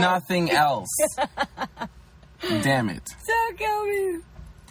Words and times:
nothing 0.00 0.50
else. 0.50 0.88
Damn 2.62 2.88
it. 2.90 3.08
So 3.24 3.32
kill 3.56 3.84
me. 3.86 4.20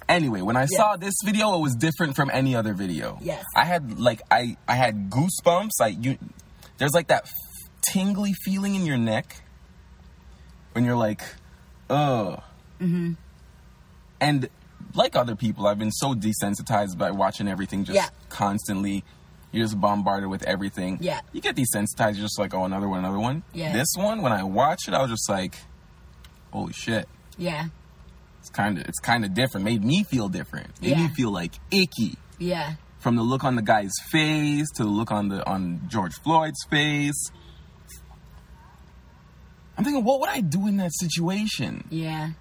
Anyway, 0.09 0.41
when 0.41 0.55
I 0.55 0.65
saw 0.65 0.95
this 0.95 1.13
video, 1.25 1.53
it 1.55 1.61
was 1.61 1.75
different 1.75 2.15
from 2.15 2.29
any 2.33 2.55
other 2.55 2.73
video. 2.73 3.17
Yes. 3.21 3.43
I 3.55 3.65
had 3.65 3.99
like 3.99 4.21
I 4.31 4.55
I 4.67 4.75
had 4.75 5.09
goosebumps. 5.09 5.71
Like 5.79 6.03
you, 6.03 6.17
there's 6.77 6.93
like 6.93 7.07
that 7.07 7.27
tingly 7.91 8.33
feeling 8.45 8.75
in 8.75 8.85
your 8.85 8.97
neck 8.97 9.41
when 10.71 10.85
you're 10.85 10.95
like, 10.95 11.21
ugh. 11.89 12.41
Mm-hmm. 12.79 13.13
And 14.21 14.49
like 14.93 15.15
other 15.15 15.35
people, 15.35 15.67
I've 15.67 15.77
been 15.79 15.91
so 15.91 16.13
desensitized 16.15 16.97
by 16.97 17.11
watching 17.11 17.47
everything 17.49 17.83
just 17.83 17.95
Yeah. 17.95 18.07
constantly. 18.29 19.03
You're 19.57 19.65
just 19.65 19.79
bombarded 19.79 20.29
with 20.29 20.43
everything. 20.43 20.99
Yeah. 21.01 21.21
You 21.33 21.41
get 21.41 21.55
desensitized. 21.55 22.15
You're 22.15 22.25
just 22.25 22.39
like, 22.39 22.53
oh, 22.53 22.63
another 22.63 22.87
one, 22.87 22.99
another 22.99 23.19
one. 23.19 23.43
Yeah. 23.53 23.73
This 23.73 23.87
one, 23.95 24.21
when 24.21 24.31
I 24.31 24.43
watched 24.43 24.87
it, 24.87 24.93
I 24.93 25.01
was 25.01 25.09
just 25.09 25.29
like, 25.29 25.55
holy 26.51 26.73
shit. 26.73 27.07
Yeah. 27.37 27.67
It's 28.39 28.49
kind 28.49 28.77
of 28.77 28.85
it's 28.87 28.99
kind 28.99 29.25
of 29.25 29.33
different. 29.33 29.65
Made 29.65 29.83
me 29.83 30.03
feel 30.03 30.29
different. 30.29 30.81
Made 30.81 30.97
me 30.97 31.07
feel 31.09 31.31
like 31.31 31.53
icky. 31.71 32.15
Yeah. 32.37 32.75
From 32.99 33.15
the 33.15 33.23
look 33.23 33.43
on 33.43 33.55
the 33.55 33.61
guy's 33.61 33.91
face 34.09 34.67
to 34.75 34.83
the 34.83 34.89
look 34.89 35.11
on 35.11 35.29
the 35.29 35.45
on 35.49 35.81
George 35.87 36.13
Floyd's 36.23 36.63
face. 36.69 37.31
I'm 39.77 39.83
thinking, 39.83 40.03
what 40.03 40.19
would 40.19 40.29
I 40.29 40.41
do 40.41 40.67
in 40.67 40.77
that 40.77 40.91
situation? 40.93 41.87
Yeah. 41.89 42.31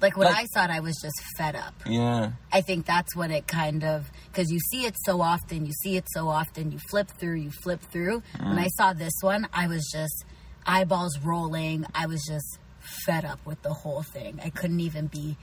Like 0.00 0.16
when 0.16 0.26
Like- 0.28 0.44
I 0.44 0.46
saw 0.46 0.64
it, 0.64 0.70
I 0.70 0.80
was 0.80 0.96
just 1.02 1.20
fed 1.36 1.56
up. 1.56 1.74
Yeah, 1.84 2.32
I 2.52 2.60
think 2.60 2.86
that's 2.86 3.16
what 3.16 3.30
it 3.30 3.46
kind 3.48 3.82
of 3.82 4.10
because 4.30 4.50
you 4.50 4.60
see 4.70 4.86
it 4.86 4.96
so 5.04 5.20
often, 5.20 5.66
you 5.66 5.72
see 5.82 5.96
it 5.96 6.06
so 6.12 6.28
often, 6.28 6.70
you 6.70 6.78
flip 6.90 7.08
through, 7.18 7.36
you 7.36 7.50
flip 7.50 7.80
through. 7.90 8.22
When 8.38 8.56
mm. 8.56 8.60
I 8.60 8.68
saw 8.68 8.92
this 8.92 9.14
one, 9.22 9.48
I 9.52 9.66
was 9.66 9.88
just 9.92 10.24
eyeballs 10.66 11.18
rolling. 11.20 11.84
I 11.94 12.06
was 12.06 12.24
just 12.28 12.58
fed 13.06 13.24
up 13.24 13.44
with 13.44 13.60
the 13.62 13.72
whole 13.72 14.02
thing. 14.02 14.40
I 14.44 14.50
couldn't 14.50 14.80
even 14.80 15.08
be 15.08 15.36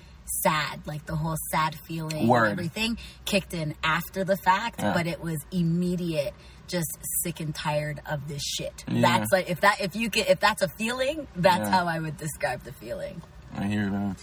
sad. 0.44 0.87
Like 0.87 1.05
the 1.05 1.15
whole 1.15 1.37
sad 1.52 1.76
feeling, 1.87 2.27
Word. 2.27 2.46
and 2.46 2.52
everything 2.54 2.98
kicked 3.26 3.54
in 3.54 3.76
after 3.84 4.24
the 4.24 4.37
fact, 4.37 4.82
Yeah. 4.82 4.93
but 4.93 5.05
it 5.05 5.21
was 5.21 5.46
immediate. 5.52 6.34
Just 6.68 6.98
sick 7.24 7.40
and 7.41 7.54
tired 7.54 8.02
of 8.08 8.27
this 8.27 8.41
shit. 8.41 8.85
Yeah. 8.87 9.02
That's 9.02 9.32
like 9.32 9.49
if 9.49 9.62
that 9.62 9.82
if 9.82 9.96
you 9.96 10.10
get 10.10 10.30
if 10.30 10.40
that's 10.40 10.62
a 10.63 10.68
feeling, 10.68 11.27
that's 11.35 11.70
Yeah. 11.70 11.71
how 11.71 11.85
I 11.87 11.99
would 11.99 12.18
describe 12.18 12.63
the 12.63 12.74
feeling. 12.74 13.21
I 13.55 13.65
hear 13.65 13.90
that. 13.90 14.18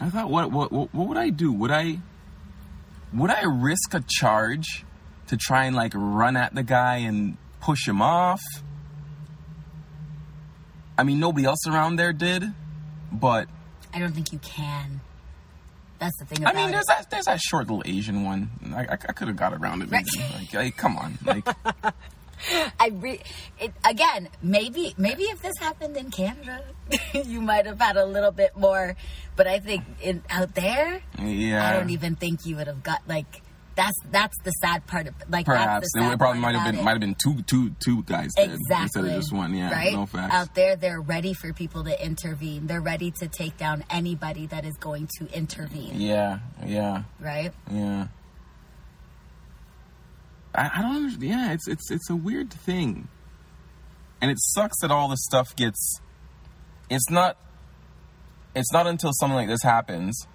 I 0.00 0.08
thought, 0.08 0.30
what, 0.30 0.50
what, 0.50 0.72
what, 0.72 1.08
would 1.08 1.18
I 1.18 1.30
do? 1.30 1.52
Would 1.52 1.70
I, 1.70 1.98
would 3.12 3.30
I 3.30 3.42
risk 3.44 3.92
a 3.94 4.02
charge 4.08 4.84
to 5.26 5.36
try 5.36 5.66
and 5.66 5.76
like 5.76 5.92
run 5.94 6.36
at 6.36 6.54
the 6.54 6.62
guy 6.62 6.98
and 6.98 7.36
push 7.60 7.86
him 7.86 8.00
off? 8.00 8.42
I 10.96 11.02
mean, 11.02 11.18
nobody 11.18 11.46
else 11.46 11.66
around 11.66 11.96
there 11.96 12.12
did, 12.12 12.44
but 13.12 13.48
I 13.92 13.98
don't 13.98 14.12
think 14.12 14.32
you 14.32 14.38
can. 14.38 15.00
That's 15.98 16.18
the 16.18 16.24
thing 16.24 16.46
I 16.46 16.54
mean, 16.54 16.68
it. 16.70 16.72
there's 16.72 16.86
that 16.86 17.10
there's 17.10 17.26
that 17.26 17.40
short 17.40 17.68
little 17.68 17.82
Asian 17.84 18.24
one. 18.24 18.50
I, 18.74 18.84
I, 18.84 18.92
I 18.92 18.96
could 19.12 19.28
have 19.28 19.36
got 19.36 19.52
around 19.52 19.82
it. 19.82 19.90
Maybe. 19.90 20.08
Like, 20.34 20.54
like, 20.54 20.76
come 20.76 20.96
on, 20.96 21.18
like, 21.24 21.46
I 22.80 22.88
re- 22.92 23.20
it, 23.58 23.72
again, 23.84 24.28
maybe 24.42 24.94
maybe 24.96 25.24
if 25.24 25.42
this 25.42 25.56
happened 25.58 25.96
in 25.96 26.10
Canada, 26.10 26.64
you 27.24 27.40
might 27.40 27.66
have 27.66 27.80
had 27.80 27.96
a 27.96 28.04
little 28.06 28.32
bit 28.32 28.56
more. 28.56 28.96
But 29.36 29.46
I 29.46 29.58
think 29.58 29.84
in 30.02 30.22
out 30.30 30.54
there, 30.54 31.00
yeah. 31.18 31.68
I 31.68 31.72
don't 31.78 31.90
even 31.90 32.16
think 32.16 32.46
you 32.46 32.56
would 32.56 32.66
have 32.66 32.82
got 32.82 33.00
like 33.08 33.42
that's 33.76 33.96
that's 34.10 34.36
the 34.42 34.50
sad 34.60 34.86
part 34.86 35.06
of 35.06 35.14
like 35.30 35.46
Perhaps 35.46 35.88
that's 35.94 36.06
the 36.06 36.12
it 36.12 36.18
probably 36.18 36.40
might 36.40 36.54
have 36.54 36.66
been 36.70 36.80
it. 36.80 36.84
might 36.84 36.90
have 36.90 37.00
been 37.00 37.14
two 37.14 37.40
two 37.42 37.70
two 37.82 38.02
guys 38.02 38.30
dead 38.36 38.50
Exactly. 38.50 38.82
instead 38.82 39.04
of 39.06 39.10
just 39.12 39.32
one. 39.32 39.54
Yeah, 39.54 39.70
Right? 39.72 39.92
no 39.94 40.06
facts. 40.06 40.34
Out 40.34 40.54
there, 40.54 40.76
they're 40.76 41.00
ready 41.00 41.32
for 41.34 41.52
people 41.52 41.84
to 41.84 42.04
intervene. 42.04 42.66
They're 42.66 42.80
ready 42.80 43.10
to 43.12 43.28
take 43.28 43.56
down 43.56 43.84
anybody 43.88 44.46
that 44.48 44.64
is 44.64 44.76
going 44.76 45.08
to 45.18 45.32
intervene. 45.32 46.00
Yeah, 46.00 46.40
yeah. 46.66 47.04
Right? 47.20 47.52
Yeah. 47.70 48.08
I, 50.60 50.70
I 50.78 50.82
don't 50.82 50.96
understand. 50.96 51.24
Yeah, 51.30 51.52
it's 51.52 51.66
it's 51.68 51.90
it's 51.90 52.10
a 52.10 52.16
weird 52.16 52.50
thing, 52.52 53.08
and 54.20 54.30
it 54.30 54.38
sucks 54.40 54.78
that 54.80 54.90
all 54.90 55.08
this 55.08 55.24
stuff 55.24 55.54
gets. 55.56 56.00
It's 56.88 57.08
not. 57.10 57.36
It's 58.54 58.72
not 58.72 58.86
until 58.86 59.10
something 59.14 59.36
like 59.36 59.48
this 59.48 59.62
happens 59.62 60.26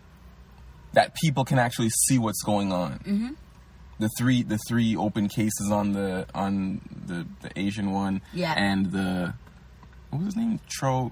that 0.94 1.14
people 1.16 1.44
can 1.44 1.60
actually 1.60 1.90
see 2.08 2.18
what's 2.18 2.42
going 2.44 2.72
on. 2.72 2.94
Mm-hmm. 3.00 3.30
The 4.00 4.10
three 4.18 4.42
the 4.44 4.58
three 4.68 4.96
open 4.96 5.28
cases 5.30 5.70
on 5.72 5.94
the 5.94 6.26
on 6.34 6.82
the 7.08 7.26
the 7.42 7.58
Asian 7.60 7.92
one, 7.92 8.22
Yeah. 8.34 8.54
and 8.58 8.92
the 8.92 9.34
what 10.10 10.20
was 10.20 10.26
his 10.28 10.36
name 10.38 10.60
Tro 10.70 11.12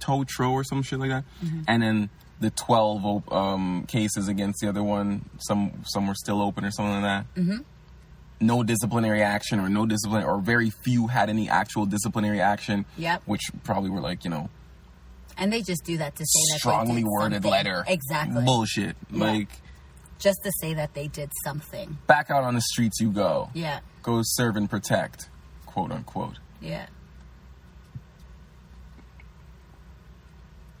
Toe 0.00 0.24
Tro 0.24 0.50
or 0.52 0.64
some 0.64 0.82
shit 0.82 0.98
like 0.98 1.10
that, 1.10 1.24
and 1.68 1.82
then 1.82 2.10
the 2.40 2.50
twelve 2.50 3.04
op- 3.04 3.30
um, 3.32 3.84
cases 3.86 4.28
against 4.28 4.60
the 4.60 4.68
other 4.68 4.82
one. 4.82 5.28
Some 5.38 5.72
some 5.86 6.06
were 6.06 6.14
still 6.14 6.40
open 6.42 6.64
or 6.64 6.70
something 6.70 7.02
like 7.02 7.24
that. 7.34 7.40
Mm-hmm. 7.40 7.58
No 8.42 8.62
disciplinary 8.62 9.22
action 9.22 9.60
or 9.60 9.68
no 9.68 9.86
discipline 9.86 10.24
or 10.24 10.40
very 10.40 10.70
few 10.84 11.06
had 11.06 11.30
any 11.30 11.48
actual 11.48 11.86
disciplinary 11.86 12.40
action. 12.40 12.84
Yep. 12.98 13.22
Which 13.26 13.42
probably 13.64 13.88
were 13.90 14.00
like 14.00 14.24
you 14.24 14.30
know 14.30 14.50
And 15.38 15.52
they 15.52 15.62
just 15.62 15.84
do 15.84 15.96
that 15.98 16.14
to 16.16 16.24
say 16.26 16.40
that 16.52 16.58
strongly 16.58 17.04
worded 17.04 17.36
something. 17.36 17.50
letter. 17.50 17.84
Exactly. 17.86 18.44
Bullshit. 18.44 18.96
Yeah. 19.10 19.24
Like 19.24 19.48
Just 20.18 20.38
to 20.44 20.52
say 20.60 20.74
that 20.74 20.92
they 20.94 21.08
did 21.08 21.30
something. 21.44 21.96
back 22.06 22.30
out 22.30 22.44
on 22.44 22.54
the 22.54 22.60
streets 22.60 22.98
you 23.00 23.10
go. 23.12 23.48
Yeah. 23.54 23.80
Go 24.02 24.20
serve 24.22 24.56
and 24.56 24.68
protect, 24.68 25.28
quote 25.66 25.92
unquote. 25.92 26.38
Yeah. 26.60 26.86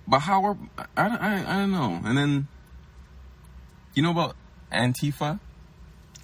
But 0.06 0.20
how 0.20 0.44
are 0.44 0.56
I, 0.96 1.06
I, 1.06 1.44
I 1.46 1.58
don't 1.60 1.70
know. 1.72 2.00
And 2.04 2.18
then 2.18 2.48
you 3.94 4.02
know 4.02 4.10
about 4.10 4.36
Antifa? 4.72 5.38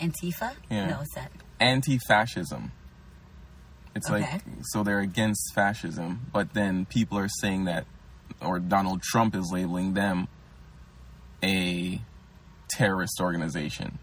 Antifa? 0.01 0.53
Yeah. 0.71 0.87
No, 0.91 0.97
what's 0.99 1.15
that? 1.15 1.31
Anti-fascism. 1.61 2.73
It's 3.95 4.09
Okay. 4.11 4.21
like 4.33 4.43
so 4.63 4.83
they're 4.85 5.01
against 5.01 5.53
fascism, 5.55 6.27
but 6.33 6.55
then 6.55 6.87
people 6.87 7.19
are 7.19 7.29
saying 7.29 7.65
that 7.65 7.87
or 8.41 8.59
Donald 8.61 9.03
Trump 9.03 9.35
is 9.35 9.51
labeling 9.53 9.95
them 9.95 10.29
a 11.43 12.01
terrorist 12.69 13.21
organization. 13.21 13.99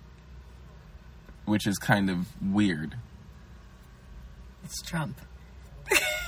Which 1.46 1.68
is 1.68 1.78
kind 1.78 2.10
of 2.10 2.26
weird. 2.42 2.96
It's 4.64 4.82
Trump. 4.82 5.22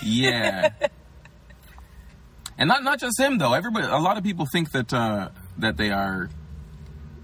Yeah. 0.04 0.70
and 2.58 2.68
not 2.68 2.84
not 2.84 3.00
just 3.00 3.20
him 3.20 3.40
though. 3.40 3.54
Everybody, 3.54 3.88
a 3.88 3.98
lot 3.98 4.18
of 4.18 4.24
people 4.24 4.46
think 4.52 4.72
that 4.72 4.94
uh, 4.94 5.30
that 5.58 5.76
they 5.78 5.90
are, 5.90 6.30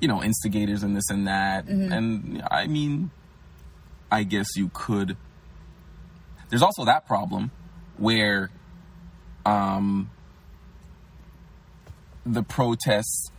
you 0.04 0.10
know, 0.10 0.22
instigators 0.22 0.84
and 0.84 0.96
this 0.98 1.10
and 1.10 1.28
that. 1.28 1.66
And 1.66 2.44
I 2.52 2.68
mean, 2.68 3.10
I 4.12 4.24
guess 4.24 4.48
you 4.58 4.70
could. 4.74 5.16
There's 6.50 6.62
also 6.62 6.84
that 6.84 7.08
problem 7.08 7.52
where, 7.98 8.52
um, 9.46 10.10
the 12.26 12.44
protests 12.44 13.32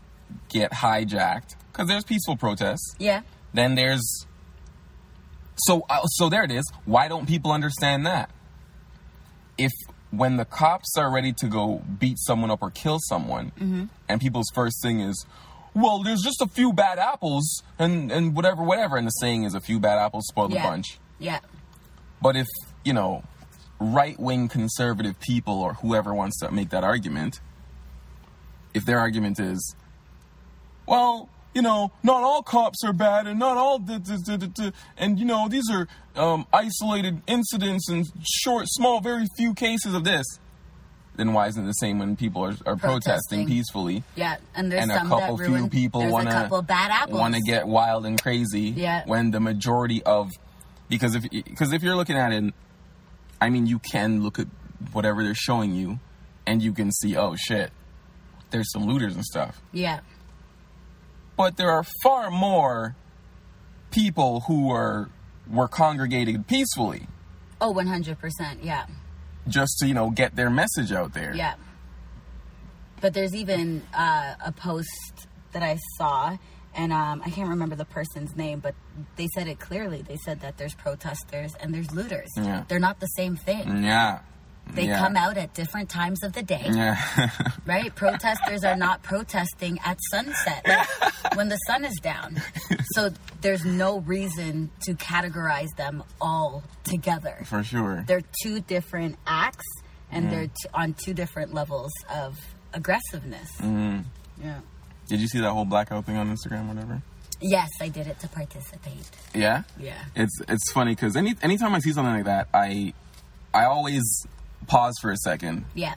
get 0.48 0.72
hijacked 0.72 1.54
because 1.70 1.86
there's 1.86 2.04
peaceful 2.04 2.36
protests. 2.36 2.94
Yeah. 2.98 3.20
Then 3.52 3.74
there's 3.74 4.26
so 5.56 5.84
uh, 5.90 6.02
so 6.06 6.28
there 6.30 6.44
it 6.44 6.50
is. 6.50 6.64
Why 6.86 7.08
don't 7.08 7.26
people 7.26 7.52
understand 7.52 8.06
that? 8.06 8.30
If 9.58 9.70
when 10.10 10.38
the 10.38 10.44
cops 10.44 10.96
are 10.96 11.10
ready 11.12 11.32
to 11.34 11.46
go 11.46 11.82
beat 11.98 12.18
someone 12.18 12.50
up 12.50 12.62
or 12.62 12.70
kill 12.70 12.98
someone, 13.00 13.52
and 14.08 14.20
people's 14.20 14.50
first 14.54 14.82
thing 14.82 15.00
is, 15.00 15.26
"Well, 15.74 16.02
there's 16.02 16.22
just 16.22 16.40
a 16.40 16.46
few 16.46 16.72
bad 16.72 16.98
apples," 16.98 17.62
and 17.78 18.10
and 18.10 18.34
whatever, 18.34 18.62
whatever, 18.62 18.96
and 18.96 19.06
the 19.06 19.10
saying 19.10 19.44
is, 19.44 19.54
"A 19.54 19.60
few 19.60 19.78
bad 19.80 19.98
apples 19.98 20.26
spoil 20.28 20.48
the 20.48 20.54
Yeah. 20.54 20.70
bunch." 20.70 20.98
Yeah. 21.18 21.40
But 22.22 22.36
if 22.36 22.46
you 22.84 22.92
know, 22.92 23.22
right 23.80 24.18
wing 24.18 24.48
conservative 24.48 25.18
people 25.20 25.60
or 25.60 25.74
whoever 25.74 26.14
wants 26.14 26.38
to 26.40 26.50
make 26.50 26.70
that 26.70 26.84
argument, 26.84 27.40
if 28.72 28.84
their 28.84 28.98
argument 28.98 29.38
is, 29.40 29.74
well, 30.86 31.28
you 31.54 31.62
know, 31.62 31.92
not 32.02 32.22
all 32.22 32.42
cops 32.42 32.82
are 32.84 32.92
bad, 32.92 33.26
and 33.26 33.38
not 33.38 33.56
all, 33.56 33.78
da, 33.78 33.98
da, 33.98 34.16
da, 34.16 34.36
da, 34.36 34.70
and 34.96 35.18
you 35.18 35.24
know, 35.24 35.48
these 35.48 35.70
are 35.70 35.86
um, 36.16 36.46
isolated 36.52 37.22
incidents 37.26 37.88
and 37.88 38.06
short, 38.22 38.66
small, 38.68 39.00
very 39.00 39.26
few 39.36 39.54
cases 39.54 39.94
of 39.94 40.04
this. 40.04 40.26
Then 41.16 41.32
why 41.32 41.46
isn't 41.46 41.62
it 41.62 41.66
the 41.66 41.72
same 41.74 41.98
when 42.00 42.16
people 42.16 42.44
are, 42.44 42.56
are 42.66 42.76
protesting. 42.76 42.80
Protesting. 42.80 43.46
peacefully? 43.46 44.02
Yeah. 44.16 44.36
And 44.54 44.70
there's 44.72 44.82
and 44.82 44.90
a 44.90 44.94
some 44.96 45.08
couple 45.08 45.36
that 45.36 45.44
few 45.44 45.54
ruin, 45.54 45.70
people 45.70 46.06
want 46.10 46.26
a 46.28 46.32
couple 46.32 46.60
bad 46.62 46.90
apples. 46.90 47.18
want 47.20 47.34
to 47.34 47.40
get 47.40 47.68
wild 47.68 48.04
and 48.04 48.20
crazy 48.20 48.70
Yeah. 48.70 49.02
when 49.06 49.30
the 49.30 49.38
majority 49.40 50.02
of 50.02 50.30
because 50.88 51.14
if 51.14 51.22
because 51.30 51.72
if 51.72 51.82
you're 51.84 51.94
looking 51.96 52.16
at 52.16 52.32
it 52.32 52.52
I 53.40 53.48
mean 53.50 53.66
you 53.66 53.78
can 53.78 54.22
look 54.22 54.38
at 54.38 54.48
whatever 54.92 55.22
they're 55.22 55.34
showing 55.34 55.74
you 55.74 55.98
and 56.46 56.60
you 56.62 56.72
can 56.72 56.90
see 56.92 57.16
oh 57.16 57.36
shit 57.36 57.70
there's 58.50 58.70
some 58.72 58.84
looters 58.86 59.14
and 59.14 59.24
stuff 59.24 59.60
Yeah. 59.72 60.00
but 61.36 61.56
there 61.56 61.70
are 61.70 61.84
far 62.02 62.30
more 62.30 62.96
people 63.90 64.40
who 64.48 64.70
are 64.70 65.08
were 65.48 65.68
congregated 65.68 66.46
peacefully 66.46 67.06
Oh, 67.60 67.72
100%. 67.72 68.18
Yeah. 68.62 68.84
Just 69.48 69.78
to 69.78 69.86
you 69.86 69.94
know 69.94 70.10
get 70.10 70.36
their 70.36 70.50
message 70.50 70.92
out 70.92 71.14
there. 71.14 71.34
Yeah. 71.34 71.54
But 73.00 73.12
there's 73.12 73.34
even 73.34 73.82
uh, 73.92 74.34
a 74.44 74.52
post 74.52 75.26
that 75.52 75.62
I 75.62 75.78
saw, 75.98 76.38
and 76.74 76.92
um, 76.92 77.22
I 77.24 77.30
can't 77.30 77.50
remember 77.50 77.76
the 77.76 77.84
person's 77.84 78.34
name, 78.34 78.60
but 78.60 78.74
they 79.16 79.28
said 79.34 79.46
it 79.46 79.58
clearly. 79.60 80.02
They 80.02 80.16
said 80.16 80.40
that 80.40 80.56
there's 80.56 80.74
protesters 80.74 81.54
and 81.60 81.74
there's 81.74 81.92
looters. 81.92 82.30
Yeah. 82.36 82.64
They're 82.66 82.78
not 82.78 83.00
the 83.00 83.06
same 83.06 83.36
thing. 83.36 83.82
Yeah. 83.84 84.20
They 84.72 84.86
Yeah. 84.86 84.98
come 84.98 85.16
out 85.16 85.36
at 85.36 85.54
different 85.54 85.88
times 85.88 86.22
of 86.24 86.32
the 86.32 86.42
day, 86.42 86.66
Yeah. 86.68 86.98
right? 87.66 87.94
Protesters 87.94 88.64
are 88.64 88.74
not 88.76 89.02
protesting 89.02 89.78
at 89.84 89.98
sunset 90.10 90.66
like, 90.66 91.36
when 91.36 91.48
the 91.48 91.56
sun 91.68 91.84
is 91.84 91.94
down. 92.02 92.42
So 92.94 93.10
there's 93.40 93.64
no 93.64 93.98
reason 94.00 94.70
to 94.82 94.94
categorize 94.94 95.74
them 95.76 96.02
all 96.20 96.64
together. 96.84 97.38
For 97.44 97.62
sure. 97.62 98.04
they're 98.06 98.22
two 98.42 98.60
different 98.60 99.16
acts 99.26 99.66
and 100.10 100.30
they're 100.30 100.46
t- 100.46 100.52
on 100.72 100.94
two 100.94 101.14
different 101.14 101.54
levels 101.54 101.92
of 102.12 102.38
aggressiveness. 102.72 103.48
Mm-hmm. 103.58 104.00
Yeah. 104.42 104.60
Did 105.08 105.20
you 105.20 105.28
see 105.28 105.40
that 105.40 105.50
whole 105.50 105.64
blackout 105.64 106.04
thing 106.06 106.16
on 106.16 106.34
Instagram, 106.34 106.66
whatever? 106.68 107.02
Yes, 107.40 107.68
I 107.80 107.88
did 107.88 108.06
it 108.06 108.18
to 108.20 108.28
participate. 108.28 109.08
Yeah. 109.34 109.62
Yeah. 109.78 109.98
It's 110.16 110.40
it's 110.48 110.72
funny 110.72 110.92
because 110.94 111.14
any 111.16 111.34
anytime 111.42 111.74
I 111.74 111.80
see 111.80 111.92
something 111.92 112.14
like 112.14 112.24
that, 112.24 112.48
I 112.54 112.94
I 113.52 113.64
always 113.66 114.02
pause 114.66 114.94
for 115.00 115.10
a 115.10 115.16
second 115.16 115.64
Yeah. 115.74 115.94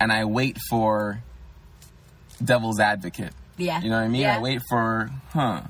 and 0.00 0.12
I 0.12 0.24
wait 0.24 0.58
for 0.70 1.22
devil's 2.42 2.78
advocate. 2.80 3.32
Yeah. 3.56 3.80
You 3.80 3.88
know 3.90 3.96
what 3.96 4.04
I 4.04 4.08
mean? 4.08 4.22
Yeah. 4.22 4.36
I 4.36 4.40
wait 4.40 4.60
for 4.68 5.10
huh. 5.32 5.62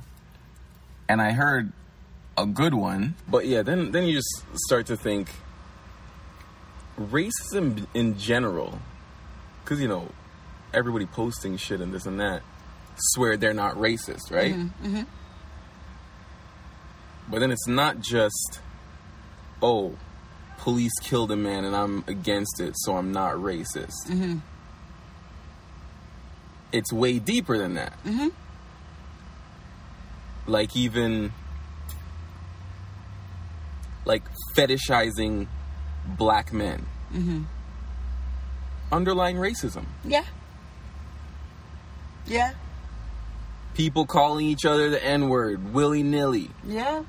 And 1.08 1.22
I 1.22 1.32
heard 1.32 1.72
a 2.36 2.44
good 2.46 2.74
one. 2.74 3.14
But 3.28 3.46
yeah, 3.46 3.62
then 3.62 3.92
then 3.92 4.04
you 4.06 4.14
just 4.14 4.44
start 4.66 4.86
to 4.86 4.96
think 4.96 5.28
racism 7.00 7.86
in 7.94 8.18
general 8.18 8.80
cuz 9.64 9.80
you 9.80 9.88
know 9.88 10.08
everybody 10.72 11.06
posting 11.06 11.56
shit 11.56 11.80
and 11.80 11.92
this 11.92 12.06
and 12.06 12.18
that 12.20 12.42
swear 12.98 13.36
they're 13.36 13.52
not 13.54 13.74
racist, 13.76 14.30
right? 14.30 14.54
Mm-hmm, 14.54 15.02
But 17.28 17.40
then 17.40 17.50
it's 17.50 17.66
not 17.68 18.00
just 18.00 18.60
oh, 19.62 19.94
police 20.58 20.92
killed 21.00 21.30
a 21.30 21.36
man 21.36 21.64
and 21.64 21.74
I'm 21.74 22.04
against 22.06 22.60
it, 22.60 22.74
so 22.76 22.96
I'm 22.96 23.12
not 23.12 23.34
racist. 23.36 24.06
Mm-hmm. 24.08 24.38
It's 26.72 26.92
way 26.92 27.18
deeper 27.18 27.56
than 27.56 27.74
that. 27.74 27.92
Mm-hmm. 28.04 28.28
Like 30.46 30.76
even 30.76 31.32
like 34.04 34.22
fetishizing 34.56 35.48
black 36.06 36.52
men. 36.52 36.86
Mm-hmm. 37.12 37.42
Underlying 38.92 39.36
racism. 39.36 39.84
Yeah. 40.04 40.24
Yeah. 42.26 42.54
People 43.74 44.06
calling 44.06 44.46
each 44.46 44.64
other 44.64 44.90
the 44.90 45.04
N 45.04 45.28
word 45.28 45.74
willy 45.74 46.02
nilly. 46.02 46.50
Yeah. 46.64 47.02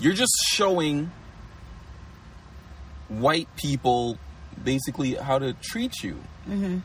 You're 0.00 0.14
just 0.14 0.32
showing 0.48 1.10
white 3.10 3.54
people 3.56 4.16
basically 4.62 5.14
how 5.14 5.38
to 5.38 5.52
treat 5.52 6.02
you. 6.02 6.16
Mm-hmm. 6.48 6.78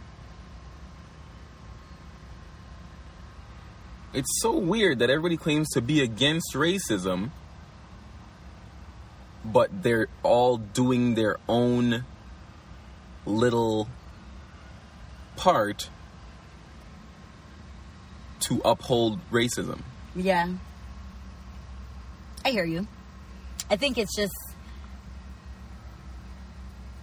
It's 4.13 4.41
so 4.41 4.57
weird 4.57 4.99
that 4.99 5.09
everybody 5.09 5.37
claims 5.37 5.69
to 5.73 5.81
be 5.81 6.01
against 6.01 6.53
racism, 6.53 7.31
but 9.43 9.83
they're 9.83 10.07
all 10.23 10.57
doing 10.57 11.15
their 11.15 11.37
own 11.47 12.05
little 13.25 13.89
part 15.35 15.89
to 18.39 18.61
uphold 18.63 19.19
racism. 19.31 19.81
Yeah. 20.15 20.47
I 22.45 22.51
hear 22.51 22.65
you. 22.65 22.87
I 23.69 23.75
think 23.75 23.97
it's 23.97 24.15
just. 24.15 24.33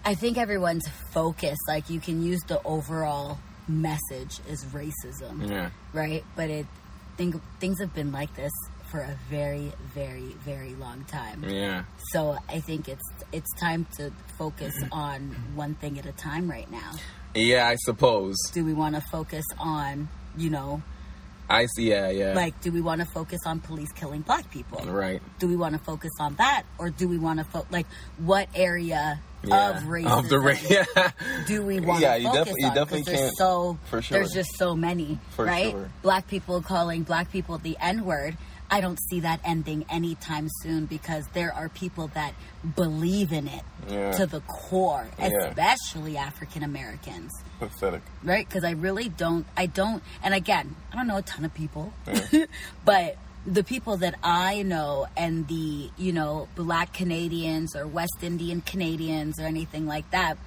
I 0.05 0.15
think 0.15 0.37
everyone's 0.37 0.87
focus, 1.11 1.57
like 1.67 1.89
you 1.89 1.99
can 1.99 2.21
use 2.21 2.41
the 2.47 2.61
overall 2.63 3.39
message 3.67 4.39
is 4.49 4.65
racism. 4.65 5.49
Yeah. 5.49 5.69
right? 5.93 6.23
But 6.35 6.49
it 6.49 6.65
think 7.17 7.35
things 7.59 7.79
have 7.79 7.93
been 7.93 8.11
like 8.11 8.35
this 8.35 8.51
for 8.89 8.99
a 8.99 9.17
very, 9.29 9.71
very, 9.93 10.35
very 10.45 10.75
long 10.75 11.03
time. 11.05 11.43
Yeah. 11.47 11.85
So 12.11 12.37
I 12.49 12.59
think 12.59 12.87
it's 12.87 13.09
it's 13.31 13.51
time 13.59 13.87
to 13.97 14.11
focus 14.37 14.75
on 14.91 15.35
one 15.55 15.75
thing 15.75 15.97
at 15.99 16.05
a 16.05 16.11
time 16.11 16.49
right 16.49 16.69
now. 16.71 16.91
Yeah, 17.35 17.67
I 17.67 17.75
suppose. 17.75 18.35
Do 18.51 18.63
we 18.63 18.73
want 18.73 18.95
to 18.95 19.01
focus 19.11 19.45
on, 19.57 20.09
you 20.37 20.51
know, 20.51 20.83
I 21.49 21.65
see. 21.75 21.89
Yeah, 21.89 22.09
yeah. 22.09 22.33
like 22.33 22.61
do 22.61 22.71
we 22.71 22.81
want 22.81 23.01
to 23.01 23.07
focus 23.07 23.41
on 23.45 23.59
police 23.59 23.91
killing 23.91 24.21
black 24.21 24.49
people? 24.51 24.79
right. 24.85 25.21
Do 25.39 25.47
we 25.47 25.55
want 25.55 25.73
to 25.73 25.79
focus 25.79 26.11
on 26.19 26.35
that 26.35 26.63
or 26.77 26.89
do 26.89 27.07
we 27.07 27.17
want 27.17 27.39
to 27.39 27.45
fo- 27.45 27.67
like 27.71 27.87
what 28.17 28.47
area 28.55 29.21
Yeah. 29.43 29.77
of 29.77 29.83
racism 29.83 30.19
Of 30.19 30.29
the 30.29 30.39
ra- 30.39 30.55
yeah. 30.69 31.11
do 31.47 31.65
we 31.65 31.79
want 31.79 32.01
Yeah, 32.01 32.13
to 32.15 32.19
you 32.21 32.27
focus 32.27 32.37
definitely- 32.39 32.61
you 32.61 32.67
on? 32.69 32.75
definitely 32.75 33.13
can't- 33.15 33.37
so 33.37 33.77
for 33.89 34.01
sure. 34.01 34.17
there's 34.17 34.31
just 34.31 34.55
so 34.57 34.75
many, 34.75 35.19
For 35.35 35.45
right? 35.45 35.71
sure. 35.71 35.89
Black 36.01 36.27
people 36.27 36.61
calling 36.61 37.03
black 37.03 37.31
people 37.31 37.57
the 37.57 37.77
N 37.81 38.05
word. 38.05 38.37
I 38.71 38.81
don't 38.81 38.97
see 39.09 39.19
that 39.19 39.39
ending 39.45 39.85
anytime 39.89 40.47
soon 40.61 40.85
because 40.87 41.27
there 41.33 41.53
are 41.53 41.69
people 41.69 42.07
that 42.15 42.33
believe 42.75 43.31
in 43.31 43.47
it 43.47 43.61
Yeah. 43.87 44.13
to 44.13 44.25
the 44.25 44.39
core, 44.41 45.07
Yeah. 45.19 45.27
especially 45.49 46.17
African 46.17 46.63
Americans, 46.63 47.31
Pathetic. 47.59 48.01
right? 48.23 48.47
Because 48.47 48.63
I 48.63 48.71
really 48.71 49.09
don't, 49.09 49.45
I 49.55 49.67
don't, 49.67 50.01
and 50.23 50.33
again, 50.33 50.75
I 50.91 50.95
don't 50.95 51.05
know 51.07 51.17
a 51.17 51.21
ton 51.21 51.45
of 51.45 51.53
people, 51.53 51.93
but 52.85 53.17
the 53.45 53.63
people 53.63 53.97
that 53.97 54.15
I 54.23 54.61
know 54.63 55.07
and 55.17 55.47
the, 55.47 55.89
you 55.97 56.13
know, 56.13 56.47
black 56.55 56.93
Canadians 56.93 57.75
or 57.75 57.85
West 57.87 58.17
Indian 58.21 58.61
Canadians 58.61 59.39
or 59.39 59.43
anything 59.45 59.85
like 59.85 60.09
that, 60.11 60.37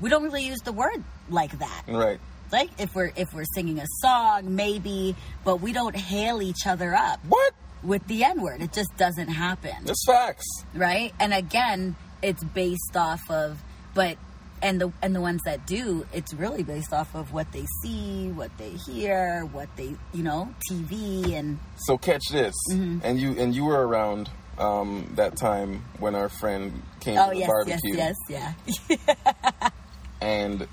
we 0.00 0.10
don't 0.10 0.22
really 0.24 0.44
use 0.44 0.58
the 0.60 0.72
word 0.72 1.02
like 1.30 1.58
that. 1.58 1.84
Right. 1.88 2.20
Like 2.50 2.68
if 2.78 2.94
we're 2.94 3.12
if 3.16 3.32
we're 3.32 3.46
singing 3.54 3.78
a 3.78 3.86
song, 4.00 4.54
maybe, 4.54 5.16
but 5.44 5.60
we 5.62 5.72
don't 5.72 5.96
hail 5.96 6.42
each 6.42 6.66
other 6.66 6.94
up 6.94 7.20
What? 7.26 7.54
with 7.82 8.06
the 8.08 8.24
N 8.24 8.42
word. 8.42 8.60
It 8.60 8.72
just 8.74 8.94
doesn't 8.98 9.28
happen 9.28 9.74
That's 9.84 10.04
facts. 10.06 10.44
right? 10.74 11.14
And 11.18 11.32
again, 11.32 11.96
it's 12.22 12.44
based 12.44 12.94
off 12.94 13.22
of, 13.30 13.62
but 13.94 14.18
and 14.62 14.80
the 14.80 14.92
and 15.02 15.14
the 15.14 15.20
ones 15.20 15.40
that 15.44 15.66
do, 15.66 16.06
it's 16.12 16.32
really 16.34 16.62
based 16.62 16.92
off 16.92 17.14
of 17.14 17.32
what 17.32 17.50
they 17.52 17.64
see, 17.82 18.28
what 18.30 18.56
they 18.58 18.70
hear, 18.86 19.44
what 19.46 19.68
they 19.76 19.94
you 20.14 20.22
know, 20.22 20.54
TV 20.70 21.32
and 21.34 21.58
So 21.76 21.98
catch 21.98 22.22
this, 22.30 22.54
Mm-hmm. 22.70 22.98
and 23.02 23.20
you 23.20 23.32
and 23.38 23.54
you 23.54 23.64
were 23.64 23.86
around 23.86 24.30
um, 24.58 25.10
that 25.16 25.36
time 25.36 25.84
when 25.98 26.14
our 26.14 26.28
friend 26.28 26.82
came 27.00 27.18
oh 27.18 27.28
to 27.28 27.34
the 27.34 27.38
yes, 27.40 27.48
barbecue, 27.48 27.96
yes, 27.96 28.14
yes, 28.28 28.54
yeah, 28.88 29.68
and 30.20 30.66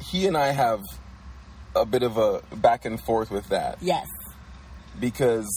he 0.00 0.26
and 0.26 0.36
I 0.36 0.52
have 0.52 0.80
a 1.74 1.84
bit 1.84 2.02
of 2.02 2.16
a 2.16 2.40
back 2.56 2.84
and 2.84 3.00
forth 3.00 3.30
with 3.30 3.48
that 3.48 3.78
yes, 3.80 4.06
because 5.00 5.48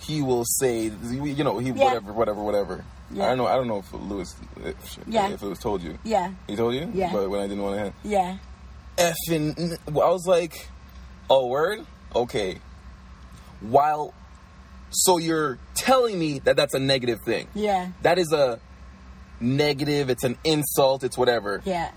he 0.00 0.22
will 0.22 0.44
say, 0.44 0.90
you 1.02 1.44
know, 1.44 1.58
he 1.58 1.70
Yeah. 1.70 1.84
whatever, 1.84 2.12
whatever, 2.12 2.42
whatever. 2.42 2.84
Yeah. 3.12 3.24
I 3.24 3.28
don't 3.28 3.38
know. 3.38 3.46
I 3.46 3.54
don't 3.54 3.68
know 3.68 3.78
if 3.78 3.92
Lewis, 3.92 4.34
if, 4.64 4.98
Yeah. 5.06 5.28
if 5.30 5.42
it 5.42 5.46
was 5.46 5.58
told 5.58 5.82
you. 5.82 5.98
yeah, 6.04 6.32
He 6.48 6.56
told 6.56 6.74
you, 6.74 6.90
Yeah. 6.94 7.12
But 7.12 7.30
when 7.30 7.40
I 7.40 7.46
didn't 7.46 7.62
want 7.62 7.76
to, 7.76 7.82
hear. 7.84 7.92
yeah, 8.04 8.36
effing. 8.98 9.78
I 9.88 9.90
was 10.10 10.26
like, 10.26 10.68
oh, 11.30 11.46
word? 11.46 11.86
Okay. 12.14 12.58
While, 13.60 14.12
so 14.90 15.18
you're 15.18 15.58
telling 15.74 16.18
me 16.18 16.40
that 16.40 16.56
that's 16.56 16.74
a 16.74 16.78
negative 16.78 17.18
thing. 17.24 17.46
yeah, 17.54 17.88
That 18.02 18.18
is 18.18 18.32
a 18.32 18.60
negative, 19.40 20.10
it's 20.10 20.24
an 20.24 20.36
insult, 20.44 21.04
it's 21.04 21.16
whatever. 21.18 21.62
yeah, 21.64 21.90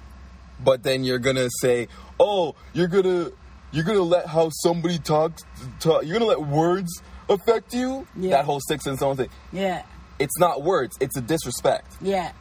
But 0.64 0.84
then 0.84 1.04
you're 1.04 1.20
gonna 1.20 1.48
say, 1.62 1.88
oh, 2.20 2.56
you're 2.74 2.88
gonna, 2.88 3.32
you're 3.72 3.84
gonna 3.86 4.02
let 4.02 4.28
how 4.28 4.50
somebody 4.52 5.00
talks, 5.00 5.44
talk, 5.80 6.04
you're 6.06 6.14
gonna 6.20 6.30
let 6.30 6.42
words 6.42 7.02
affect 7.30 7.74
you? 7.74 8.08
Yeah. 8.16 8.32
That 8.32 8.46
whole 8.46 8.60
six 8.68 8.86
and 8.86 8.98
stone 8.98 9.16
thing. 9.18 9.30
yeah, 9.54 9.84
It's 10.20 10.38
not 10.38 10.62
words, 10.64 10.98
it's 11.00 11.16
a 11.18 11.22
disrespect. 11.22 11.88
yeah, 12.02 12.32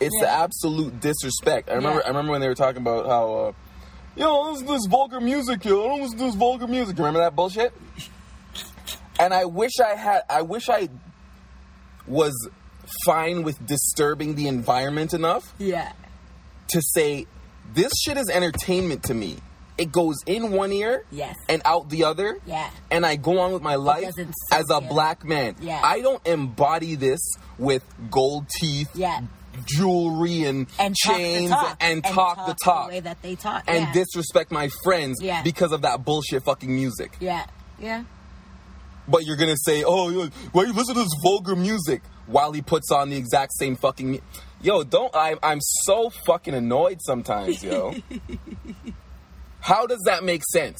It's 0.00 0.14
Yeah. 0.20 0.26
the 0.26 0.30
absolute 0.32 1.00
disrespect. 1.00 1.68
I 1.70 1.74
remember. 1.74 1.98
Yeah. 2.00 2.06
I 2.06 2.08
remember 2.08 2.32
when 2.32 2.40
they 2.40 2.48
were 2.48 2.54
talking 2.54 2.82
about 2.82 3.06
how, 3.06 3.32
uh, 3.34 3.52
yo, 4.16 4.24
don't 4.26 4.52
listen 4.52 4.66
to 4.68 4.72
this 4.74 4.86
vulgar 4.88 5.20
music, 5.20 5.64
yo. 5.64 5.86
Don't 5.88 6.00
listen 6.00 6.18
to 6.18 6.24
this 6.24 6.34
vulgar 6.34 6.66
music. 6.66 6.96
Remember 6.98 7.20
that 7.20 7.36
bullshit? 7.36 7.72
And 9.20 9.32
I 9.34 9.44
wish 9.44 9.72
I 9.84 9.94
had. 9.94 10.22
I 10.28 10.42
wish 10.42 10.68
I 10.68 10.88
was 12.06 12.32
fine 13.06 13.42
with 13.44 13.64
disturbing 13.66 14.34
the 14.34 14.48
environment 14.48 15.14
enough 15.14 15.54
yeah, 15.58 15.92
to 16.68 16.82
say 16.82 17.26
this 17.74 17.92
shit 18.04 18.16
is 18.16 18.28
entertainment 18.28 19.04
to 19.04 19.14
me. 19.14 19.36
It 19.82 19.92
goes 19.92 20.16
in 20.26 20.52
one 20.52 20.72
ear 20.72 21.04
Yes. 21.10 21.36
and 21.48 21.60
out 21.64 21.88
the 21.90 22.04
other. 22.04 22.38
Yeah. 22.46 22.70
And 22.90 23.04
I 23.04 23.16
go 23.16 23.40
on 23.40 23.52
with 23.52 23.62
my 23.62 23.74
life 23.76 24.04
as 24.06 24.18
a 24.18 24.64
soak 24.68 24.82
in. 24.82 24.88
black 24.88 25.24
man. 25.24 25.56
Yeah. 25.60 25.80
I 25.82 26.00
don't 26.00 26.24
embody 26.26 26.94
this 26.94 27.20
with 27.58 27.82
gold 28.10 28.46
teeth, 28.60 28.90
Yeah. 28.94 29.20
jewelry 29.66 30.44
and, 30.44 30.66
and 30.78 30.94
chains 30.94 31.50
talk 31.50 31.60
the 31.62 31.66
talk. 31.68 31.76
and, 31.80 32.04
talk 32.04 32.46
the 32.46 32.56
talk 32.64 32.88
the 32.88 32.94
way 32.94 33.00
that 33.00 33.20
they 33.22 33.34
talk 33.34 33.64
and 33.66 33.84
yeah. 33.84 33.92
disrespect 33.92 34.50
my 34.52 34.68
friends 34.84 35.18
Yeah. 35.20 35.42
because 35.42 35.72
of 35.72 35.82
that 35.82 36.04
bullshit 36.04 36.42
fucking 36.44 36.74
music. 36.74 37.16
yeah 37.20 37.44
yeah 37.78 38.04
But 39.08 39.24
you're 39.26 39.36
gonna 39.36 39.56
say, 39.56 39.82
"Oh, 39.84 40.08
yo, 40.10 40.28
why 40.52 40.62
you 40.62 40.72
listen 40.72 40.94
to 40.94 41.02
this 41.02 41.12
vulgar 41.24 41.56
music?" 41.56 42.02
While 42.26 42.52
he 42.52 42.62
puts 42.62 42.92
on 42.92 43.10
the 43.10 43.16
exact 43.16 43.52
same 43.58 43.74
fucking, 43.74 44.20
yo, 44.62 44.84
don't. 44.84 45.12
I, 45.14 45.34
I'm 45.42 45.58
so 45.60 46.08
fucking 46.24 46.54
annoyed 46.54 46.98
sometimes, 47.02 47.64
yo. 47.64 47.94
How 49.62 49.86
does 49.86 50.02
that 50.06 50.24
make 50.24 50.42
sense? 50.52 50.78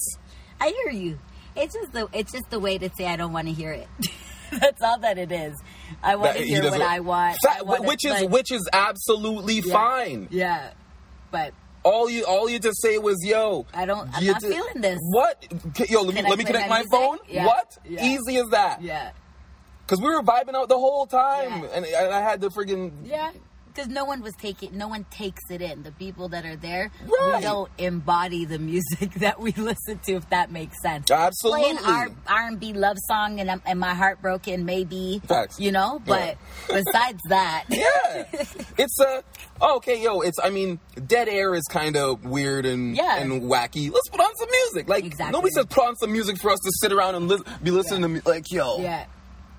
I 0.61 0.69
hear 0.85 0.93
you. 0.93 1.19
It's 1.57 1.75
just 1.75 1.93
the 1.93 2.09
it's 2.13 2.33
just 2.33 2.51
the 2.51 2.59
way 2.61 2.79
to 2.79 2.91
say 2.97 3.07
I 3.07 3.17
don't 3.17 3.33
want 3.33 3.47
to 3.49 3.55
hear 3.55 3.73
it. 3.73 3.89
That's 4.61 4.83
all 4.83 4.99
that 4.99 5.17
it 5.19 5.33
is. 5.33 5.59
I 6.03 6.17
want 6.17 6.35
That- 6.35 6.39
to 6.41 6.45
he 6.45 6.51
hear 6.51 6.71
what 6.71 6.83
I 6.83 7.01
want. 7.01 7.37
Fa- 7.43 7.57
I 7.59 7.63
wanna, 7.63 7.83
which 7.89 8.05
is 8.05 8.13
like, 8.13 8.31
which 8.31 8.53
is 8.53 8.69
absolutely 8.73 9.61
yeah, 9.61 9.73
fine. 9.73 10.29
Yeah, 10.31 10.73
but 11.31 11.55
All 11.85 12.09
you 12.11 12.25
all 12.25 12.49
you 12.51 12.59
just 12.59 12.81
say 12.83 12.99
was, 12.99 13.17
"Yo, 13.25 13.67
I 13.75 13.87
don't- 13.87 14.09
I'm 14.15 14.25
not 14.27 14.43
feeling 14.43 14.81
this. 14.81 14.99
What? 15.01 15.43
Yo, 15.89 16.03
let 16.03 16.15
me 16.15 16.21
I 16.21 16.29
let 16.29 16.39
me 16.39 16.45
connect 16.45 16.69
my 16.71 16.85
phone. 16.91 17.19
Yeah. 17.29 17.47
What? 17.47 17.67
Yeah. 17.89 18.05
Easy 18.05 18.37
as 18.39 18.49
that. 18.51 18.83
yeah, 18.83 19.11
Because 19.87 20.01
we 20.01 20.09
were 20.09 20.23
vibing 20.23 20.55
out 20.55 20.69
the 20.69 20.79
whole 20.79 21.07
time, 21.07 21.65
and, 21.75 21.85
and 21.87 22.15
I 22.15 22.21
had 22.21 22.41
to 22.43 22.51
friggin' 22.51 22.93
yeah. 23.05 23.33
Because 23.75 23.89
no 23.89 24.05
one 24.05 24.21
was 24.23 24.35
taking, 24.35 24.77
no 24.77 24.89
one 24.89 25.05
takes 25.11 25.41
it 25.51 25.63
in. 25.63 25.83
The 25.83 25.93
people 25.93 26.29
that 26.31 26.45
are 26.45 26.57
there, 26.57 26.91
Right. 27.03 27.37
we 27.37 27.43
don't 27.43 27.71
embody 27.79 28.45
the 28.45 28.59
music 28.59 29.15
that 29.17 29.41
we 29.41 29.53
listen 29.53 29.99
to. 30.07 30.13
If 30.15 30.29
that 30.31 30.51
makes 30.53 30.81
sense. 30.83 31.11
Absolutely. 31.11 31.63
Playing 31.63 31.79
our 31.85 32.09
R 32.27 32.47
and 32.49 32.61
B 32.61 32.73
love 32.75 32.97
song 33.09 33.41
and 33.41 33.61
and 33.65 33.81
my 33.81 33.95
heart 33.95 34.21
broken, 34.21 34.65
maybe. 34.65 35.21
Facts. 35.27 35.59
You 35.59 35.73
know, 35.73 36.01
but 36.05 36.37
besides 36.69 37.21
that, 37.29 37.65
Yeah, 37.71 38.25
it's 38.79 39.01
a 39.01 39.23
oh, 39.61 39.77
okay, 39.77 40.03
yo. 40.03 40.21
It's 40.21 40.39
I 40.43 40.51
mean, 40.51 40.79
dead 41.07 41.29
air 41.29 41.55
is 41.55 41.65
kind 41.71 41.97
of 41.97 42.25
weird 42.25 42.67
and 42.67 42.97
Yeah. 42.97 43.17
and 43.19 43.43
wacky. 43.43 43.91
Let's 43.93 44.09
put 44.09 44.21
on 44.21 44.35
some 44.37 44.49
music. 44.51 44.89
Like 44.89 45.05
Exactly. 45.05 45.33
nobody 45.33 45.53
says 45.53 45.67
put 45.67 45.87
on 45.87 45.97
some 45.97 46.13
music 46.13 46.39
for 46.41 46.51
us 46.51 46.59
to 46.61 46.71
sit 46.81 46.93
around 46.93 47.15
and 47.15 47.29
li- 47.29 47.43
be 47.63 47.71
listening 47.71 48.03
to 48.03 48.09
me. 48.09 48.21
Like 48.25 48.51
yo, 48.53 48.79
yeah. 48.81 49.07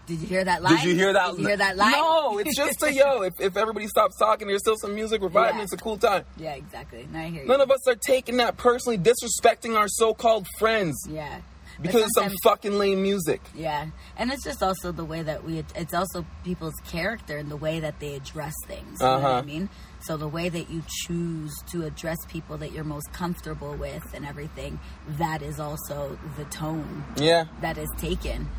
Did 0.06 0.20
you 0.20 0.28
hear 0.28 0.44
that 0.44 0.62
line? 0.62 0.76
did 0.76 0.84
you 0.86 0.96
hear 0.96 1.14
that? 1.14 1.32
Did 1.32 1.40
you 1.42 1.48
hear 1.48 1.58
that? 1.58 1.78
No, 1.78 2.38
it's 2.40 2.56
just 2.58 2.84
a 2.84 2.94
yo. 2.94 3.22
If, 3.22 3.34
if 3.40 3.56
everybody 3.56 3.88
stops 3.88 4.18
talking, 4.18 4.48
there's 4.48 4.62
still 4.62 4.76
some 4.78 4.94
music. 4.94 5.22
We're 5.22 5.30
vibing. 5.30 5.56
Yeah. 5.56 5.62
It's 5.64 5.74
a 5.74 5.78
cool 5.78 5.98
time. 5.98 6.26
Yeah, 6.38 6.54
exactly. 6.56 7.08
Now 7.12 7.22
I 7.22 7.28
hear 7.30 7.42
you. 7.44 7.48
None 7.48 7.62
of 7.62 7.72
us 7.72 7.88
are 7.88 7.96
taking 7.96 8.38
that 8.38 8.58
personally, 8.58 8.98
disrespecting 8.98 9.78
our 9.78 9.88
so-called 9.88 10.48
friends 10.60 10.96
Yeah. 11.10 11.40
Because 11.82 12.04
of 12.04 12.10
some 12.16 12.34
fucking 12.44 12.74
lame 12.78 13.02
music. 13.02 13.42
Yeah, 13.56 13.88
and 14.16 14.32
it's 14.32 14.44
just 14.44 14.62
also 14.62 14.92
the 14.92 15.04
way 15.04 15.24
that 15.24 15.44
we. 15.44 15.64
It's 15.76 15.94
also 15.96 16.24
people's 16.44 16.76
character 16.86 17.38
and 17.38 17.50
the 17.50 17.56
way 17.58 17.80
that 17.80 18.00
they 18.00 18.14
address 18.14 18.54
things. 18.68 19.00
You 19.02 19.08
know 19.08 19.14
what 19.16 19.24
I 19.26 19.30
Uh-huh. 19.40 19.42
mean? 19.42 19.70
So 20.02 20.16
the 20.16 20.28
way 20.28 20.50
that 20.50 20.70
you 20.70 20.84
choose 21.08 21.52
to 21.72 21.84
address 21.84 22.18
people 22.28 22.58
that 22.60 22.74
you're 22.74 22.84
most 22.84 23.12
comfortable 23.12 23.74
with 23.76 24.04
and 24.14 24.24
everything, 24.24 24.80
that 25.18 25.42
is 25.42 25.60
also 25.60 26.20
the 26.38 26.46
tone 26.46 27.06
Yeah, 27.18 27.46
that 27.62 27.80
is 27.80 27.90
taken. 27.98 28.50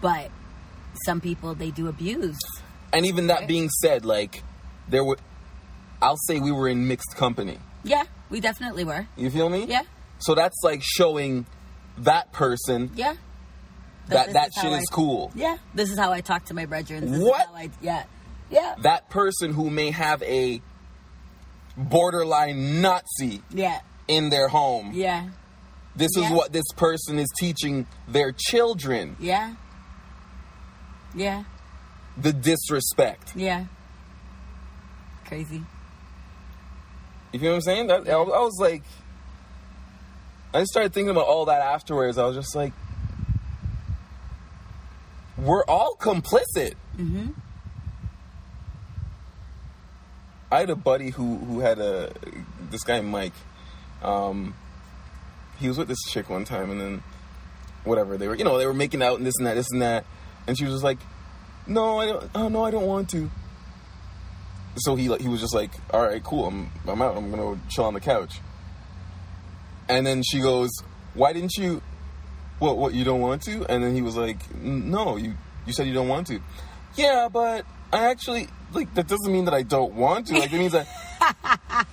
But 0.00 0.32
some 1.04 1.20
people 1.20 1.54
they 1.54 1.70
do 1.70 1.88
abuse. 1.88 2.38
and 2.92 3.04
even 3.06 3.26
that 3.28 3.46
being 3.48 3.68
said, 3.68 4.04
like 4.04 4.42
there 4.88 5.04
were, 5.04 5.18
I'll 6.02 6.16
say 6.28 6.38
we 6.40 6.52
were 6.52 6.68
in 6.68 6.86
mixed 6.88 7.16
company. 7.16 7.58
Yeah, 7.82 8.04
we 8.30 8.40
definitely 8.40 8.84
were. 8.84 9.06
You 9.16 9.30
feel 9.30 9.48
me? 9.48 9.64
Yeah, 9.66 9.82
So 10.18 10.34
that's 10.34 10.58
like 10.62 10.82
showing 10.82 11.46
that 11.98 12.32
person 12.32 12.90
yeah. 12.96 13.14
that 14.08 14.32
that 14.32 14.50
shit 14.54 14.72
I- 14.72 14.78
is 14.78 14.86
cool. 14.90 15.30
Yeah, 15.34 15.58
this 15.74 15.90
is 15.90 15.98
how 15.98 16.12
I 16.12 16.20
talk 16.20 16.44
to 16.46 16.54
my 16.54 16.66
brethren. 16.66 17.10
This 17.12 17.20
What? 17.22 17.40
Is 17.42 17.46
how 17.46 17.54
I, 17.54 17.70
yeah, 17.82 18.04
yeah, 18.50 18.74
That 18.82 19.10
person 19.10 19.52
who 19.52 19.70
may 19.70 19.90
have 19.90 20.22
a 20.22 20.60
borderline 21.76 22.80
Nazi 22.80 23.42
yeah, 23.50 23.80
in 24.08 24.30
their 24.30 24.48
home. 24.48 24.92
yeah, 24.94 25.28
This 25.96 26.16
is 26.16 26.28
what 26.30 26.52
this 26.52 26.66
person 26.76 27.18
is 27.18 27.28
teaching 27.38 27.86
their 28.08 28.32
children. 28.32 29.16
yeah, 29.18 29.54
yeah. 31.14 31.44
The 32.16 32.32
disrespect. 32.32 33.34
Yeah. 33.34 33.64
Crazy. 35.26 35.62
You 37.32 37.40
feel 37.40 37.50
what 37.50 37.56
I'm 37.56 37.60
saying? 37.62 37.86
That, 37.88 38.08
I, 38.08 38.16
was- 38.16 38.32
I 38.32 38.38
was 38.40 38.58
like, 38.60 38.82
I 40.52 40.62
started 40.64 40.92
thinking 40.92 41.10
about 41.10 41.26
all 41.26 41.46
that 41.46 41.60
afterwards. 41.60 42.16
I 42.18 42.24
was 42.26 42.36
just 42.36 42.54
like, 42.54 42.72
we're 45.36 45.64
all 45.64 45.96
complicit. 46.00 46.74
Mm-hmm. 46.96 47.30
I 50.52 50.60
had 50.60 50.70
a 50.70 50.76
buddy 50.76 51.10
who 51.10 51.38
who 51.38 51.58
had 51.60 51.80
a 51.80 52.12
this 52.70 52.84
guy 52.84 53.00
Mike. 53.00 53.32
Um, 54.02 54.54
he 55.58 55.66
was 55.66 55.76
with 55.78 55.88
this 55.88 55.98
chick 56.10 56.30
one 56.30 56.44
time, 56.44 56.70
and 56.70 56.80
then 56.80 57.02
whatever 57.82 58.16
they 58.16 58.28
were, 58.28 58.36
you 58.36 58.44
know, 58.44 58.58
they 58.58 58.66
were 58.66 58.74
making 58.74 59.02
out 59.02 59.18
and 59.18 59.26
this 59.26 59.34
and 59.38 59.46
that, 59.46 59.54
this 59.54 59.66
and 59.72 59.82
that, 59.82 60.04
and 60.46 60.56
she 60.56 60.64
was 60.64 60.74
just 60.74 60.84
like, 60.84 60.98
"No, 61.66 61.98
I 61.98 62.06
don't. 62.06 62.30
Oh 62.34 62.48
no, 62.48 62.64
I 62.64 62.70
don't 62.70 62.86
want 62.86 63.10
to." 63.10 63.30
So 64.76 64.96
he 64.96 65.08
like 65.08 65.20
he 65.20 65.28
was 65.28 65.40
just 65.40 65.54
like, 65.54 65.70
"All 65.92 66.02
right, 66.02 66.22
cool. 66.22 66.46
I'm 66.46 66.70
I'm 66.86 67.00
out. 67.02 67.16
I'm 67.16 67.30
gonna 67.30 67.58
chill 67.68 67.84
on 67.84 67.94
the 67.94 68.00
couch." 68.00 68.40
And 69.88 70.06
then 70.06 70.22
she 70.22 70.40
goes, 70.40 70.70
"Why 71.14 71.32
didn't 71.32 71.56
you? 71.56 71.82
What? 72.58 72.76
What? 72.78 72.94
You 72.94 73.04
don't 73.04 73.20
want 73.20 73.42
to?" 73.42 73.64
And 73.70 73.82
then 73.82 73.94
he 73.94 74.02
was 74.02 74.16
like, 74.16 74.54
"No, 74.56 75.16
you 75.16 75.34
you 75.66 75.72
said 75.72 75.86
you 75.86 75.94
don't 75.94 76.08
want 76.08 76.26
to." 76.28 76.40
Yeah, 76.96 77.28
but 77.32 77.64
I 77.92 78.06
actually 78.06 78.48
like 78.72 78.92
that 78.94 79.06
doesn't 79.06 79.32
mean 79.32 79.44
that 79.46 79.54
I 79.54 79.62
don't 79.62 79.94
want 79.94 80.26
to. 80.28 80.34
Like 80.34 80.52
it 80.52 80.58
means 80.58 80.72
that. 80.72 81.86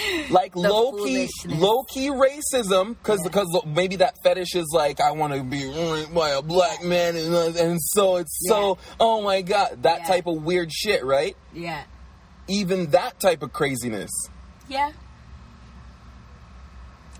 Like 0.30 0.54
low 0.56 0.92
key, 1.04 1.28
low 1.46 1.82
key 1.84 2.08
racism, 2.08 2.96
because 2.96 3.20
Yeah. 3.20 3.28
because 3.30 3.62
maybe 3.66 3.96
that 3.96 4.14
fetish 4.22 4.54
is 4.54 4.70
like 4.72 5.00
I 5.00 5.10
want 5.12 5.32
to 5.34 5.42
be 5.42 5.64
ruined 5.64 6.14
by 6.14 6.30
a 6.30 6.42
black 6.42 6.82
man, 6.84 7.16
and, 7.16 7.34
and 7.56 7.78
so 7.80 8.16
it's 8.16 8.46
so 8.48 8.78
oh 8.98 9.22
my 9.22 9.42
god 9.42 9.82
that 9.82 10.00
Yeah. 10.00 10.06
type 10.06 10.26
of 10.26 10.42
weird 10.44 10.72
shit, 10.72 11.04
right? 11.04 11.36
Yeah. 11.52 11.82
Even 12.48 12.90
that 12.90 13.18
type 13.20 13.42
of 13.42 13.52
craziness. 13.52 14.10
Yeah. 14.68 14.92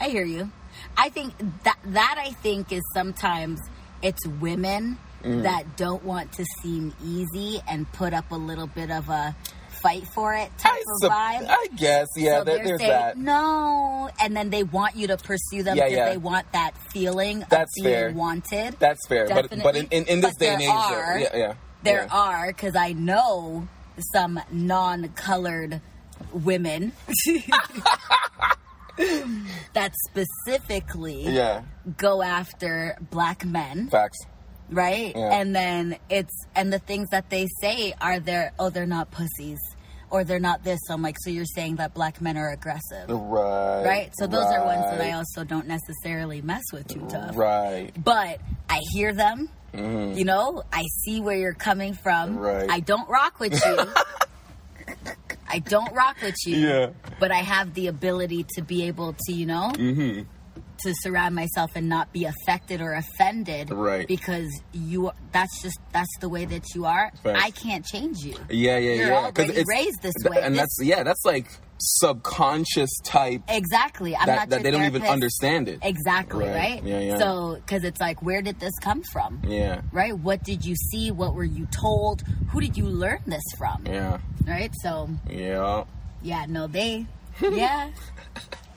I 0.00 0.08
hear 0.08 0.24
you. 0.24 0.50
I 0.96 1.08
think 1.10 1.34
that 1.64 1.78
that 1.86 2.16
I 2.18 2.32
think 2.32 2.72
is 2.72 2.82
sometimes 2.94 3.60
it's 4.02 4.26
women 4.26 4.98
Mm. 5.22 5.42
that 5.42 5.76
don't 5.76 6.02
want 6.02 6.32
to 6.32 6.46
seem 6.62 6.94
easy 7.04 7.60
and 7.68 7.92
put 7.92 8.14
up 8.14 8.30
a 8.30 8.36
little 8.36 8.66
bit 8.66 8.90
of 8.90 9.10
a 9.10 9.36
fight 9.82 10.06
for 10.14 10.34
it 10.34 10.50
type 10.58 10.72
I, 10.72 10.94
of 11.06 11.10
vibe. 11.12 11.46
I 11.48 11.66
guess, 11.76 12.08
yeah. 12.16 12.38
so 12.38 12.44
there, 12.44 12.64
there's 12.64 12.80
saying 12.80 12.90
that. 12.90 13.16
no, 13.18 14.10
and 14.20 14.36
then 14.36 14.50
they 14.50 14.62
want 14.62 14.96
you 14.96 15.06
to 15.08 15.16
pursue 15.16 15.62
them 15.62 15.76
Yeah, 15.76 15.84
because 15.84 15.96
yeah. 15.96 16.10
they 16.10 16.16
want 16.18 16.50
that 16.52 16.76
feeling 16.92 17.44
That's 17.50 17.78
of 17.78 17.84
being 17.84 17.94
fair. 17.96 18.12
wanted. 18.12 18.76
That's 18.78 19.06
fair, 19.08 19.28
but 19.28 19.50
but 19.62 19.76
in, 19.76 19.86
in, 19.90 20.04
in 20.06 20.20
this 20.20 20.34
But 20.34 20.38
day 20.40 20.52
and 20.54 20.62
age, 20.62 20.68
are- 20.70 21.18
yeah, 21.18 21.36
yeah, 21.36 21.54
There 21.82 22.02
yeah. 22.10 22.16
are, 22.16 22.46
because 22.48 22.76
I 22.76 22.92
know 22.92 23.68
some 24.12 24.40
non 24.50 25.08
colored 25.10 25.80
women 26.32 26.92
that 29.74 29.92
specifically 30.08 31.22
yeah, 31.28 31.62
go 31.96 32.22
after 32.22 32.96
black 33.10 33.44
men, 33.44 33.88
facts. 33.88 34.18
right? 34.70 35.12
Yeah. 35.16 35.40
And 35.40 35.54
then 35.54 35.96
it's, 36.10 36.46
and 36.54 36.72
the 36.72 36.78
things 36.78 37.08
that 37.10 37.30
they 37.30 37.46
say 37.60 37.94
are 38.00 38.20
they're, 38.20 38.52
oh, 38.58 38.68
they're 38.70 38.86
not 38.86 39.10
pussies 39.10 39.58
or 40.10 40.24
they're 40.24 40.38
not 40.40 40.64
this. 40.64 40.80
So 40.86 40.94
I'm 40.94 41.02
like, 41.02 41.16
so 41.20 41.30
you're 41.30 41.44
saying 41.44 41.76
that 41.76 41.94
black 41.94 42.20
men 42.20 42.36
are 42.36 42.50
aggressive. 42.52 43.08
Right, 43.08 43.84
Right? 43.84 44.10
So 44.18 44.26
those 44.26 44.44
are 44.44 44.64
ones 44.64 44.84
that 44.90 45.00
I 45.00 45.12
also 45.12 45.44
don't 45.44 45.66
necessarily 45.66 46.42
mess 46.42 46.62
with 46.72 46.88
too 46.88 47.06
tough. 47.08 47.36
Right, 47.36 47.92
But 48.02 48.40
I 48.68 48.78
hear 48.92 49.12
them. 49.12 49.48
Mhm. 49.72 50.16
You 50.16 50.24
know, 50.24 50.64
I 50.72 50.82
see 51.04 51.20
where 51.20 51.36
you're 51.36 51.54
coming 51.54 51.94
from. 51.94 52.36
Right. 52.36 52.68
I 52.68 52.80
don't 52.80 53.08
rock 53.08 53.38
with 53.38 53.54
you. 53.64 53.78
I 55.48 55.58
don't 55.60 55.92
rock 55.92 56.16
with 56.22 56.34
you. 56.46 56.56
Yeah. 56.56 56.90
But 57.18 57.32
I 57.32 57.38
have 57.38 57.74
the 57.74 57.86
ability 57.88 58.46
to 58.54 58.62
be 58.62 58.86
able 58.86 59.14
to, 59.26 59.32
you 59.32 59.46
know, 59.46 59.70
Mm-hmm. 59.74 60.22
To 60.82 60.94
surround 61.02 61.34
myself 61.34 61.70
and 61.74 61.88
not 61.88 62.12
be 62.12 62.24
affected 62.24 62.80
or 62.80 62.92
offended. 62.94 63.70
Right. 63.70 64.06
Because 64.08 64.48
you 64.72 65.10
that's 65.32 65.62
just 65.62 65.78
that's 65.92 66.14
the 66.20 66.28
way 66.28 66.44
that 66.46 66.64
you 66.74 66.84
are. 66.86 67.10
Facts. 67.22 67.40
I 67.42 67.50
can't 67.50 67.84
change 67.84 68.18
you. 68.18 68.34
Yeah, 68.48 68.78
yeah, 68.78 68.92
You're 68.92 69.08
yeah. 69.08 69.30
already 69.36 69.64
raised 69.68 70.02
this 70.02 70.14
th- 70.22 70.30
way. 70.34 70.42
and 70.42 70.54
This- 70.54 70.60
that's 70.62 70.78
yeah, 70.82 71.02
that's 71.02 71.24
like 71.24 71.46
subconscious 71.82 72.90
type 73.04 73.40
Exactly. 73.48 74.14
I'm 74.14 74.26
that, 74.26 74.36
not 74.36 74.48
that 74.50 74.62
they 74.62 74.70
don't 74.70 74.84
even 74.84 75.02
understand 75.02 75.66
it. 75.66 75.78
Exactly, 75.82 76.44
Right. 76.46 76.54
right? 76.54 76.84
Yeah, 76.84 76.98
yeah. 77.00 77.18
So, 77.18 77.54
because 77.54 77.84
it's 77.84 77.98
like, 78.00 78.20
where 78.22 78.42
did 78.42 78.60
this 78.60 78.72
come 78.82 79.02
from? 79.02 79.40
Yeah, 79.46 79.80
right? 79.90 80.16
What 80.16 80.42
did 80.44 80.62
you 80.64 80.76
see? 80.76 81.10
What 81.10 81.34
were 81.34 81.44
you 81.44 81.66
told? 81.66 82.22
Who 82.50 82.60
did 82.60 82.76
you 82.76 82.84
learn 82.84 83.20
this 83.26 83.42
from? 83.56 83.84
yeah, 83.86 84.18
Right? 84.46 84.70
So, 84.82 85.08
yeah. 85.30 85.84
yeah, 86.22 86.44
no, 86.48 86.66
they, 86.66 87.06
yeah. 87.40 87.90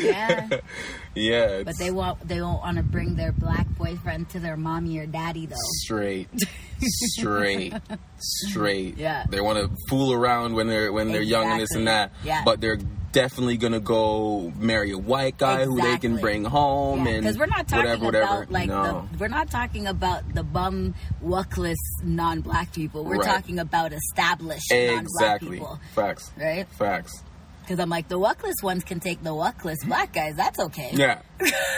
Yeah. 0.00 0.48
yeah, 1.14 1.62
But 1.64 1.78
they 1.78 1.90
won't. 1.90 2.26
They 2.26 2.40
won't 2.40 2.60
want 2.62 2.76
to 2.78 2.82
bring 2.82 3.16
their 3.16 3.32
black 3.32 3.66
boyfriend 3.76 4.30
to 4.30 4.40
their 4.40 4.56
mommy 4.56 4.98
or 4.98 5.06
daddy 5.06 5.46
though. 5.46 5.56
straight, 5.82 6.28
straight, 6.80 7.74
straight. 8.18 8.96
Yeah. 8.96 9.24
they 9.28 9.40
want 9.40 9.58
to 9.58 9.76
fool 9.88 10.12
around 10.12 10.54
when 10.54 10.66
they're 10.68 10.92
when 10.92 11.12
they're 11.12 11.22
young 11.22 11.50
and 11.52 11.60
this 11.60 11.72
and 11.72 11.86
that. 11.88 12.12
Yeah. 12.24 12.42
But 12.44 12.60
they're 12.60 12.78
definitely 13.12 13.56
gonna 13.56 13.78
go 13.78 14.52
marry 14.58 14.90
a 14.90 14.98
white 14.98 15.38
guy 15.38 15.64
who 15.64 15.80
they 15.80 15.96
can 15.98 16.16
bring 16.16 16.44
home 16.44 17.06
and 17.06 17.22
because 17.22 17.38
we're 17.38 17.46
not 17.46 17.68
talking 17.68 17.84
whatever, 17.84 18.04
whatever. 18.06 18.42
about 18.42 18.50
like 18.50 18.68
no. 18.68 19.08
the, 19.12 19.18
we're 19.18 19.28
not 19.28 19.48
talking 19.48 19.86
about 19.86 20.34
the 20.34 20.42
bum 20.42 20.94
wuckless 21.22 21.76
non-black 22.02 22.72
people. 22.72 23.04
We're 23.04 23.18
Right. 23.18 23.26
talking 23.36 23.60
about 23.60 23.92
established 23.92 24.66
non-black 24.72 25.02
exactly 25.02 25.50
people, 25.58 25.78
facts. 25.94 26.32
right? 26.36 26.66
Facts. 26.72 27.22
Because 27.64 27.80
I'm 27.80 27.88
like 27.88 28.08
the 28.08 28.18
wuckless 28.18 28.62
ones 28.62 28.84
can 28.84 29.00
take 29.00 29.22
the 29.22 29.30
wuckless 29.30 29.86
black 29.86 30.12
guys. 30.12 30.36
That's 30.36 30.58
okay. 30.60 30.90
Yeah. 30.92 31.22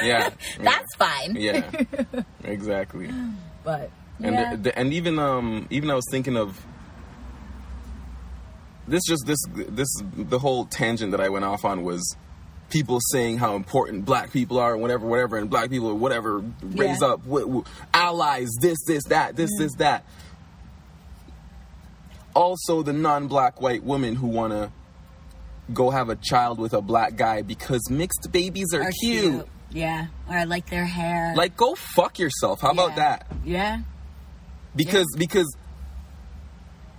Yeah. 0.03 0.31
That's 0.61 0.95
fine. 0.97 1.37
yeah. 1.37 1.71
Exactly. 2.45 3.09
But 3.65 3.91
And 4.21 4.35
yeah. 4.35 4.51
the, 4.57 4.63
the, 4.63 4.79
and 4.79 4.93
even 4.93 5.19
um 5.19 5.67
even 5.71 5.91
I 5.91 5.95
was 5.95 6.05
thinking 6.11 6.37
of 6.37 6.61
this 8.89 9.03
just 9.07 9.25
this 9.27 9.39
this 9.55 9.89
the 10.17 10.39
whole 10.39 10.65
tangent 10.67 11.11
that 11.13 11.21
I 11.21 11.29
went 11.29 11.45
off 11.45 11.65
on 11.65 11.83
was 11.83 12.17
people 12.71 12.99
saying 13.13 13.39
how 13.39 13.55
important 13.55 14.05
black 14.05 14.33
people 14.33 14.59
are 14.59 14.73
and 14.73 14.83
whatever 14.83 15.07
whatever 15.07 15.37
and 15.39 15.49
black 15.49 15.71
people 15.71 15.89
or 15.89 15.95
whatever 15.95 16.39
raise 16.63 17.01
Yeah. 17.01 17.09
up 17.09 17.23
w- 17.25 17.47
w- 17.47 17.65
allies 17.95 18.49
this 18.61 18.79
this 18.87 19.05
that 19.05 19.37
this 19.37 19.51
this 19.59 19.75
that 19.77 20.05
also 22.35 22.83
the 22.83 22.93
non-black 22.93 23.61
white 23.61 23.83
women 23.83 24.17
who 24.17 24.27
want 24.27 24.53
to 24.53 24.71
go 25.73 25.91
have 25.91 26.09
a 26.09 26.17
child 26.17 26.59
with 26.59 26.73
a 26.75 26.81
black 26.81 27.17
guy 27.17 27.43
because 27.43 27.91
mixed 27.91 28.29
babies 28.33 28.73
are, 28.75 28.83
Are 28.83 28.91
cute. 29.03 29.47
Yeah. 29.71 30.07
Or 30.29 30.37
I 30.37 30.45
like 30.45 30.71
their 30.71 30.85
hair. 30.87 31.35
like 31.37 31.57
go 31.57 31.75
fuck 31.75 32.19
yourself 32.19 32.61
how 32.61 32.71
about 32.71 32.97
that 32.97 33.27
Yeah. 33.45 33.81
because 34.75 35.07
because 35.19 35.55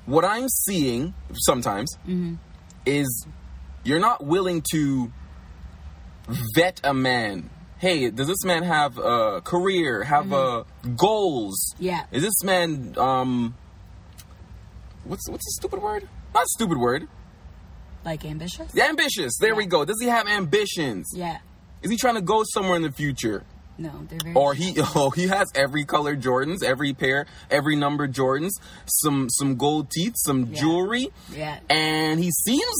what 0.06 0.26
I'm 0.26 0.48
seeing 0.50 1.14
sometimes 1.34 1.96
Mm-hmm. 2.08 2.36
is 2.86 3.28
you're 3.84 4.00
not 4.00 4.26
willing 4.26 4.64
to 4.74 5.12
vet 6.56 6.82
a 6.84 6.94
man. 6.94 7.50
Hey, 7.78 8.10
does 8.10 8.28
this 8.28 8.44
man 8.44 8.64
have 8.64 8.98
a 8.98 9.40
career? 9.42 10.04
Have 10.04 10.34
uh, 10.34 10.64
goals? 10.96 11.58
Mm-hmm. 11.76 11.84
Yeah. 11.86 12.04
Is 12.12 12.24
this 12.24 12.44
man 12.44 12.96
um? 12.98 13.56
What's 15.06 15.30
what's 15.30 15.48
a 15.48 15.52
stupid 15.60 15.82
word? 15.82 16.08
Not 16.34 16.44
a 16.44 16.48
stupid 16.50 16.78
word. 16.78 17.08
Like 18.08 18.24
ambitious. 18.24 18.72
Yeah, 18.74 18.86
Ambitious. 18.88 19.34
There 19.38 19.54
we 19.54 19.66
go. 19.66 19.84
Does 19.84 19.98
he 20.00 20.08
have 20.08 20.28
ambitions? 20.30 21.08
Yeah. 21.14 21.40
Is 21.82 21.92
he 21.92 21.98
trying 21.98 22.16
to 22.16 22.22
go 22.22 22.44
somewhere 22.54 22.78
in 22.78 22.82
the 22.82 22.92
future? 22.92 23.44
No, 23.78 23.92
they're 24.10 24.18
very. 24.24 24.34
or 24.34 24.54
he 24.54 24.74
oh 24.96 25.10
he 25.10 25.28
has 25.28 25.48
every 25.54 25.84
color 25.84 26.16
Jordans, 26.16 26.64
every 26.64 26.94
pair, 26.94 27.26
every 27.52 27.76
number 27.76 28.08
Jordans, 28.08 28.52
some 28.88 29.28
some 29.30 29.58
gold 29.58 29.92
teeth, 29.92 30.14
some 30.16 30.46
Yeah. 30.46 30.60
jewelry, 30.62 31.10
Yeah. 31.36 31.60
and 31.70 32.18
he 32.20 32.32
seems 32.32 32.78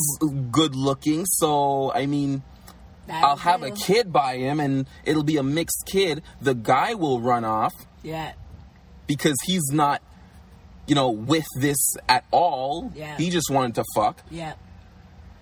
good 0.50 0.76
looking. 0.78 1.26
So 1.26 1.92
I 1.94 2.06
mean, 2.06 2.42
That 3.08 3.22
I'll 3.26 3.36
have 3.36 3.64
a 3.64 3.72
kid 3.72 4.14
by 4.14 4.38
him, 4.38 4.62
and 4.62 4.88
it'll 5.04 5.24
be 5.26 5.36
a 5.38 5.44
mixed 5.44 5.84
kid. 5.92 6.24
The 6.40 6.56
guy 6.56 6.94
will 6.94 7.20
run 7.20 7.44
off 7.44 7.74
Yeah. 8.02 8.32
because 9.08 9.36
he's 9.46 9.68
not, 9.74 10.02
you 10.88 10.96
know, 10.96 11.12
with 11.12 11.48
this 11.60 11.78
at 12.08 12.24
all. 12.32 12.94
Yeah. 12.96 13.18
He 13.18 13.30
just 13.30 13.50
wanted 13.52 13.76
to 13.76 13.84
fuck, 13.94 14.24
Yeah. 14.32 14.54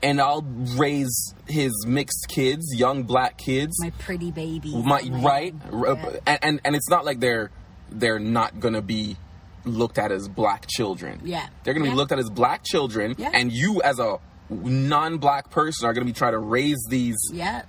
And 0.06 0.22
I'll 0.22 0.44
raise 0.78 1.34
his 1.48 1.72
mixed 1.88 2.28
kids, 2.30 2.74
young 2.76 3.04
black 3.04 3.38
kids. 3.38 3.74
My 3.82 3.90
pretty 3.90 4.30
baby. 4.32 4.74
My, 4.76 5.02
right, 5.12 5.54
R- 5.74 5.88
uh, 5.88 6.12
and, 6.28 6.40
and 6.44 6.62
and 6.64 6.76
it's 6.76 6.90
not 6.90 7.04
like 7.06 7.20
they're 7.20 7.50
they're 7.90 8.20
not 8.20 8.60
gonna 8.60 8.82
be 8.84 9.18
looked 9.66 9.98
at 9.98 10.12
as 10.12 10.28
black 10.30 10.68
children. 10.68 11.20
Yeah. 11.26 11.48
they're 11.64 11.74
gonna 11.74 11.88
Yeah. 11.88 11.92
be 11.94 11.98
looked 11.98 12.12
at 12.12 12.20
as 12.20 12.30
black 12.30 12.64
children, 12.64 13.16
Yeah. 13.18 13.32
and 13.34 13.52
you 13.52 13.82
as 13.82 13.98
a 14.00 14.20
non-black 14.50 15.50
person 15.50 15.88
are 15.88 15.94
gonna 15.94 16.06
be 16.06 16.14
trying 16.14 16.34
to 16.34 16.40
raise 16.40 16.78
these 16.90 17.18
Yeah. 17.34 17.64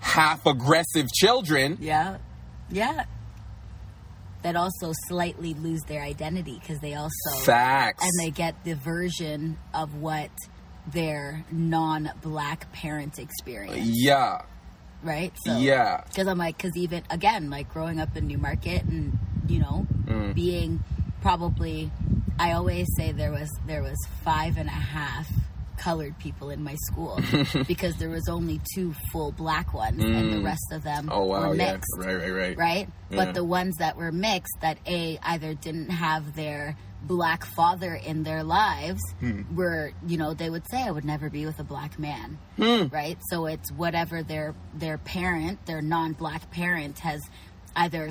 half 0.00 0.46
aggressive 0.46 1.12
children. 1.12 1.76
Yeah. 1.80 2.16
Yeah. 2.70 3.04
That 4.46 4.54
also 4.54 4.92
slightly 5.08 5.54
lose 5.54 5.82
their 5.88 6.02
identity 6.02 6.56
because 6.60 6.78
they 6.78 6.94
also 6.94 7.30
Facts. 7.42 8.04
and 8.04 8.12
they 8.24 8.30
get 8.30 8.62
the 8.62 8.76
version 8.76 9.58
of 9.74 9.96
what 9.96 10.30
their 10.86 11.44
non-black 11.50 12.70
parents 12.72 13.18
experience, 13.18 13.88
yeah, 13.92 14.42
right? 15.02 15.32
So, 15.44 15.58
yeah, 15.58 16.04
because 16.06 16.28
I'm 16.28 16.38
like, 16.38 16.56
because 16.58 16.76
even 16.76 17.02
again, 17.10 17.50
like 17.50 17.68
growing 17.72 17.98
up 17.98 18.16
in 18.16 18.28
Newmarket 18.28 18.84
and 18.84 19.18
you 19.48 19.58
know, 19.58 19.84
Mm. 20.04 20.32
being 20.34 20.84
probably, 21.22 21.90
I 22.38 22.52
always 22.52 22.86
say 22.96 23.10
there 23.10 23.32
was 23.32 23.50
there 23.66 23.82
was 23.82 23.96
five 24.24 24.58
and 24.58 24.68
a 24.68 24.72
half 24.72 25.28
colored 25.76 26.18
people 26.18 26.50
in 26.50 26.62
my 26.62 26.74
school 26.86 27.20
because 27.68 27.96
there 27.96 28.08
was 28.10 28.28
only 28.28 28.60
two 28.74 28.92
full 29.12 29.32
black 29.32 29.72
ones 29.74 30.02
and 30.02 30.32
the 30.32 30.40
rest 30.40 30.66
of 30.72 30.82
them 30.82 31.08
Oh 31.12 31.24
wow, 31.26 31.48
were 31.48 31.54
yeah, 31.54 31.72
mixed 31.72 31.90
right, 31.98 32.16
right, 32.16 32.30
right. 32.30 32.58
right? 32.58 32.88
Yeah. 33.10 33.24
But 33.24 33.34
the 33.34 33.44
ones 33.44 33.76
that 33.78 33.96
were 33.96 34.12
mixed, 34.12 34.54
that 34.60 34.78
a 34.86 35.18
either 35.22 35.54
didn't 35.54 35.90
have 35.90 36.34
their 36.34 36.76
black 37.02 37.44
father 37.44 37.94
in 37.94 38.24
their 38.24 38.42
lives, 38.42 39.00
Hmm. 39.20 39.42
were 39.54 39.92
you 40.06 40.16
know 40.16 40.34
they 40.34 40.50
would 40.50 40.68
say, 40.70 40.82
"I 40.82 40.90
would 40.90 41.04
never 41.04 41.30
be 41.30 41.46
with 41.46 41.58
a 41.60 41.64
black 41.64 41.98
man," 41.98 42.38
Hmm. 42.56 42.86
right? 42.90 43.16
So 43.30 43.46
it's 43.46 43.70
whatever 43.70 44.22
their 44.24 44.54
their 44.74 44.98
parent, 44.98 45.64
their 45.66 45.82
non-black 45.82 46.50
parent, 46.50 46.98
has 47.00 47.20
either 47.76 48.08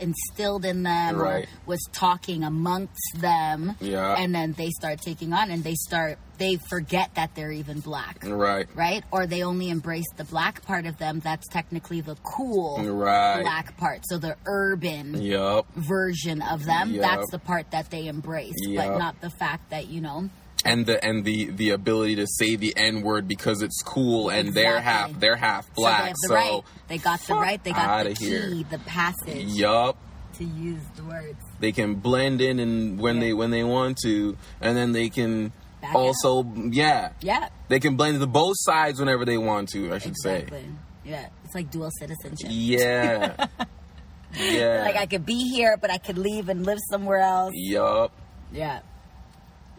instilled 0.00 0.64
in 0.64 0.82
them 0.82 1.16
Right. 1.16 1.44
or 1.44 1.48
was 1.66 1.80
talking 1.92 2.44
amongst 2.44 3.20
them, 3.20 3.76
Yeah. 3.80 4.14
and 4.18 4.34
then 4.34 4.52
they 4.52 4.70
start 4.70 5.00
taking 5.00 5.32
on, 5.32 5.50
and 5.50 5.62
they 5.64 5.74
start 5.74 6.18
they 6.38 6.56
forget 6.68 7.14
that 7.14 7.34
they're 7.34 7.50
even 7.50 7.80
black. 7.80 8.18
Right, 8.22 8.66
Right, 8.74 9.02
or 9.10 9.26
they 9.26 9.42
only 9.42 9.70
embrace 9.70 10.04
the 10.18 10.24
black 10.24 10.60
part 10.66 10.84
of 10.84 10.98
them. 10.98 11.20
That's 11.20 11.48
technically 11.48 12.02
the 12.02 12.14
cool 12.16 12.78
right. 12.92 13.40
black 13.40 13.74
part. 13.78 14.02
So 14.06 14.18
the 14.18 14.36
urban 14.44 15.14
Yup. 15.22 15.66
version 15.74 16.42
of 16.42 16.66
them, 16.66 16.90
Yep. 16.92 17.00
that's 17.02 17.30
the 17.30 17.38
part 17.38 17.70
that 17.70 17.88
they 17.90 18.06
embrace, 18.06 18.52
Yep. 18.66 18.86
but 18.86 18.98
not 18.98 19.20
the 19.22 19.30
fact 19.30 19.70
that, 19.70 19.86
you 19.88 20.02
know, 20.02 20.28
and 20.66 20.86
the 20.86 21.02
and 21.04 21.24
the 21.24 21.46
the 21.50 21.70
ability 21.70 22.16
to 22.16 22.26
say 22.26 22.56
the 22.56 22.74
n 22.76 23.02
word 23.02 23.26
because 23.28 23.62
it's 23.62 23.80
cool 23.82 24.28
and 24.30 24.52
they're 24.54 24.80
half 24.80 25.18
they're 25.20 25.36
half 25.36 25.72
black. 25.74 26.14
so 26.16 26.28
they 26.28 26.28
the 26.28 26.28
so, 26.28 26.34
right. 26.34 26.62
They 26.88 26.98
got 26.98 27.20
the 27.20 27.34
right, 27.34 27.64
they 27.64 27.72
got 27.72 28.04
the 28.04 28.14
key, 28.14 28.26
here. 28.26 28.64
the 28.70 28.78
passage 28.80 29.44
yup 29.48 29.96
to 30.34 30.44
use 30.44 30.82
the 30.96 31.04
words. 31.04 31.38
they 31.60 31.72
can 31.72 31.94
blend 31.94 32.40
in 32.40 32.58
and 32.60 32.98
when 33.00 33.14
Yeah. 33.16 33.20
they 33.22 33.32
when 33.34 33.50
they 33.50 33.64
want 33.64 33.98
to 34.04 34.36
and 34.60 34.76
then 34.76 34.92
they 34.92 35.08
can 35.08 35.52
Back 35.80 35.94
also 35.94 36.44
yeah 36.70 37.10
Yeah. 37.20 37.48
they 37.68 37.80
can 37.80 37.96
blend 37.96 38.20
to 38.20 38.26
both 38.26 38.56
sides 38.58 38.98
whenever 39.00 39.24
they 39.24 39.38
want 39.38 39.68
to 39.70 39.92
i 39.94 39.98
should 39.98 40.10
Exactly. 40.10 40.64
Yeah. 41.04 41.28
It's 41.44 41.54
like 41.54 41.70
dual 41.70 41.90
citizenship. 41.98 42.48
yeah 42.50 43.46
yeah 44.34 44.82
Like 44.84 44.96
I 44.96 45.06
could 45.06 45.24
be 45.24 45.48
here, 45.48 45.76
but 45.76 45.90
I 45.90 45.98
could 45.98 46.18
leave 46.18 46.48
and 46.48 46.66
live 46.66 46.78
somewhere 46.90 47.20
else. 47.20 47.52
yup 47.54 48.12
Yeah. 48.52 48.80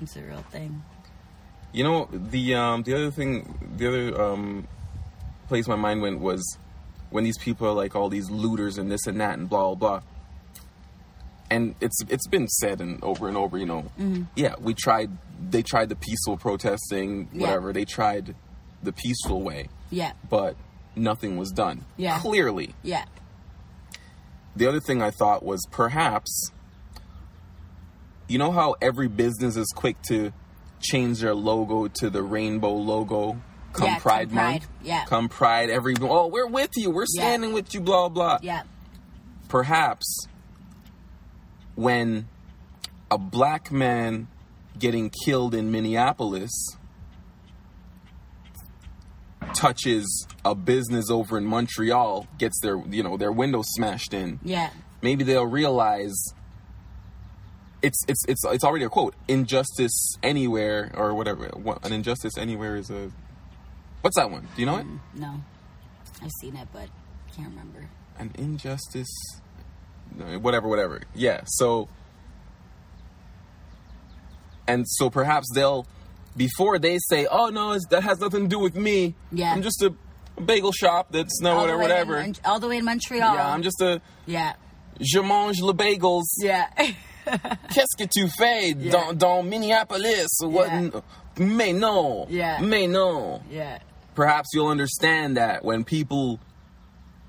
It's 0.02 0.16
a 0.16 0.22
real 0.22 0.44
thing. 0.52 0.84
you 1.74 1.84
know 1.84 2.08
the 2.12 2.56
um 2.56 2.84
the 2.84 2.94
other 2.94 3.12
thing 3.12 3.58
the 3.78 3.88
other 3.88 4.22
um 4.22 4.68
place 5.48 5.68
my 5.68 5.76
mind 5.76 6.02
went 6.02 6.20
was 6.20 6.42
when 7.10 7.24
these 7.24 7.38
people 7.38 7.68
are 7.68 7.74
like 7.74 7.96
all 7.96 8.10
these 8.10 8.30
looters 8.30 8.78
and 8.78 8.90
this 8.92 9.06
and 9.08 9.20
that 9.22 9.38
and 9.38 9.50
blah 9.50 9.74
blah 9.74 9.76
blah 9.76 10.02
and 11.50 11.76
it's 11.82 11.98
it's 12.10 12.28
been 12.28 12.48
said 12.48 12.82
and 12.82 13.02
over 13.04 13.28
and 13.28 13.38
over 13.38 13.58
you 13.58 13.66
know 13.66 13.84
Mm-hmm. 14.00 14.24
yeah 14.36 14.56
we 14.60 14.74
tried 14.74 15.10
they 15.50 15.64
tried 15.64 15.90
the 15.90 15.96
peaceful 15.96 16.38
protesting 16.38 17.30
Yeah. 17.32 17.42
whatever 17.42 17.74
they 17.74 17.86
tried 17.86 18.36
the 18.84 18.92
peaceful 18.94 19.42
way 19.42 19.70
Yeah. 19.90 20.12
but 20.30 20.56
nothing 20.96 21.38
was 21.38 21.52
done 21.52 21.86
Yeah. 21.98 22.20
clearly 22.20 22.76
Yeah. 22.84 23.06
the 24.56 24.68
other 24.68 24.80
thing 24.80 25.02
i 25.02 25.12
thought 25.12 25.44
was 25.44 25.66
perhaps 25.72 26.52
you 28.28 28.38
know 28.38 28.52
how 28.52 28.76
every 28.82 29.08
business 29.08 29.56
is 29.56 29.72
quick 29.76 30.02
to 30.10 30.32
change 30.82 31.20
their 31.22 31.34
logo 31.36 31.88
to 31.88 32.10
the 32.10 32.22
rainbow 32.22 32.74
logo 32.74 33.40
come 33.74 33.86
Yeah, 33.88 33.94
come 33.94 34.02
pride 34.02 34.32
Pride, 34.32 34.52
month 34.52 34.68
yeah. 34.84 35.06
come 35.06 35.30
pride 35.30 35.70
every 35.70 35.96
oh 36.02 36.28
we're 36.28 36.48
with 36.48 36.72
you 36.76 36.92
we're 36.92 37.06
Yeah. 37.16 37.22
standing 37.24 37.54
with 37.54 37.74
you 37.74 37.82
blah 37.82 38.10
blah 38.10 38.40
Yeah. 38.42 38.64
perhaps 39.48 40.28
when 41.76 42.28
a 43.10 43.18
black 43.18 43.72
man 43.72 44.28
getting 44.78 45.10
killed 45.26 45.56
in 45.56 45.72
Minneapolis 45.72 46.52
touches 49.54 50.28
a 50.44 50.54
business 50.54 51.10
over 51.10 51.38
in 51.38 51.46
Montreal, 51.46 52.28
gets 52.38 52.60
their 52.62 52.78
you 52.90 53.02
know 53.04 53.18
their 53.18 53.32
window 53.32 53.62
smashed 53.64 54.14
in, 54.14 54.40
Yeah. 54.44 54.70
maybe 55.02 55.24
they'll 55.24 55.46
realize 55.48 56.16
it's 57.82 58.04
it's 58.08 58.26
it's 58.28 58.44
it's 58.46 58.64
already 58.64 58.86
a 58.86 58.90
quote. 58.90 59.16
Injustice 59.28 60.18
anywhere 60.24 60.92
or 60.96 61.14
whatever. 61.14 61.48
What, 61.50 61.86
an 61.86 61.94
injustice 61.94 62.38
anywhere 62.38 62.76
is 62.76 62.90
a 62.90 63.12
What's 64.02 64.16
that 64.16 64.30
one? 64.32 64.48
Do 64.56 64.62
you 64.62 64.66
know 64.66 64.78
it? 64.78 64.86
No, 65.16 65.42
I've 66.22 66.32
seen 66.42 66.56
it, 66.56 66.68
but 66.72 66.88
can't 67.36 67.50
remember. 67.50 67.90
An 68.18 68.32
injustice. 68.38 69.10
Whatever, 70.40 70.68
whatever. 70.68 71.02
Yeah. 71.14 71.42
So. 71.46 71.90
And 74.70 74.86
so 74.88 75.10
perhaps 75.10 75.48
they'll, 75.54 75.88
before 76.36 76.78
they 76.78 76.98
say, 77.10 77.26
"Oh 77.26 77.48
no, 77.50 77.78
that 77.90 78.04
has 78.04 78.20
nothing 78.20 78.44
to 78.44 78.48
do 78.48 78.60
with 78.60 78.76
me. 78.76 79.16
Yeah. 79.32 79.54
I'm 79.54 79.62
just 79.62 79.82
a, 79.82 79.94
bagel 80.44 80.72
shop 80.72 81.08
that's 81.12 81.42
no 81.42 81.52
All 81.52 81.62
whatever, 81.62 81.78
the 81.78 81.84
in 81.84 81.90
whatever. 81.90 82.34
All 82.46 82.60
the 82.60 82.68
way 82.68 82.78
in 82.78 82.86
Montreal. 82.86 83.36
Yeah, 83.36 83.52
I'm 83.52 83.64
just 83.64 83.82
a 83.82 84.02
yeah, 84.26 84.54
je 85.00 85.22
mange 85.22 85.62
le 85.62 85.74
bagels. 85.74 86.26
yeah, 86.40 86.70
Qu'est-ce 87.74 87.96
que 87.98 88.06
tu 88.08 88.28
fais 88.30 88.72
Yeah. 88.78 88.92
dans, 88.92 89.14
dans 89.14 89.44
Minneapolis? 89.44 90.28
What? 90.42 90.68
Yeah. 90.72 91.02
Mais 91.38 91.74
non. 91.74 92.28
Yeah. 92.30 92.60
Mais 92.62 92.88
non. 92.88 93.42
yeah, 93.52 93.80
Perhaps 94.16 94.50
you'll 94.54 94.68
understand 94.70 95.38
that 95.38 95.64
when 95.64 95.84
people 95.84 96.40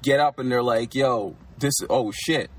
get 0.03 0.21
up 0.21 0.39
and 0.39 0.51
they're 0.51 0.63
like, 0.63 0.95
"Yo, 0.95 1.35
this. 1.59 1.75
Is, 1.81 1.87
oh 1.91 2.11
shit." 2.13 2.51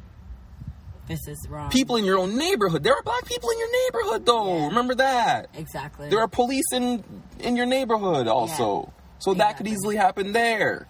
this 1.08 1.28
is 1.28 1.48
wrong. 1.50 1.72
People 1.72 1.96
in 1.96 2.06
your 2.06 2.20
own 2.20 2.38
neighborhood. 2.38 2.84
There 2.84 2.94
are 2.94 3.02
black 3.02 3.26
people 3.26 3.50
in 3.50 3.58
your 3.58 3.72
neighborhood, 3.84 4.26
though. 4.28 4.58
Yeah. 4.60 4.68
Remember 4.68 4.94
that. 4.96 5.50
exactly. 5.56 6.08
There 6.10 6.20
are 6.20 6.28
police 6.28 6.72
in 6.72 7.04
in 7.40 7.56
your 7.56 7.66
neighborhood 7.66 8.28
also. 8.28 8.94
So 9.18 9.34
that 9.34 9.58
could 9.58 9.66
Exactly. 9.66 9.72
easily 9.72 9.96
happen 9.96 10.32
there. 10.34 10.88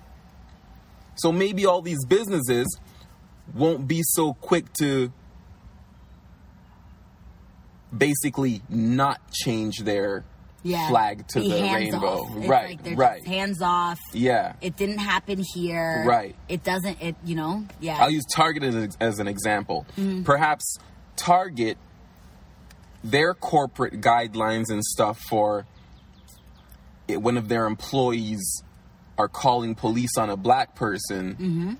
So 1.15 1.31
maybe 1.31 1.65
all 1.65 1.81
these 1.81 2.03
businesses 2.05 2.67
won't 3.55 3.87
be 3.87 4.01
so 4.03 4.33
quick 4.33 4.71
to 4.79 5.11
basically 7.95 8.61
not 8.69 9.19
change 9.31 9.79
their 9.79 10.23
yeah. 10.63 10.89
flag 10.89 11.27
to 11.29 11.39
Be 11.39 11.49
the 11.51 11.61
rainbow. 11.61 12.25
Right, 12.27 12.69
like 12.69 12.83
they're 12.83 12.95
right. 12.95 13.25
hands 13.25 13.61
off. 13.61 13.99
yeah. 14.13 14.53
It 14.61 14.75
didn't 14.75 14.97
happen 14.99 15.43
here. 15.53 16.03
Right. 16.05 16.35
It 16.47 16.63
doesn't. 16.63 17.01
It 17.01 17.15
you 17.23 17.35
know. 17.35 17.65
Yeah. 17.79 17.97
I'll 17.99 18.09
use 18.11 18.25
Target 18.33 18.63
as, 18.63 18.97
as 18.99 19.19
an 19.19 19.27
example. 19.27 19.85
Mm-hmm. 19.97 20.23
Perhaps 20.23 20.77
Target, 21.15 21.77
their 23.03 23.33
corporate 23.33 24.01
guidelines 24.01 24.69
and 24.69 24.83
stuff 24.83 25.19
for 25.29 25.65
it, 27.07 27.21
one 27.21 27.37
of 27.37 27.47
their 27.47 27.65
employees 27.65 28.63
are 29.17 29.27
calling 29.27 29.75
police 29.75 30.17
on 30.17 30.29
a 30.29 30.37
black 30.37 30.75
person. 30.75 31.33
Mm-hmm. 31.35 31.73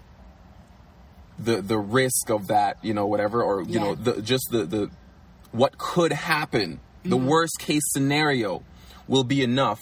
The 1.39 1.61
the 1.61 1.77
risk 1.77 2.29
of 2.29 2.47
that, 2.47 2.83
you 2.83 2.93
know, 2.93 3.05
whatever, 3.07 3.41
or 3.43 3.61
you 3.61 3.75
Yeah. 3.75 3.83
know, 3.83 3.95
the 3.95 4.21
just 4.21 4.47
the 4.51 4.65
the 4.65 4.89
what 5.51 5.77
could 5.77 6.11
happen, 6.13 6.79
the 7.03 7.17
Mm-hmm. 7.17 7.27
worst 7.27 7.59
case 7.59 7.83
scenario, 7.87 8.63
will 9.07 9.23
be 9.23 9.41
enough. 9.43 9.79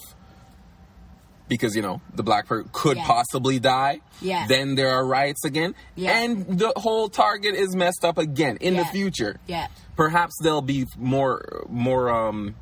Because 1.48 1.74
you 1.74 1.80
know 1.80 2.02
the 2.14 2.22
black 2.22 2.46
person 2.46 2.68
could 2.72 2.98
Yeah. 2.98 3.06
possibly 3.06 3.58
die. 3.58 4.00
Yeah. 4.20 4.46
Then 4.46 4.74
there 4.74 4.90
are 4.90 5.04
riots 5.06 5.44
again. 5.46 5.74
Yeah. 5.96 6.18
And 6.18 6.58
the 6.58 6.72
whole 6.76 7.08
target 7.08 7.54
is 7.54 7.74
messed 7.74 8.04
up 8.04 8.18
again 8.18 8.58
in 8.60 8.76
the 8.76 8.84
future. 8.84 9.40
yeah. 9.46 9.68
Perhaps 9.96 10.34
they'll 10.42 10.60
be 10.62 10.86
more 10.96 11.64
more 11.68 12.10
um 12.10 12.54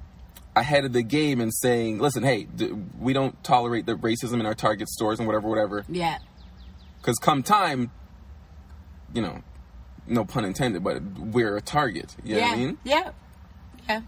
ahead 0.55 0.85
of 0.87 0.93
the 0.95 1.03
game 1.03 1.41
and 1.41 1.53
saying, 1.53 1.99
"Listen, 1.99 2.23
hey, 2.23 2.45
d- 2.45 2.73
we 2.99 3.13
don't 3.13 3.43
tolerate 3.45 3.85
the 3.87 3.95
racism 3.97 4.41
in 4.41 4.47
our 4.47 4.55
Target 4.55 4.89
stores 4.89 5.19
and 5.19 5.27
whatever, 5.27 5.49
whatever." 5.49 5.85
Yeah. 5.89 6.19
Because 6.99 7.17
come 7.19 7.43
time, 7.43 7.91
you 9.13 9.21
know, 9.21 9.43
no 10.07 10.25
pun 10.25 10.45
intended, 10.45 10.83
but 10.85 11.03
we're 11.19 11.57
a 11.57 11.61
target. 11.63 12.15
You 12.25 12.35
know 12.35 12.41
yeah. 12.41 12.49
what 12.49 12.55
I 12.55 12.57
mean? 12.59 12.79
Yeah. 12.85 13.11
Yeah. 13.89 14.01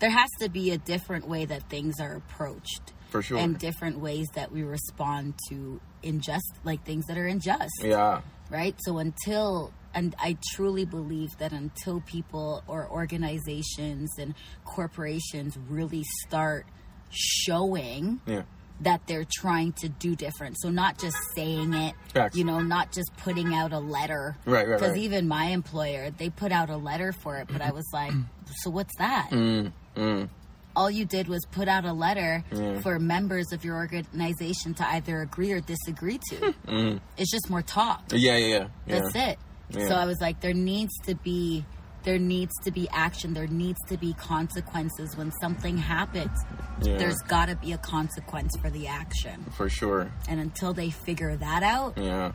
There 0.00 0.10
has 0.10 0.28
to 0.40 0.48
be 0.48 0.70
a 0.72 0.78
different 0.78 1.28
way 1.28 1.44
that 1.44 1.68
things 1.70 2.00
are 2.00 2.16
approached. 2.16 2.92
For 3.10 3.22
sure. 3.22 3.38
And 3.38 3.56
different 3.58 4.00
ways 4.00 4.26
that 4.34 4.50
we 4.50 4.62
respond 4.64 5.34
to 5.48 5.80
unjust, 6.02 6.52
like 6.64 6.84
things 6.84 7.06
that 7.06 7.16
are 7.16 7.26
unjust. 7.26 7.70
Yeah. 7.80 8.22
right? 8.50 8.74
So 8.84 8.98
until 8.98 9.72
and 9.94 10.14
I 10.18 10.36
truly 10.52 10.84
believe 10.84 11.38
that 11.38 11.52
until 11.52 12.00
people 12.00 12.64
or 12.66 12.88
organizations 12.90 14.10
and 14.18 14.34
corporations 14.64 15.56
really 15.68 16.02
start 16.26 16.66
showing 17.10 18.20
Yeah. 18.26 18.42
That 18.80 19.00
they're 19.06 19.26
trying 19.30 19.72
to 19.72 19.88
do 19.88 20.16
different. 20.16 20.56
So 20.60 20.68
not 20.68 20.98
just 20.98 21.16
saying 21.34 21.72
it, 21.74 21.94
Facts. 22.12 22.36
you 22.36 22.44
know, 22.44 22.60
not 22.60 22.92
just 22.92 23.10
putting 23.18 23.54
out 23.54 23.72
a 23.72 23.78
letter. 23.78 24.36
Right, 24.44 24.66
right, 24.66 24.78
Because 24.78 24.92
right. 24.92 25.00
even 25.00 25.28
my 25.28 25.46
employer, 25.46 26.10
they 26.10 26.28
put 26.30 26.50
out 26.52 26.70
a 26.70 26.76
letter 26.76 27.12
for 27.12 27.36
it, 27.38 27.48
but 27.50 27.62
I 27.62 27.70
was 27.70 27.88
like, 27.92 28.12
so 28.62 28.70
what's 28.70 28.96
that? 28.98 29.30
Mm, 29.30 30.28
All 30.76 30.90
you 30.90 31.04
did 31.04 31.28
was 31.28 31.44
put 31.52 31.68
out 31.68 31.84
a 31.84 31.92
letter 31.92 32.42
for 32.82 32.98
members 32.98 33.52
of 33.52 33.64
your 33.64 33.76
organization 33.76 34.74
to 34.74 34.88
either 34.88 35.20
agree 35.22 35.52
or 35.52 35.60
disagree 35.60 36.18
to. 36.30 36.54
It's 37.16 37.30
just 37.30 37.48
more 37.48 37.62
talk. 37.62 38.02
Yeah, 38.12 38.36
yeah, 38.36 38.46
yeah. 38.46 38.66
yeah. 38.86 39.00
That's 39.00 39.14
it. 39.14 39.38
Yeah. 39.70 39.88
So 39.88 39.94
I 39.94 40.04
was 40.04 40.20
like, 40.20 40.40
there 40.40 40.52
needs 40.52 40.92
to 41.06 41.14
be, 41.14 41.64
there 42.04 42.18
needs 42.18 42.52
to 42.64 42.70
be 42.70 42.88
action. 42.90 43.34
There 43.34 43.46
needs 43.46 43.78
to 43.88 43.96
be 43.96 44.12
consequences 44.14 45.16
when 45.16 45.32
something 45.40 45.76
happens. 45.76 46.38
Yeah. 46.82 46.98
There's 46.98 47.18
got 47.28 47.46
to 47.48 47.56
be 47.56 47.72
a 47.72 47.78
consequence 47.78 48.56
for 48.60 48.70
the 48.70 48.86
action. 48.86 49.44
For 49.56 49.68
sure. 49.68 50.12
And 50.28 50.38
until 50.40 50.74
they 50.74 50.90
figure 50.90 51.34
that 51.36 51.62
out, 51.62 51.96
Yeah. 51.98 52.32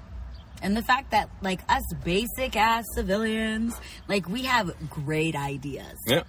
and 0.61 0.75
the 0.75 0.81
fact 0.81 1.11
that 1.11 1.29
like 1.41 1.61
us 1.69 1.83
basic 2.03 2.55
ass 2.55 2.83
civilians, 2.95 3.79
like 4.07 4.27
we 4.27 4.43
have 4.43 4.71
great 4.89 5.35
ideas. 5.35 5.95
Yeah. 6.07 6.23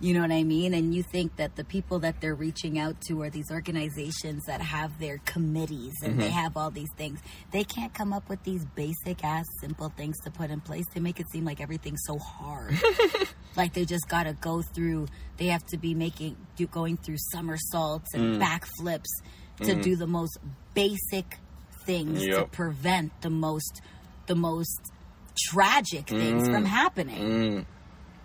You 0.00 0.12
know 0.12 0.20
what 0.20 0.32
I 0.32 0.42
mean? 0.42 0.74
And 0.74 0.94
you 0.94 1.02
think 1.02 1.36
that 1.36 1.56
the 1.56 1.64
people 1.64 2.00
that 2.00 2.20
they're 2.20 2.34
reaching 2.34 2.78
out 2.78 3.00
to 3.02 3.22
are 3.22 3.30
these 3.30 3.50
organizations 3.50 4.44
that 4.46 4.60
have 4.60 4.98
their 4.98 5.18
committees 5.24 5.94
and 6.02 6.18
they 6.18 6.26
mm-hmm. 6.26 6.34
have 6.34 6.56
all 6.56 6.70
these 6.70 6.90
things. 6.96 7.20
They 7.52 7.64
can't 7.64 7.94
come 7.94 8.12
up 8.12 8.28
with 8.28 8.42
these 8.42 8.64
basic 8.74 9.24
ass 9.24 9.46
simple 9.60 9.90
things 9.90 10.16
to 10.24 10.30
put 10.30 10.50
in 10.50 10.60
place. 10.60 10.84
They 10.92 11.00
make 11.00 11.20
it 11.20 11.30
seem 11.30 11.44
like 11.44 11.60
everything's 11.60 12.02
so 12.04 12.18
hard. 12.18 12.76
like 13.56 13.72
they 13.72 13.84
just 13.84 14.08
got 14.08 14.24
to 14.24 14.32
go 14.34 14.62
through, 14.62 15.06
they 15.36 15.46
have 15.46 15.64
to 15.66 15.78
be 15.78 15.94
making, 15.94 16.36
do, 16.56 16.66
going 16.66 16.96
through 16.96 17.18
somersaults 17.18 18.14
and 18.14 18.36
mm. 18.36 18.42
backflips 18.42 19.22
to 19.58 19.64
mm-hmm. 19.64 19.80
do 19.80 19.96
the 19.96 20.08
most 20.08 20.38
basic 20.74 21.38
things 21.86 22.24
to 22.24 22.46
prevent 22.50 23.20
the 23.22 23.30
most, 23.30 23.80
the 24.26 24.34
most 24.34 24.92
tragic 25.38 26.08
things 26.08 26.48
from 26.48 26.64
mm. 26.64 26.66
happening. 26.66 27.66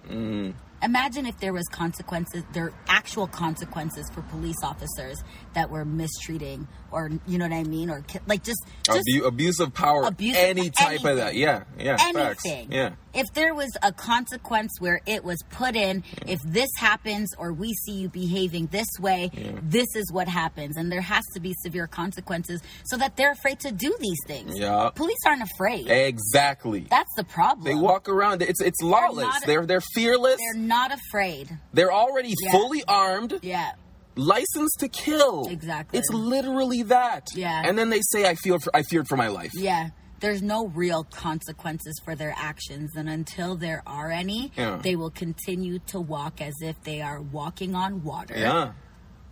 Mm. 0.09 0.53
Imagine 0.81 1.25
if 1.25 1.37
there 1.39 1.53
was 1.53 1.65
consequences, 1.71 2.43
there 2.53 2.65
are 2.65 2.73
actual 2.87 3.27
consequences 3.27 4.09
for 4.13 4.21
police 4.23 4.55
officers 4.63 5.17
that 5.53 5.69
were 5.69 5.83
mistreating, 5.85 6.67
or 6.91 7.09
you 7.27 7.37
know 7.37 7.45
what 7.45 7.53
I 7.53 7.63
mean, 7.63 7.89
or 7.89 8.03
like 8.27 8.43
just 8.43 8.63
just 8.83 9.01
Abu- 9.15 9.25
abuse 9.25 9.59
of 9.59 9.73
power. 9.73 10.03
Abuse 10.03 10.37
of 10.37 10.43
any 10.43 10.69
type 10.69 11.03
of 11.03 11.17
that. 11.17 11.33
anything. 11.33 11.41
Yeah. 11.41 11.63
Yeah. 11.77 11.97
Facts. 11.97 12.45
anything. 12.45 12.71
Yeah. 12.71 12.91
If 13.13 13.25
there 13.33 13.55
was 13.55 13.71
a 13.81 13.91
consequence 13.91 14.71
where 14.79 15.01
it 15.07 15.23
was 15.23 15.41
put 15.49 15.75
in, 15.75 16.03
if 16.27 16.39
this 16.45 16.69
happens 16.77 17.33
or 17.39 17.51
we 17.51 17.73
see 17.73 17.93
you 17.93 18.09
behaving 18.09 18.67
this 18.67 18.87
way, 18.99 19.31
this 19.63 19.87
is 19.95 20.11
what 20.11 20.27
happens, 20.27 20.77
and 20.77 20.91
there 20.91 21.01
has 21.01 21.23
to 21.33 21.39
be 21.39 21.53
severe 21.63 21.87
consequences 21.87 22.61
so 22.85 22.97
that 22.97 23.17
they're 23.17 23.31
afraid 23.31 23.59
to 23.61 23.71
do 23.71 23.95
these 23.99 24.17
things. 24.27 24.57
Yeah. 24.57 24.91
Police 24.93 25.17
aren't 25.25 25.41
afraid. 25.41 25.89
Exactly. 25.89 26.85
That's 26.89 27.13
the 27.15 27.23
problem. 27.23 27.65
They 27.65 27.75
walk 27.75 28.07
around. 28.09 28.41
It's 28.43 28.61
it's 28.61 28.81
lawless. 28.81 29.25
not- 29.25 29.45
They're 29.45 29.65
they're 29.65 29.81
fearless. 29.95 30.37
They're 30.37 30.61
not 30.69 30.91
afraid. 30.93 31.45
They're 31.73 31.91
already 31.91 32.33
Yeah. 32.41 32.51
fully 32.51 32.83
armed, 32.87 33.39
Yeah. 33.41 33.71
licensed 34.15 34.77
to 34.79 34.87
kill. 34.87 35.47
Exactly. 35.49 35.99
It's 35.99 36.09
literally 36.11 36.83
that. 36.83 37.27
Yeah. 37.35 37.61
And 37.65 37.77
then 37.77 37.89
they 37.89 38.01
say, 38.11 38.27
"I 38.29 38.35
feel 38.35 38.57
for, 38.59 38.73
I 38.75 38.83
feared 38.83 39.07
for 39.07 39.17
my 39.17 39.27
life." 39.27 39.51
Yeah. 39.53 39.89
There's 40.21 40.41
no 40.41 40.67
real 40.67 41.05
consequences 41.05 41.95
for 42.03 42.13
their 42.13 42.33
actions, 42.37 42.89
and 42.97 43.07
until 43.09 43.55
there 43.55 43.81
are 43.87 44.11
any, 44.11 44.51
Yeah. 44.57 44.79
they 44.83 44.95
will 44.97 45.11
continue 45.11 45.79
to 45.87 45.99
walk 46.01 46.41
as 46.41 46.53
if 46.61 46.75
they 46.83 47.01
are 47.01 47.21
walking 47.21 47.73
on 47.73 48.03
water 48.03 48.37
Yeah. 48.37 48.73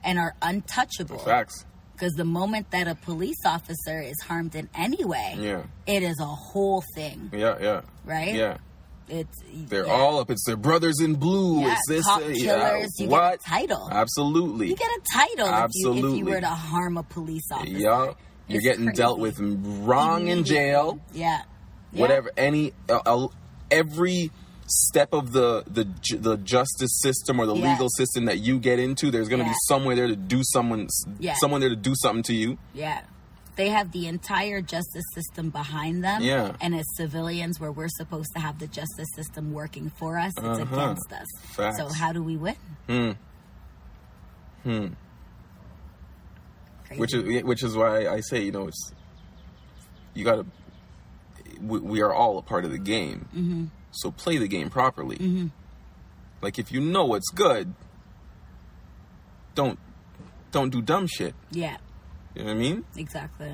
and 0.03 0.17
are 0.17 0.35
untouchable. 0.41 1.19
Facts. 1.19 1.65
Because 1.93 2.13
the 2.13 2.23
moment 2.25 2.71
that 2.71 2.87
a 2.87 2.95
police 2.95 3.43
officer 3.45 3.99
is 3.99 4.15
harmed 4.27 4.55
in 4.55 4.69
any 4.75 5.03
way, 5.03 5.35
Yeah. 5.37 5.63
it 5.87 6.03
is 6.03 6.17
a 6.21 6.25
whole 6.25 6.83
thing, 6.95 7.31
Yeah. 7.33 7.55
Yeah. 7.59 7.81
right? 8.05 8.33
Yeah. 8.33 8.57
It's 9.09 9.37
They're 9.53 9.85
yeah. 9.85 9.91
all 9.93 10.19
up. 10.19 10.29
It's 10.29 10.43
their 10.45 10.57
brothers 10.57 10.99
in 11.01 11.15
blue. 11.15 11.61
Yeah, 11.61 11.73
It's 11.73 11.81
this. 11.87 12.05
cop 12.05 12.21
uh, 12.21 12.25
yeah, 12.25 12.69
killers, 12.71 12.91
you 12.99 13.07
get 13.07 13.33
a 13.35 13.37
title. 13.37 13.89
Absolutely. 13.91 14.67
You 14.69 14.75
get 14.75 14.89
a 14.89 15.01
title 15.13 15.47
if 15.65 15.71
you, 15.75 15.93
if 16.11 16.17
you 16.17 16.25
were 16.25 16.41
to 16.41 16.47
harm 16.47 16.97
a 16.97 17.03
police 17.03 17.49
officer. 17.51 17.71
Yeah. 17.71 18.13
You're 18.49 18.57
It's 18.59 18.63
getting 18.65 18.85
crazy. 18.85 18.97
dealt 18.97 19.19
with 19.19 19.37
wrong 19.39 20.27
in 20.27 20.43
jail. 20.43 20.99
Yeah. 21.13 21.41
Yeah. 21.91 22.01
Whatever. 22.01 22.31
Any. 22.37 22.73
Uh, 22.89 22.99
uh, 23.05 23.27
every 23.71 24.31
step 24.69 25.13
of 25.13 25.31
the 25.31 25.63
the 25.67 25.85
the 26.17 26.35
justice 26.37 26.99
system 27.01 27.39
or 27.39 27.45
the 27.45 27.55
Yeah. 27.55 27.71
legal 27.71 27.87
system 27.97 28.25
that 28.25 28.39
you 28.39 28.59
get 28.59 28.79
into, 28.79 29.11
there's 29.11 29.29
going 29.29 29.39
to 29.39 29.45
Yeah. 29.45 29.51
be 29.51 29.57
somewhere 29.67 29.95
there 29.95 30.07
to 30.07 30.15
do 30.15 30.41
someone. 30.43 30.87
Yeah. 31.19 31.35
Someone 31.35 31.61
there 31.61 31.69
to 31.69 31.75
do 31.75 31.93
something 31.95 32.23
to 32.23 32.33
you. 32.33 32.57
Yeah. 32.73 33.01
They 33.57 33.69
have 33.69 33.91
the 33.91 34.07
entire 34.07 34.61
justice 34.61 35.03
system 35.13 35.49
behind 35.49 36.03
them. 36.03 36.21
Yeah. 36.21 36.55
And 36.61 36.73
as 36.75 36.85
civilians, 36.95 37.59
where 37.59 37.71
we're 37.71 37.89
supposed 37.89 38.29
to 38.35 38.39
have 38.39 38.59
the 38.59 38.67
justice 38.67 39.07
system 39.15 39.51
working 39.51 39.89
for 39.89 40.17
us, 40.17 40.31
it's 40.37 40.45
Uh-huh. 40.59 40.75
against 40.75 41.11
us. 41.11 41.25
Facts. 41.55 41.77
So, 41.77 41.89
how 41.89 42.13
do 42.13 42.21
we 42.23 42.37
win? 42.37 42.55
Hmm. 44.63 44.87
crazy. 46.85 46.99
which 47.01 47.13
is 47.13 47.43
which 47.43 47.63
is 47.63 47.75
why 47.75 48.07
I 48.07 48.19
say 48.21 48.43
you 48.43 48.51
know 48.51 48.67
it's 48.67 48.91
you 50.13 50.23
gotta 50.23 50.45
we, 51.61 51.79
we 51.79 52.01
are 52.01 52.13
all 52.13 52.37
a 52.37 52.41
part 52.41 52.65
of 52.65 52.71
the 52.71 52.77
game 52.77 53.27
Mm-hmm. 53.35 53.65
so 53.91 54.11
play 54.11 54.37
the 54.37 54.47
game 54.47 54.69
properly 54.69 55.49
like 56.41 56.59
if 56.59 56.71
you 56.71 56.79
know 56.81 57.05
what's 57.05 57.29
good 57.29 57.73
don't 59.55 59.79
don't 60.51 60.69
do 60.69 60.81
dumb 60.81 61.07
shit 61.07 61.33
yeah, 61.51 61.77
you 62.37 62.43
know 62.43 62.51
what 62.51 62.57
I 62.57 62.59
mean 62.59 62.85
exactly. 62.95 63.51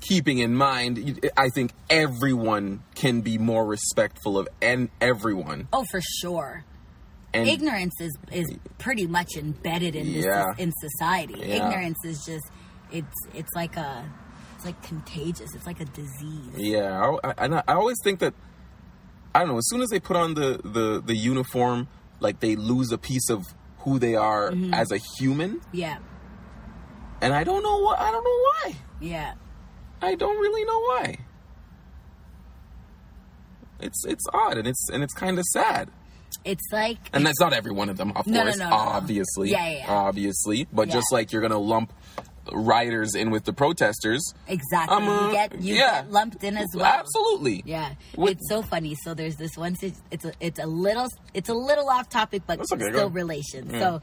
keeping 0.00 0.38
in 0.38 0.54
mind 0.54 1.28
I 1.36 1.48
think 1.50 1.72
everyone 1.90 2.82
can 2.94 3.20
be 3.20 3.36
more 3.38 3.66
respectful 3.66 4.38
of 4.38 4.48
and 4.62 4.88
everyone 5.00 5.68
Oh, 5.72 5.84
for 5.90 6.00
sure. 6.20 6.64
and 7.34 7.48
Ignorance 7.48 7.94
is 8.00 8.16
is 8.32 8.46
pretty 8.78 9.06
much 9.06 9.36
embedded 9.36 9.94
in 9.96 10.12
this 10.12 10.24
Yeah. 10.24 10.44
in 10.56 10.72
society. 10.80 11.34
Yeah. 11.38 11.56
Ignorance 11.66 11.98
is 12.04 12.24
just 12.24 12.44
it's 12.92 13.16
it's 13.34 13.52
like 13.54 13.76
a 13.76 14.04
it's 14.56 14.64
like 14.64 14.80
contagious. 14.82 15.54
It's 15.54 15.66
like 15.66 15.80
a 15.80 15.84
disease. 15.84 16.54
Yeah, 16.56 17.16
I, 17.22 17.28
I, 17.28 17.34
and 17.44 17.54
I 17.56 17.62
always 17.74 17.96
think 18.02 18.20
that 18.20 18.34
I 19.34 19.40
don't 19.40 19.48
know. 19.48 19.58
As 19.58 19.68
soon 19.68 19.82
as 19.82 19.88
they 19.90 20.00
put 20.00 20.16
on 20.16 20.34
the 20.34 20.58
the 20.64 21.02
the 21.04 21.14
uniform, 21.14 21.86
like 22.20 22.40
they 22.40 22.56
lose 22.56 22.90
a 22.92 22.98
piece 22.98 23.28
of 23.30 23.44
who 23.80 23.98
they 23.98 24.14
are 24.16 24.50
Mm-hmm. 24.50 24.74
as 24.74 24.90
a 24.90 24.98
human, 25.18 25.60
Yeah, 25.72 25.98
and 27.20 27.32
I 27.34 27.44
don't 27.44 27.62
know 27.62 27.78
what 27.78 27.98
I 27.98 28.10
don't 28.10 28.24
know 28.24 28.30
why. 28.70 28.76
yeah. 29.00 29.34
I 30.00 30.14
don't 30.14 30.38
really 30.38 30.64
know 30.64 30.80
why. 30.80 31.16
It's 33.80 34.04
it's 34.06 34.24
odd 34.32 34.58
and 34.58 34.66
it's 34.66 34.88
and 34.92 35.02
it's 35.02 35.14
kind 35.14 35.38
of 35.38 35.44
sad. 35.52 35.88
It's 36.44 36.64
like 36.72 36.98
And 37.12 37.24
that's 37.26 37.40
not 37.40 37.52
every 37.52 37.72
one 37.72 37.88
of 37.88 37.96
them, 37.96 38.12
of 38.14 38.26
No, 38.26 38.42
course, 38.42 38.56
no, 38.58 38.68
no, 38.68 38.74
obviously, 38.76 39.50
Yeah, 39.50 39.68
yeah, 39.68 39.78
yeah. 39.78 39.92
obviously. 39.92 40.66
But 40.72 40.88
Yeah. 40.88 40.94
just 40.94 41.12
like 41.12 41.32
you're 41.32 41.42
gonna 41.42 41.58
lump 41.58 41.92
rioters 42.52 43.14
in 43.14 43.30
with 43.30 43.44
the 43.44 43.52
protesters, 43.52 44.32
exactly 44.46 44.96
uh, 45.06 45.26
you 45.26 45.32
get 45.32 45.60
you 45.60 45.74
yeah. 45.76 46.02
get 46.02 46.10
lumped 46.12 46.42
in 46.44 46.56
as 46.56 46.68
well. 46.74 46.86
absolutely. 46.86 47.62
Yeah, 47.66 47.90
What- 48.14 48.32
it's 48.32 48.48
so 48.48 48.62
funny. 48.62 48.96
So 49.04 49.14
there's 49.14 49.36
this 49.36 49.56
one. 49.56 49.76
It's 50.10 50.24
a 50.24 50.32
it's 50.40 50.58
a 50.58 50.66
little 50.66 51.08
it's 51.34 51.48
a 51.48 51.54
little 51.54 51.88
off 51.88 52.08
topic, 52.08 52.42
but 52.46 52.60
okay, 52.72 52.88
still 52.90 53.10
relation. 53.10 53.70
Yeah. 53.70 53.78
So, 53.80 54.00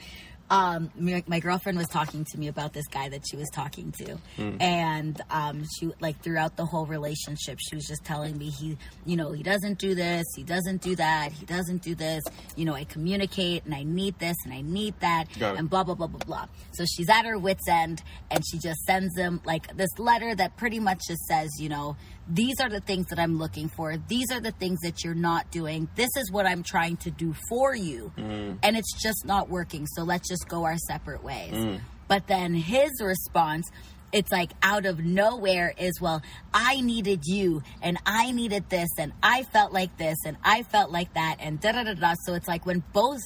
um, 0.49 0.91
my, 0.97 1.23
my 1.27 1.39
girlfriend 1.39 1.77
was 1.77 1.87
talking 1.87 2.23
to 2.31 2.37
me 2.39 2.47
about 2.47 2.71
this 2.73 2.87
guy 2.87 3.09
that 3.09 3.23
she 3.29 3.35
was 3.35 3.49
talking 3.51 3.91
to, 3.99 4.17
Hmm. 4.37 4.57
and 4.61 5.21
um, 5.29 5.63
she 5.79 5.91
like 5.99 6.21
throughout 6.21 6.55
the 6.55 6.65
whole 6.65 6.85
relationship, 6.85 7.57
she 7.59 7.75
was 7.75 7.85
just 7.85 8.03
telling 8.05 8.37
me 8.37 8.49
he, 8.49 8.77
you 9.05 9.15
know, 9.15 9.31
he 9.31 9.41
doesn't 9.43 9.79
do 9.79 9.95
this, 9.95 10.23
he 10.35 10.43
doesn't 10.43 10.81
do 10.81 10.95
that, 10.97 11.31
he 11.31 11.45
doesn't 11.45 11.81
do 11.81 11.95
this. 11.95 12.23
You 12.55 12.65
know, 12.65 12.73
I 12.75 12.83
communicate 12.83 13.65
and 13.65 13.73
I 13.73 13.83
need 13.83 14.19
this 14.19 14.35
and 14.45 14.53
I 14.53 14.61
need 14.61 14.93
that, 14.99 15.25
and 15.41 15.69
blah 15.69 15.83
blah 15.83 15.95
blah 15.95 16.07
blah 16.07 16.19
blah. 16.25 16.45
So 16.73 16.85
she's 16.85 17.09
at 17.09 17.25
her 17.25 17.37
wits 17.39 17.67
end, 17.67 18.03
and 18.29 18.43
she 18.49 18.59
just 18.59 18.81
sends 18.81 19.17
him 19.17 19.41
like 19.45 19.75
this 19.75 19.97
letter 19.97 20.35
that 20.35 20.57
pretty 20.57 20.79
much 20.79 20.99
just 21.07 21.23
says, 21.25 21.49
you 21.59 21.69
know, 21.69 21.95
these 22.27 22.59
are 22.59 22.69
the 22.69 22.79
things 22.79 23.07
that 23.07 23.19
I'm 23.19 23.37
looking 23.37 23.69
for. 23.69 23.97
These 24.07 24.31
are 24.31 24.39
the 24.39 24.51
things 24.51 24.79
that 24.81 25.03
you're 25.03 25.13
not 25.13 25.51
doing. 25.51 25.87
This 25.95 26.09
is 26.17 26.31
what 26.31 26.45
I'm 26.45 26.63
trying 26.63 26.97
to 26.97 27.11
do 27.11 27.35
for 27.49 27.75
you, 27.75 28.11
mm. 28.17 28.57
and 28.63 28.77
it's 28.77 29.01
just 29.01 29.25
not 29.25 29.49
working. 29.49 29.85
So 29.87 30.03
let's 30.03 30.27
just 30.27 30.47
go 30.47 30.63
our 30.63 30.77
separate 30.77 31.23
ways. 31.23 31.53
Mm. 31.53 31.81
But 32.07 32.27
then 32.27 32.53
his 32.53 32.91
response. 33.01 33.69
It's 34.11 34.31
like 34.31 34.51
out 34.63 34.85
of 34.85 34.99
nowhere 34.99 35.73
is 35.77 35.99
well, 35.99 36.21
I 36.53 36.79
needed 36.79 37.23
you 37.25 37.63
and 37.81 37.97
I 38.05 38.31
needed 38.31 38.69
this 38.69 38.87
and 38.97 39.11
I 39.21 39.43
felt 39.43 39.73
like 39.73 39.97
this 39.97 40.15
and 40.25 40.37
I 40.41 40.63
felt 40.63 40.89
like 40.89 41.15
that 41.15 41.37
and 41.39 41.59
da 41.59 41.73
da 41.73 41.83
da 41.83 41.95
da. 41.95 42.13
So 42.25 42.33
it's 42.33 42.47
like 42.47 42.65
when 42.65 42.81
both 42.93 43.19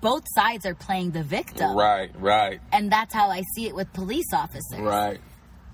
both 0.00 0.24
sides 0.34 0.66
are 0.66 0.74
playing 0.74 1.12
the 1.12 1.22
victim. 1.22 1.76
Right, 1.76 2.10
right, 2.18 2.60
And 2.72 2.90
that's 2.90 3.14
how 3.14 3.30
I 3.30 3.42
see 3.54 3.66
it 3.66 3.74
with 3.74 3.92
police 3.92 4.32
officers. 4.32 4.80
right. 4.80 5.20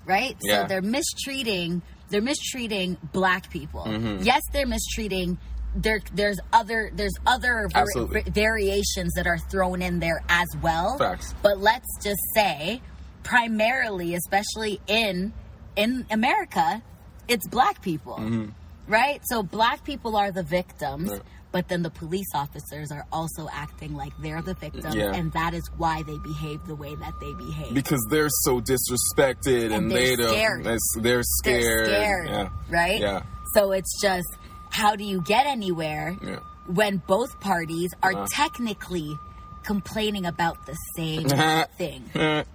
Right? 0.05 0.35
Yeah. 0.41 0.63
So 0.63 0.67
they're 0.67 0.81
mistreating 0.81 1.81
they're 2.13 2.21
mistreating 2.21 2.95
black 3.11 3.49
people. 3.49 3.85
Mm-hmm. 3.85 4.21
Yes, 4.21 4.43
they're 4.53 4.67
mistreating 4.67 5.39
there 5.75 5.99
there's 6.13 6.37
other 6.53 6.91
there's 6.93 7.15
other 7.25 7.67
var- 7.73 8.21
variations 8.27 9.13
that 9.15 9.25
are 9.25 9.39
thrown 9.39 9.81
in 9.81 9.99
there 9.99 10.23
as 10.29 10.47
well. 10.61 10.99
Facts. 10.99 11.33
But 11.41 11.57
let's 11.57 11.87
just 12.03 12.21
say 12.35 12.81
primarily 13.23 14.13
especially 14.13 14.79
in 14.85 15.33
in 15.75 16.05
America, 16.11 16.83
it's 17.27 17.47
black 17.47 17.81
people. 17.81 18.51
Right? 18.87 19.21
So 19.23 19.41
black 19.41 19.83
people 19.83 20.15
are 20.15 20.31
the 20.31 20.43
victims. 20.43 21.09
Mm-hmm. 21.09 21.13
Right. 21.13 21.21
But 21.53 21.69
then 21.69 21.83
the 21.83 21.91
police 21.91 22.27
officers 22.33 22.91
are 22.91 23.05
also 23.11 23.47
acting 23.53 23.93
like 23.95 24.11
they're 24.21 24.41
the 24.41 24.55
victims, 24.55 24.95
Yeah. 24.95 25.13
and 25.13 25.31
that 25.33 25.53
is 25.53 25.69
why 25.77 26.01
they 26.03 26.17
behave 26.17 26.59
the 26.65 26.73
way 26.75 26.95
that 26.95 27.13
they 27.21 27.31
behave. 27.35 27.73
because 27.75 28.03
they're 28.09 28.27
so 28.41 28.59
disrespected 28.59 29.65
and, 29.65 29.73
And 29.73 29.91
they're 29.91 29.99
they 29.99 30.15
don't. 30.17 30.29
scared. 30.29 30.63
They're 30.65 30.77
They're 31.03 31.23
scared. 31.23 31.85
scared, 31.87 32.27
Yeah. 32.29 32.49
right? 32.69 32.99
Yeah. 32.99 33.21
So 33.53 33.71
it's 33.71 34.01
just 34.01 34.27
how 34.71 34.95
do 34.95 35.03
you 35.03 35.21
get 35.21 35.45
anywhere 35.45 36.17
Yeah. 36.23 36.39
when 36.65 36.97
both 37.05 37.39
parties 37.39 37.91
are 38.01 38.13
Uh. 38.23 38.27
technically 38.31 39.15
complaining 39.63 40.25
about 40.25 40.65
the 40.65 40.75
same 40.97 41.27
thing, 41.77 42.03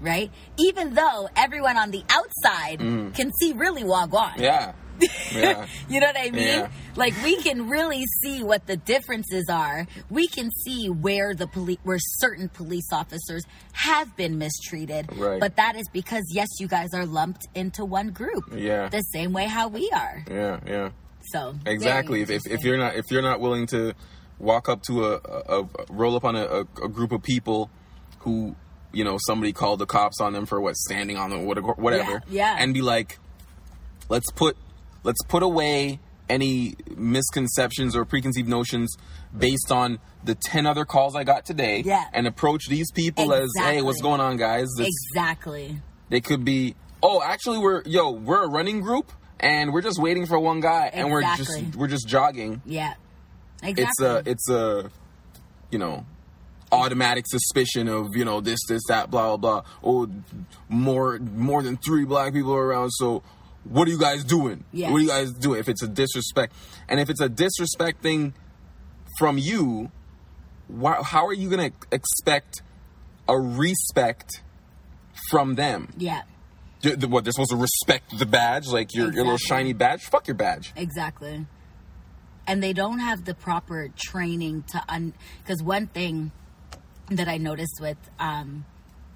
right? 0.00 0.30
Even 0.58 0.94
though 0.94 1.28
everyone 1.36 1.76
on 1.76 1.92
the 1.92 2.02
outside 2.10 2.80
can 3.14 3.30
see 3.40 3.52
really 3.52 3.84
wagwan. 3.84 4.34
Mm. 4.34 4.40
yeah. 4.40 4.72
Yeah. 5.32 5.66
You 5.88 6.00
know 6.00 6.06
what 6.06 6.18
I 6.18 6.30
mean? 6.30 6.42
Yeah. 6.46 6.68
Like 6.96 7.14
we 7.22 7.36
can 7.36 7.68
really 7.68 8.04
see 8.22 8.42
what 8.42 8.66
the 8.66 8.76
differences 8.76 9.46
are. 9.50 9.86
We 10.10 10.26
can 10.26 10.50
see 10.50 10.88
where 10.88 11.34
the 11.34 11.46
police, 11.46 11.78
where 11.82 11.98
certain 11.98 12.48
police 12.48 12.88
officers 12.92 13.44
have 13.72 14.16
been 14.16 14.38
mistreated. 14.38 15.14
Right. 15.16 15.40
But 15.40 15.56
that 15.56 15.76
is 15.76 15.88
because 15.92 16.24
yes, 16.30 16.48
you 16.60 16.68
guys 16.68 16.88
are 16.94 17.04
lumped 17.04 17.46
into 17.54 17.84
one 17.84 18.10
group. 18.10 18.44
Yeah. 18.54 18.88
The 18.88 19.02
same 19.02 19.32
way 19.32 19.46
how 19.46 19.68
we 19.68 19.90
are. 19.90 20.24
Yeah. 20.30 20.60
Yeah. 20.66 20.90
So 21.30 21.54
Exactly. 21.66 22.22
If, 22.22 22.30
if 22.30 22.46
if 22.46 22.64
you're 22.64 22.78
not 22.78 22.96
if 22.96 23.10
you're 23.10 23.22
not 23.22 23.40
willing 23.40 23.66
to 23.68 23.94
walk 24.38 24.68
up 24.68 24.82
to 24.82 25.04
a, 25.04 25.20
a, 25.48 25.62
a 25.62 25.68
roll 25.90 26.16
up 26.16 26.24
on 26.24 26.36
a, 26.36 26.44
a, 26.82 26.88
group 26.88 27.12
of 27.12 27.22
people 27.22 27.70
who 28.20 28.56
you 28.92 29.04
know 29.04 29.16
somebody 29.26 29.52
called 29.52 29.78
the 29.78 29.86
cops 29.86 30.20
on 30.20 30.32
them 30.32 30.46
for 30.46 30.60
what 30.60 30.76
standing 30.76 31.16
on 31.16 31.30
them 31.30 31.44
whatever 31.46 31.72
whatever 31.74 32.22
Yeah, 32.28 32.54
yeah. 32.54 32.56
and 32.58 32.74
be 32.74 32.82
like 32.82 33.18
let's 34.08 34.30
put 34.32 34.56
let's 35.02 35.22
put 35.28 35.42
away 35.42 36.00
any 36.28 36.74
misconceptions 36.96 37.94
or 37.96 38.04
preconceived 38.04 38.48
notions 38.48 38.94
based 39.36 39.70
on 39.72 39.98
the 40.24 40.34
10 40.34 40.66
other 40.66 40.84
calls 40.84 41.14
I 41.16 41.24
got 41.24 41.44
today 41.44 41.82
Yeah. 41.84 42.04
and 42.12 42.26
approach 42.26 42.68
these 42.68 42.90
people 42.92 43.32
as 43.34 43.50
hey 43.58 43.82
what's 43.82 44.00
going 44.00 44.20
on 44.20 44.36
guys 44.36 44.68
This- 44.78 44.88
exactly. 45.10 45.80
they 46.08 46.20
could 46.20 46.44
be 46.44 46.74
oh 47.02 47.22
actually 47.22 47.58
we're 47.58 47.82
yo 47.84 48.10
we're 48.10 48.44
a 48.44 48.48
running 48.48 48.80
group 48.80 49.12
and 49.40 49.72
we're 49.72 49.82
just 49.82 49.98
waiting 50.00 50.24
for 50.26 50.38
one 50.38 50.60
guy 50.60 50.90
and 50.92 51.10
we're 51.10 51.22
just 51.36 51.74
we're 51.76 51.88
just 51.88 52.06
jogging 52.08 52.62
Yeah. 52.64 52.94
Exactly. 53.62 53.84
it's 53.84 54.00
a 54.00 54.22
it's 54.30 54.48
a 54.50 54.90
you 55.70 55.78
know 55.78 56.06
automatic 56.70 57.24
suspicion 57.28 57.88
of 57.88 58.16
you 58.16 58.24
know 58.24 58.40
this 58.40 58.58
this 58.68 58.82
that 58.88 59.10
blah 59.10 59.36
blah 59.36 59.60
blah 59.60 59.70
oh 59.84 60.08
more 60.68 61.18
more 61.18 61.62
than 61.62 61.76
three 61.76 62.04
black 62.04 62.32
people 62.32 62.54
are 62.54 62.64
around 62.64 62.90
so 62.90 63.22
what 63.64 63.86
are 63.88 63.90
you 63.90 63.98
guys 63.98 64.24
doing? 64.24 64.64
Yeah. 64.72 64.90
what 64.90 64.98
are 64.98 65.02
you 65.02 65.08
guys 65.08 65.32
doing? 65.32 65.60
If 65.60 65.68
it's 65.68 65.82
a 65.82 65.88
disrespect 65.88 66.54
and 66.88 67.00
if 67.00 67.10
it's 67.10 67.20
a 67.20 67.28
disrespect 67.28 68.02
thing 68.02 68.34
from 69.18 69.38
you 69.38 69.90
why, 70.68 71.02
how 71.02 71.26
are 71.26 71.32
you 71.32 71.50
gonna 71.50 71.72
expect 71.90 72.62
a 73.28 73.38
respect 73.38 74.42
from 75.30 75.54
them? 75.54 75.92
Yeah. 75.96 76.22
What 76.82 77.24
they're 77.24 77.32
supposed 77.32 77.50
to 77.50 77.56
respect 77.56 78.18
the 78.18 78.26
badge? 78.26 78.66
Like 78.66 78.94
your, 78.94 79.12
your 79.12 79.24
little 79.24 79.38
shiny 79.38 79.72
badge? 79.72 80.02
Fuck 80.02 80.26
your 80.26 80.34
badge. 80.34 80.72
Exactly. 80.74 81.46
And 82.46 82.62
they 82.62 82.72
don't 82.72 82.98
have 82.98 83.24
the 83.24 83.34
proper 83.34 83.88
training 83.96 84.64
to 84.72 84.82
un 84.88 85.14
because 85.42 85.62
one 85.62 85.86
thing 85.86 86.32
that 87.08 87.28
I 87.28 87.36
noticed 87.36 87.80
with 87.80 87.98
um 88.18 88.64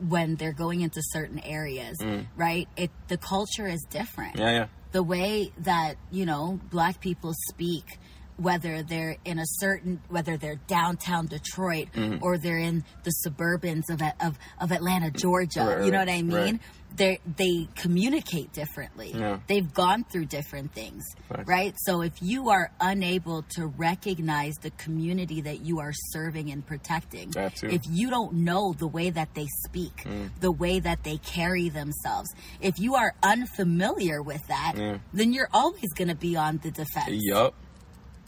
when 0.00 0.36
they're 0.36 0.52
going 0.52 0.80
into 0.82 1.00
certain 1.02 1.38
areas, 1.40 1.98
right? 2.36 2.68
It 2.76 2.90
the 3.08 3.16
culture 3.16 3.66
is 3.66 3.84
different. 3.90 4.34
Mm. 4.36 4.40
yeah 4.40 4.50
yeah 4.52 4.66
The 4.92 5.02
way 5.02 5.52
that, 5.58 5.94
you 6.10 6.26
know, 6.26 6.60
black 6.70 7.00
people 7.00 7.32
speak 7.48 7.98
whether 8.38 8.82
they're 8.82 9.16
in 9.24 9.38
a 9.38 9.46
certain 9.46 9.98
whether 10.08 10.36
they're 10.36 10.60
downtown 10.66 11.26
Detroit 11.26 11.88
Mm-hmm. 11.94 12.22
or 12.22 12.36
they're 12.36 12.58
in 12.58 12.84
the 13.04 13.12
suburbans 13.26 13.88
of 13.88 14.02
of, 14.20 14.38
of 14.60 14.72
Atlanta, 14.72 15.10
Georgia. 15.10 15.64
Right, 15.64 15.84
you 15.86 15.90
know 15.90 16.00
what 16.00 16.08
I 16.10 16.20
mean? 16.22 16.36
right. 16.36 16.60
They 16.96 17.18
they 17.36 17.68
communicate 17.76 18.52
differently. 18.52 19.12
Yeah. 19.14 19.38
They've 19.46 19.72
gone 19.72 20.04
through 20.04 20.26
different 20.26 20.72
things, 20.72 21.02
Right. 21.30 21.46
right? 21.46 21.74
So 21.84 22.00
if 22.02 22.14
you 22.22 22.48
are 22.50 22.70
unable 22.80 23.42
to 23.56 23.66
recognize 23.66 24.54
the 24.62 24.70
community 24.70 25.40
that 25.42 25.60
you 25.64 25.78
are 25.80 25.92
serving 26.12 26.50
and 26.50 26.64
protecting, 26.66 27.32
if 27.36 27.82
you 27.90 28.10
don't 28.10 28.32
know 28.34 28.72
the 28.72 28.86
way 28.88 29.10
that 29.10 29.34
they 29.34 29.46
speak, 29.66 29.96
Mm. 30.04 30.30
the 30.40 30.52
way 30.52 30.80
that 30.80 31.02
they 31.04 31.18
carry 31.18 31.68
themselves, 31.68 32.28
if 32.60 32.78
you 32.78 32.94
are 32.94 33.14
unfamiliar 33.22 34.22
with 34.22 34.46
that, 34.48 34.74
Yeah. 34.76 34.98
then 35.12 35.32
you're 35.32 35.50
always 35.52 35.92
going 35.94 36.08
to 36.08 36.14
be 36.14 36.36
on 36.36 36.58
the 36.62 36.70
defense. 36.70 37.10
yup 37.10 37.54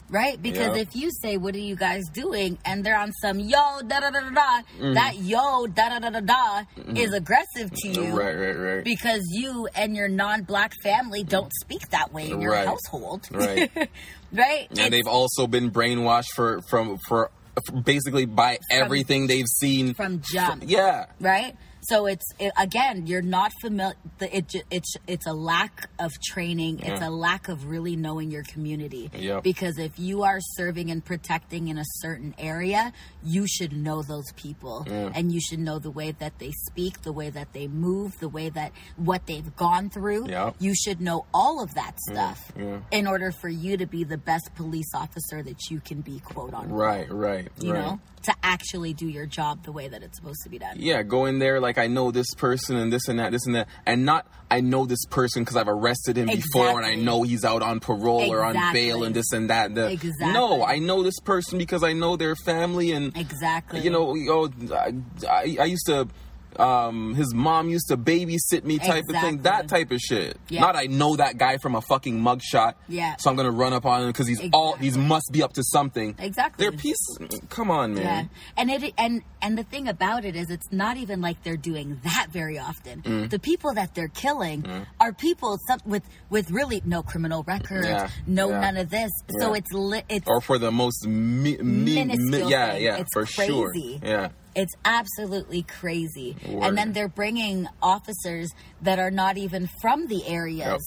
right? 0.09 0.41
Because 0.41 0.77
if 0.77 0.95
you 0.95 1.11
say, 1.11 1.37
"What 1.37 1.55
are 1.55 1.59
you 1.59 1.75
guys 1.75 2.03
doing?" 2.13 2.57
and 2.65 2.83
they're 2.83 2.97
on 2.97 3.11
some 3.21 3.39
yo 3.39 3.81
da 3.87 3.99
da 3.99 4.09
da 4.11 4.19
da 4.21 4.29
da, 4.31 4.61
Mm. 4.79 4.93
that 4.95 5.17
yo 5.19 5.67
da 5.67 5.89
da 5.89 5.99
da 5.99 6.09
da 6.09 6.19
da 6.21 6.63
is 6.95 7.13
aggressive 7.13 7.71
to 7.73 7.87
you, 7.87 8.15
Right, 8.15 8.33
right, 8.35 8.57
right. 8.57 8.83
Because 8.83 9.21
you 9.31 9.67
and 9.75 9.95
your 9.95 10.07
non-black 10.07 10.73
family 10.83 11.23
don't 11.23 11.51
speak 11.61 11.89
that 11.89 12.13
way 12.13 12.31
in 12.31 12.41
your 12.41 12.51
Right. 12.53 12.67
household, 12.67 13.27
Right. 13.31 13.71
right? 14.33 14.67
and 14.69 14.79
It's 14.79 14.89
they've 14.89 15.07
also 15.07 15.47
been 15.47 15.71
brainwashed 15.71 16.31
for 16.35 16.61
from 16.69 16.97
for, 17.07 17.31
for 17.65 17.81
basically 17.81 18.25
by 18.25 18.57
everything 18.71 19.27
they've 19.27 19.47
seen 19.47 19.93
from 19.93 20.21
jump. 20.21 20.63
yeah 20.65 21.05
right? 21.19 21.55
So 21.81 22.05
it's 22.07 22.25
it, 22.39 22.51
again, 22.57 23.07
you're 23.07 23.21
not 23.21 23.51
familiar. 23.61 23.95
It, 24.19 24.53
it's 24.69 24.95
it's 25.07 25.27
a 25.27 25.33
lack 25.33 25.89
of 25.99 26.11
training. 26.21 26.79
It's 26.79 27.01
a 27.01 27.09
lack 27.09 27.47
of 27.47 27.65
really 27.65 27.95
knowing 27.95 28.31
your 28.31 28.43
community. 28.43 29.09
Yep. 29.13 29.43
Because 29.43 29.77
if 29.77 29.97
you 29.97 30.23
are 30.23 30.39
serving 30.41 30.91
and 30.91 31.03
protecting 31.03 31.67
in 31.69 31.77
a 31.77 31.85
certain 32.01 32.35
area, 32.37 32.91
you 33.23 33.47
should 33.47 33.73
know 33.73 34.01
those 34.01 34.31
people, 34.35 34.85
Yeah. 34.87 35.11
and 35.13 35.31
you 35.31 35.39
should 35.39 35.59
know 35.59 35.79
the 35.79 35.91
way 35.91 36.11
that 36.11 36.37
they 36.39 36.51
speak, 36.51 37.01
the 37.01 37.13
way 37.13 37.29
that 37.29 37.53
they 37.53 37.67
move, 37.67 38.19
the 38.19 38.29
way 38.29 38.49
that 38.49 38.71
what 38.97 39.25
they've 39.25 39.55
gone 39.55 39.89
through. 39.89 40.29
Yep. 40.29 40.55
You 40.59 40.73
should 40.75 41.01
know 41.01 41.25
all 41.33 41.61
of 41.63 41.73
that 41.75 41.97
stuff 42.09 42.51
yeah. 42.57 42.79
in 42.91 43.07
order 43.07 43.31
for 43.31 43.49
you 43.49 43.77
to 43.77 43.85
be 43.85 44.03
the 44.03 44.17
best 44.17 44.53
police 44.55 44.93
officer 44.93 45.41
that 45.43 45.69
you 45.69 45.79
can 45.79 46.01
be. 46.01 46.19
Quote 46.19 46.53
on. 46.53 46.69
right 46.69 47.09
right 47.11 47.47
You 47.61 47.73
right 47.73 47.79
know, 47.85 47.99
to 48.23 48.33
actually 48.43 48.93
do 48.93 49.07
your 49.07 49.25
job 49.25 49.63
the 49.63 49.71
way 49.71 49.87
that 49.87 50.03
it's 50.03 50.17
supposed 50.17 50.41
to 50.43 50.49
be 50.49 50.59
done. 50.59 50.75
yeah 50.77 51.01
go 51.03 51.25
in 51.25 51.39
there 51.39 51.59
like 51.59 51.77
i 51.77 51.87
know 51.87 52.11
this 52.11 52.33
person 52.35 52.75
and 52.75 52.91
this 52.91 53.07
and 53.07 53.19
that 53.19 53.31
this 53.31 53.45
and 53.45 53.55
that 53.55 53.67
and 53.85 54.05
not 54.05 54.27
i 54.51 54.59
know 54.61 54.85
this 54.85 55.03
person 55.09 55.43
because 55.43 55.55
i've 55.55 55.67
arrested 55.67 56.17
him 56.17 56.27
before 56.27 56.77
and 56.81 56.85
i 56.85 56.95
know 56.95 57.23
he's 57.23 57.45
out 57.45 57.61
on 57.61 57.79
parole 57.79 58.31
or 58.31 58.43
on 58.43 58.55
bail 58.73 59.03
and 59.03 59.15
this 59.15 59.31
and 59.31 59.49
that 59.49 59.73
The- 59.75 59.91
Exactly. 59.91 60.31
no 60.33 60.63
i 60.63 60.79
know 60.79 61.03
this 61.03 61.19
person 61.19 61.57
because 61.57 61.83
i 61.83 61.93
know 61.93 62.15
their 62.17 62.35
family 62.35 62.91
and 62.91 63.15
Exactly. 63.17 63.79
you 63.81 63.89
know, 63.89 64.15
oh, 64.29 64.49
I, 64.75 64.93
I, 65.27 65.57
I 65.61 65.65
used 65.65 65.85
to. 65.87 66.07
Um, 66.57 67.15
his 67.15 67.33
mom 67.33 67.69
used 67.69 67.87
to 67.89 67.97
babysit 67.97 68.63
me, 68.63 68.79
type 68.79 69.05
of 69.07 69.15
thing. 69.21 69.39
That 69.43 69.67
type 69.67 69.91
of 69.91 69.99
shit. 69.99 70.37
Yeah. 70.49 70.61
Not 70.61 70.75
I 70.75 70.85
know 70.85 71.15
that 71.15 71.37
guy 71.37 71.57
from 71.57 71.75
a 71.75 71.81
fucking 71.81 72.19
mugshot. 72.19 72.73
Yeah. 72.87 73.15
So 73.17 73.29
I'm 73.29 73.35
gonna 73.35 73.51
run 73.51 73.73
up 73.73 73.85
on 73.85 74.01
him 74.01 74.07
because 74.07 74.27
he's 74.27 74.39
all 74.51 74.73
Exactly. 74.73 74.87
he's 74.87 74.97
must 74.97 75.29
be 75.31 75.43
up 75.43 75.53
to 75.53 75.63
something. 75.63 76.15
Exactly. 76.19 76.63
They're 76.65 76.71
pieces. 76.77 77.19
Come 77.49 77.69
on, 77.71 77.93
man. 77.93 78.03
Yeah, 78.03 78.23
and 78.57 78.69
it 78.71 78.93
and 78.97 79.21
and 79.41 79.57
the 79.57 79.63
thing 79.63 79.87
about 79.87 80.25
it 80.25 80.35
is, 80.35 80.49
it's 80.49 80.71
not 80.71 80.97
even 80.97 81.21
like 81.21 81.43
they're 81.43 81.57
doing 81.57 81.99
that 82.03 82.27
very 82.31 82.57
often. 82.57 83.01
Mm. 83.03 83.29
The 83.29 83.39
people 83.39 83.73
that 83.75 83.93
they're 83.95 84.07
killing 84.09 84.65
are 84.99 85.13
people 85.13 85.57
some, 85.67 85.79
with 85.85 86.03
with 86.29 86.49
really 86.51 86.81
no 86.85 87.03
criminal 87.03 87.43
record, 87.43 87.85
Yeah, 87.85 88.09
no 88.27 88.49
none 88.49 88.77
of 88.77 88.89
this. 88.89 89.11
So 89.39 89.53
it's 89.53 89.71
li- 89.71 90.03
it's 90.09 90.27
Or 90.27 90.41
for 90.41 90.57
the 90.57 90.71
most 90.71 91.07
mi- 91.07 91.57
mi- 91.57 92.03
mi- 92.03 92.49
yeah, 92.49 92.75
yeah, 92.75 92.97
It's 92.97 93.09
for 93.13 93.25
sure. 93.25 93.71
Yeah. 93.75 94.29
It's 94.55 94.73
absolutely 94.83 95.61
crazy. 95.63 96.35
And 96.45 96.77
then 96.77 96.93
they're 96.93 97.07
bringing 97.07 97.67
officers 97.81 98.49
that 98.81 98.99
are 98.99 99.11
not 99.11 99.37
even 99.37 99.69
from 99.81 100.07
the 100.07 100.25
areas. 100.27 100.81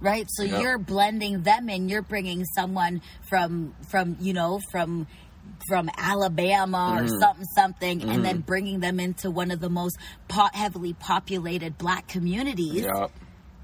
Right? 0.00 0.26
So 0.28 0.42
Yep. 0.42 0.60
you're 0.62 0.78
blending 0.78 1.42
them 1.42 1.68
in. 1.70 1.88
You're 1.88 2.02
bringing 2.02 2.44
someone 2.54 3.00
from 3.30 3.74
from, 3.88 4.16
you 4.20 4.32
know, 4.32 4.60
from 4.70 5.06
from 5.68 5.90
Alabama 5.96 6.96
Mm-hmm. 6.98 7.04
or 7.06 7.20
something 7.20 7.44
something 7.54 8.02
and 8.10 8.24
then 8.24 8.40
bringing 8.40 8.80
them 8.80 8.98
into 9.00 9.30
one 9.30 9.50
of 9.50 9.60
the 9.60 9.68
most 9.70 9.96
po- 10.28 10.48
heavily 10.52 10.94
populated 10.94 11.76
black 11.78 12.06
communities 12.08 12.82
Yeah. 12.82 13.06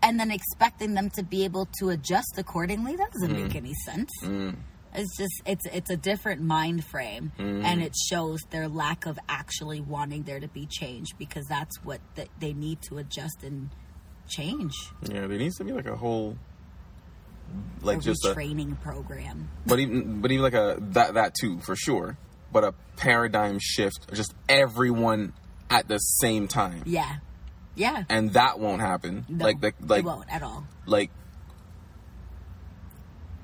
and 0.03 0.19
then 0.21 0.31
expecting 0.31 0.95
them 0.95 1.11
to 1.11 1.23
be 1.23 1.45
able 1.45 1.67
to 1.79 1.89
adjust 1.91 2.35
accordingly 2.39 2.97
that 2.97 3.11
doesn't 3.13 3.35
Mm. 3.35 3.43
make 3.45 3.57
any 3.57 3.75
sense 3.87 4.11
Mm. 4.23 4.57
It's 4.95 5.17
just 5.17 5.43
it's 5.47 5.67
it's 5.67 5.91
a 5.91 5.97
different 5.97 6.43
mind 6.43 6.85
frame 6.85 7.33
Mm. 7.39 7.65
and 7.65 7.83
it 7.83 7.95
shows 8.11 8.41
their 8.51 8.69
lack 8.69 9.07
of 9.07 9.19
actually 9.29 9.81
wanting 9.81 10.25
there 10.25 10.41
to 10.41 10.49
be 10.49 10.67
change 10.67 11.17
because 11.19 11.47
that's 11.47 11.77
what 11.85 12.01
th- 12.17 12.29
they 12.41 12.53
need 12.53 12.83
to 12.83 12.99
adjust 12.99 13.43
and 13.45 13.71
change 14.29 14.73
Yeah. 15.03 15.27
There 15.27 15.39
needs 15.39 15.57
to 15.59 15.65
be 15.65 15.73
like 15.73 15.87
a 15.87 15.97
whole, 15.97 16.37
like 17.83 17.99
a 17.99 18.01
just 18.01 18.25
a, 18.25 18.29
retraining 18.35 18.81
program 18.81 19.49
but 19.67 19.79
even 19.81 20.21
but 20.21 20.31
even 20.33 20.43
like 20.43 20.55
a 20.55 20.77
that 20.81 21.15
that 21.15 21.35
too 21.41 21.61
for 21.61 21.77
sure. 21.77 22.17
But 22.53 22.65
a 22.65 22.75
paradigm 22.97 23.59
shift, 23.61 24.13
just 24.13 24.35
everyone 24.49 25.35
at 25.71 25.87
the 25.87 25.99
same 25.99 26.49
time, 26.49 26.83
yeah 26.85 27.17
yeah 27.77 28.03
and 28.09 28.33
that 28.33 28.59
won't 28.59 28.81
happen. 28.81 29.25
no, 29.29 29.45
like 29.45 29.61
the 29.61 29.73
like 29.87 30.01
it 30.01 30.05
won't 30.05 30.29
at 30.33 30.43
all 30.43 30.65
like 30.87 31.11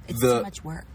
it's 0.08 0.20
the- 0.20 0.38
too 0.38 0.42
much 0.42 0.64
work 0.64 0.86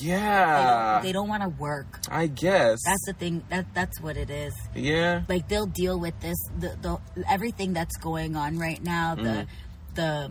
yeah. 0.00 0.94
don't, 0.94 1.02
they 1.04 1.12
don't 1.12 1.28
want 1.28 1.42
to 1.42 1.48
work 1.48 2.00
I 2.10 2.26
guess. 2.26 2.78
that's 2.84 3.04
the 3.06 3.12
thing 3.14 3.42
that 3.50 3.66
that's 3.74 4.00
what 4.00 4.16
it 4.16 4.30
is 4.30 4.52
yeah. 4.74 5.22
like 5.28 5.48
they'll 5.48 5.66
deal 5.66 5.98
with 5.98 6.18
this 6.20 6.36
the, 6.58 6.76
the 6.82 6.98
everything 7.28 7.72
that's 7.72 7.96
going 7.98 8.36
on 8.36 8.58
right 8.58 8.82
now 8.82 9.14
the 9.14 9.22
Mm. 9.22 9.46
the 9.94 10.30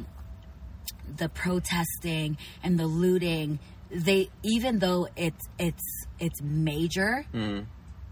the 1.17 1.29
protesting 1.29 2.37
and 2.63 2.79
the 2.79 2.85
looting 2.85 3.59
they 3.91 4.29
even 4.43 4.79
though 4.79 5.07
it's 5.15 5.45
it's 5.59 6.05
it's 6.19 6.41
major 6.41 7.25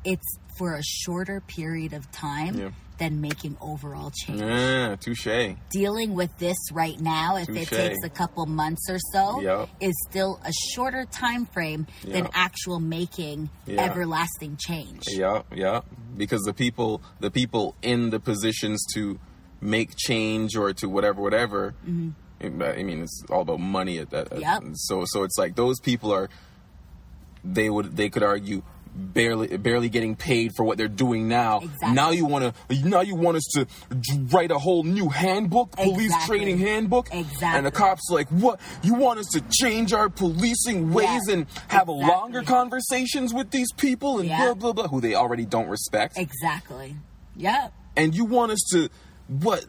it's 0.04 0.38
for 0.58 0.76
a 0.76 0.84
shorter 0.84 1.42
period 1.42 1.94
of 1.94 2.12
time 2.12 2.56
Mm. 2.56 2.60
Yeah. 2.60 2.70
Than 3.02 3.20
making 3.20 3.58
overall 3.60 4.12
change 4.12 4.40
Yeah. 4.42 4.96
Touche. 5.00 5.56
dealing 5.72 6.14
with 6.14 6.38
this 6.38 6.56
right 6.72 7.00
now 7.02 7.36
if 7.36 7.50
it 7.50 7.68
takes 7.68 7.98
a 8.06 8.10
couple 8.10 8.46
months 8.46 8.88
or 8.92 9.00
so 9.12 9.42
Yep. 9.42 9.70
is 9.80 9.96
still 10.08 10.40
a 10.46 10.52
shorter 10.76 11.06
time 11.06 11.48
frame 11.48 11.88
than 12.04 12.26
Yep. 12.26 12.32
actual 12.36 12.80
making 12.80 13.50
Yeah. 13.66 13.82
everlasting 13.82 14.56
change 14.58 15.02
Yeah, 15.10 15.42
yeah. 15.52 15.82
Because 16.16 16.44
the 16.44 16.54
people, 16.54 17.02
the 17.20 17.32
people 17.32 17.76
in 17.82 18.12
the 18.12 18.20
positions 18.20 18.86
to 18.94 19.18
make 19.60 19.96
change 19.96 20.56
or 20.56 20.72
to 20.74 20.88
whatever, 20.88 21.22
whatever. 21.22 21.74
I 21.88 22.84
mean, 22.84 23.02
it's 23.02 23.24
all 23.32 23.42
about 23.42 23.60
money 23.60 23.98
at 23.98 24.12
that. 24.12 24.30
Mm-hmm. 24.30 24.42
Yep. 24.42 24.64
So, 24.76 25.06
so 25.08 25.24
it's 25.24 25.38
like 25.40 25.56
those 25.56 25.80
people 25.80 26.12
are. 26.14 26.30
They 27.44 27.70
would, 27.72 27.96
they 27.98 28.10
could 28.10 28.22
argue, 28.22 28.62
barely, 28.96 29.56
barely 29.58 29.90
getting 29.90 30.16
paid 30.16 30.52
for 30.56 30.64
what 30.64 30.78
they're 30.78 30.88
doing 30.88 31.28
now. 31.28 31.60
Exactly. 31.62 31.94
Now 31.94 32.12
you 32.12 32.26
want 32.26 32.54
to, 32.70 32.76
now 32.88 33.02
you 33.02 33.16
want 33.16 33.38
us 33.38 33.44
to 33.56 33.68
write 34.32 34.52
a 34.52 34.58
whole 34.60 34.84
new 34.84 35.10
handbook, 35.10 35.72
police 35.72 36.06
Exactly. 36.14 36.38
training 36.40 36.58
handbook. 36.60 37.08
Exactly. 37.14 37.48
And 37.58 37.66
the 37.66 37.72
cops 37.72 38.10
like, 38.10 38.28
what? 38.30 38.60
You 38.84 38.96
want 38.96 39.20
us 39.20 39.28
to 39.34 39.42
change 39.52 39.94
our 39.94 40.10
policing 40.10 40.92
ways 40.94 41.22
Yeah, 41.28 41.34
and 41.36 41.46
have 41.68 41.90
exactly. 41.90 42.06
longer 42.06 42.44
conversations 42.44 43.34
with 43.34 43.52
these 43.52 43.72
people 43.74 44.20
and 44.20 44.28
Yeah. 44.30 44.46
blah 44.46 44.54
blah 44.54 44.74
blah, 44.74 44.88
who 44.88 45.02
they 45.02 45.16
already 45.16 45.46
don't 45.46 45.68
respect, 45.70 46.18
exactly 46.18 46.96
Yep. 47.38 47.74
and 47.96 48.14
you 48.16 48.26
want 48.26 48.52
us 48.52 48.60
to 48.72 48.90
what 49.28 49.66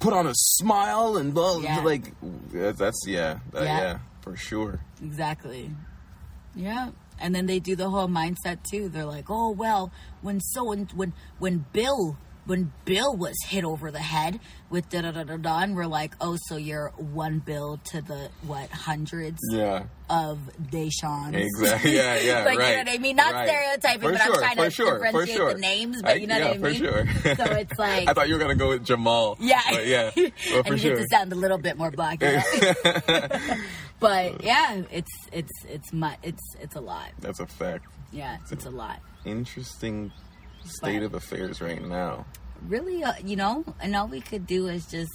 put 0.00 0.12
on 0.12 0.26
a 0.26 0.32
smile 0.34 1.16
and 1.16 1.32
blah, 1.34 1.58
Yeah. 1.58 1.80
like 1.80 2.12
that's 2.52 3.04
yeah, 3.06 3.38
yeah, 3.54 3.98
for 4.20 4.36
sure. 4.36 4.80
Exactly. 5.02 5.70
Yeah. 6.54 6.90
And 7.20 7.34
then 7.34 7.46
they 7.46 7.58
do 7.58 7.76
the 7.76 7.90
whole 7.90 8.08
mindset 8.08 8.62
too. 8.62 8.88
They're 8.88 9.04
like, 9.04 9.26
"Oh 9.28 9.50
well, 9.50 9.92
when 10.22 10.40
so 10.40 10.74
when 10.94 11.12
when 11.38 11.66
Bill 11.72 12.16
when 12.46 12.72
Bill 12.84 13.16
was 13.16 13.34
hit 13.46 13.64
over 13.64 13.90
the 13.90 13.98
head 14.00 14.40
with 14.70 14.88
da 14.88 15.02
da 15.02 15.10
da 15.12 15.24
da 15.24 15.36
da," 15.36 15.58
and 15.60 15.76
we're 15.76 15.86
like, 15.86 16.14
"Oh, 16.20 16.36
so 16.48 16.56
you're 16.56 16.88
one 16.96 17.38
bill 17.40 17.78
to 17.90 18.00
the 18.00 18.30
what 18.46 18.70
hundreds 18.70 19.38
Yeah, 19.50 19.84
of 20.08 20.38
Deshaun's?" 20.70 21.36
exactly. 21.36 21.94
Yeah, 21.96 22.18
yeah, 22.22 22.44
like, 22.44 22.58
right. 22.58 22.70
You 22.70 22.84
know 22.84 22.90
what 22.90 22.98
I 22.98 22.98
mean? 22.98 23.16
Not 23.16 23.32
right. 23.34 23.48
stereotyping, 23.48 24.00
For 24.00 24.12
but 24.12 24.22
sure, 24.22 24.34
I'm 24.34 24.40
trying 24.40 24.56
to 24.56 24.70
sure, 24.70 24.98
differentiate 25.04 25.36
sure. 25.36 25.54
the 25.54 25.60
names. 25.60 26.02
But 26.02 26.20
you 26.20 26.26
know 26.26 26.34
I- 26.36 26.38
what 26.38 26.46
I 26.46 26.52
yeah, 26.52 26.58
mean? 26.58 26.72
For 26.72 26.78
sure. 27.24 27.36
So 27.36 27.44
it's 27.56 27.78
like, 27.78 28.08
I 28.08 28.12
thought 28.14 28.28
you 28.28 28.34
were 28.34 28.40
gonna 28.40 28.54
go 28.54 28.70
with 28.70 28.84
Jamal. 28.84 29.36
yeah, 29.40 29.60
but 29.70 29.86
yeah, 29.86 30.10
well, 30.16 30.26
I 30.60 30.62
for 30.62 30.72
need 30.74 30.80
sure. 30.80 30.96
to 30.96 31.06
sound 31.10 31.32
a 31.32 31.36
little 31.36 31.58
bit 31.58 31.76
more 31.78 31.90
black. 31.90 32.20
know? 32.20 32.40
but 34.00 34.42
yeah, 34.42 34.82
it's 34.90 35.12
it's 35.32 35.52
it's 35.68 35.92
mu- 35.92 36.08
it's 36.22 36.42
it's 36.60 36.74
a 36.76 36.80
lot. 36.80 37.10
That's 37.20 37.40
a 37.40 37.46
fact. 37.46 37.86
Yeah, 38.12 38.38
it's 38.50 38.66
a 38.66 38.70
lot. 38.70 39.00
Interesting 39.24 40.10
state 40.64 41.00
But- 41.00 41.06
of 41.06 41.14
affairs 41.14 41.60
right 41.60 41.82
now. 41.86 42.26
Really, 42.66 43.02
uh, 43.02 43.14
you 43.24 43.36
know, 43.36 43.64
and 43.80 43.96
all 43.96 44.06
we 44.06 44.20
could 44.20 44.46
do 44.46 44.68
is 44.68 44.84
just 44.86 45.10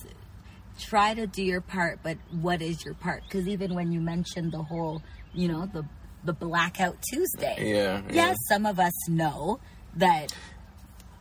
try 0.80 1.14
to 1.14 1.28
do 1.28 1.44
your 1.44 1.62
part. 1.62 2.00
But 2.02 2.18
what 2.32 2.62
is 2.62 2.84
your 2.84 2.96
part? 2.96 3.22
Because 3.28 3.48
even 3.48 3.76
when 3.76 3.92
you 3.92 4.02
mentioned 4.02 4.52
the 4.52 4.64
whole, 4.64 5.04
you 5.34 5.48
know, 5.48 5.68
the 5.72 5.86
the 6.24 6.34
blackout 6.34 6.98
Tuesday. 7.14 7.56
Yeah, 7.60 8.02
yeah. 8.08 8.14
Yes, 8.14 8.38
some 8.50 8.66
of 8.66 8.80
us 8.80 8.94
know 9.08 9.60
that. 9.96 10.34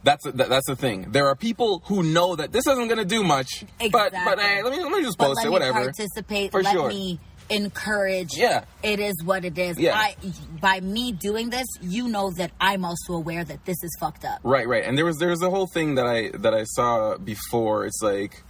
That's 0.03 0.25
that, 0.25 0.49
that's 0.49 0.67
the 0.67 0.77
thing. 0.77 1.13
There 1.13 1.27
are 1.29 1.35
people 1.37 1.83
who 1.87 2.03
know 2.03 2.37
that 2.37 2.53
this 2.53 2.67
isn't 2.67 2.89
going 2.89 2.99
to 2.99 3.05
do 3.05 3.23
much, 3.23 3.65
but 3.93 4.13
but 4.13 4.39
hey, 4.41 4.63
let 4.63 4.73
me 4.73 4.83
let 4.83 4.93
me 4.93 5.03
just 5.03 5.19
post 5.19 5.37
let 5.37 5.45
it. 5.45 5.49
me 5.49 5.53
Whatever. 5.53 5.81
participate. 5.85 6.53
For 6.53 6.63
let 6.63 6.73
sure. 6.73 6.89
me 6.89 7.21
encourage. 7.51 8.31
Yeah. 8.37 8.65
It 8.83 9.01
is 9.01 9.15
what 9.25 9.45
it 9.45 9.59
is. 9.59 9.79
Yeah. 9.79 9.97
I 9.97 10.15
by 10.61 10.81
me 10.81 11.13
doing 11.13 11.51
this, 11.51 11.67
you 11.81 12.09
know 12.09 12.31
that 12.39 12.51
I'm 12.61 12.85
also 12.85 13.15
aware 13.15 13.45
that 13.45 13.65
this 13.65 13.77
is 13.83 13.91
fucked 14.01 14.25
up. 14.25 14.41
Right, 14.43 14.67
right. 14.69 14.85
And 14.85 14.97
there 14.97 15.05
was 15.05 15.19
there 15.19 15.31
was 15.31 15.43
a 15.43 15.51
whole 15.51 15.67
thing 15.67 15.95
that 15.97 16.07
I 16.07 16.31
that 16.39 16.55
I 16.55 16.65
saw 16.65 17.17
before. 17.19 17.87
It's 17.87 18.01
like, 18.03 18.43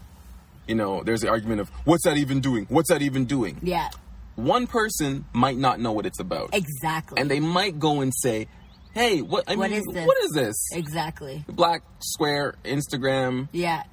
you 0.66 0.74
know, 0.74 1.02
there's 1.02 1.20
the 1.20 1.28
argument 1.28 1.60
of 1.60 1.68
what's 1.84 2.04
that 2.04 2.16
even 2.16 2.40
doing? 2.40 2.66
What's 2.68 2.88
that 2.90 3.02
even 3.02 3.24
doing? 3.26 3.58
Yeah. 3.62 3.90
one 4.36 4.66
person 4.66 5.24
might 5.32 5.56
not 5.58 5.78
know 5.78 5.92
what 5.92 6.06
it's 6.06 6.18
about. 6.20 6.50
Exactly. 6.52 7.20
And 7.20 7.30
they 7.30 7.38
might 7.40 7.78
go 7.78 8.00
and 8.00 8.12
say, 8.14 8.48
hey, 8.92 9.22
what, 9.22 9.44
I 9.48 9.54
What 9.54 9.70
mean, 9.70 9.78
is 9.80 9.86
this? 9.92 10.06
what 10.06 10.16
is 10.24 10.30
this? 10.32 10.56
exactly. 10.72 11.44
Black 11.48 11.82
Square, 12.00 12.56
Instagram, 12.64 13.48
Yeah. 13.52 13.84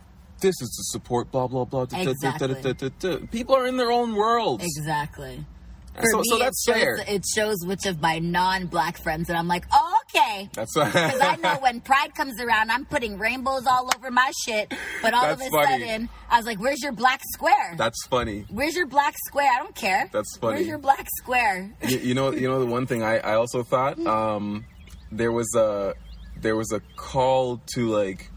This 0.42 0.62
is 0.62 0.70
to 0.70 0.84
support 0.92 1.32
blah, 1.32 1.48
blah, 1.48 1.66
blah. 1.66 1.86
da, 1.86 2.02
Exactly. 2.02 2.74
da, 2.74 2.90
da. 3.00 3.18
People 3.32 3.56
are 3.56 3.66
in 3.68 3.78
their 3.78 3.92
own 3.92 4.16
worlds. 4.16 4.64
Exactly. 4.66 5.46
And 5.94 6.06
so, 6.10 6.22
so 6.24 6.40
that's 6.40 6.66
it 6.68 6.72
shows, 6.72 6.82
fair. 6.82 7.00
It 7.06 7.26
shows 7.36 7.58
which 7.66 7.86
of 7.86 8.02
my 8.02 8.18
non-black 8.20 8.98
friends, 8.98 9.28
and 9.28 9.38
I'm 9.38 9.50
like, 9.50 9.66
oh, 9.74 9.98
okay. 10.06 10.50
That's 10.54 10.76
right. 10.78 10.88
Because 10.88 11.20
I 11.20 11.36
know 11.36 11.56
when 11.60 11.82
Pride 11.82 12.16
comes 12.16 12.40
around, 12.40 12.72
I'm 12.72 12.86
putting 12.86 13.18
rainbows 13.20 13.68
all 13.68 13.90
over 13.98 14.10
my 14.10 14.32
shit. 14.46 14.74
But 15.02 15.14
all 15.14 15.24
That's 15.24 15.42
of 15.42 15.48
a 15.48 15.50
funny. 15.52 15.84
sudden, 15.86 16.10
I 16.30 16.38
was 16.38 16.46
like, 16.46 16.60
"Where's 16.60 16.82
your 16.82 16.94
black 16.94 17.20
square? 17.34 17.76
That's 17.78 18.06
funny. 18.08 18.46
Where's 18.50 18.74
your 18.76 18.88
black 18.88 19.16
square? 19.28 19.52
I 19.54 19.62
don't 19.62 19.76
care. 19.76 20.10
That's 20.14 20.38
funny. 20.38 20.56
Where's 20.56 20.68
your 20.68 20.78
black 20.78 21.08
square? 21.18 21.70
you, 21.88 21.98
you 21.98 22.14
know, 22.14 22.32
you 22.32 22.48
know 22.48 22.60
the 22.62 22.66
one 22.68 22.88
thing 22.88 23.04
I, 23.04 23.18
I 23.18 23.34
also 23.36 23.62
thought 23.62 24.00
um, 24.08 24.66
there 25.12 25.34
was 25.34 25.54
a 25.56 25.94
there 26.38 26.56
was 26.56 26.72
a 26.72 26.80
call 26.96 27.62
to 27.76 27.90
like 27.90 28.31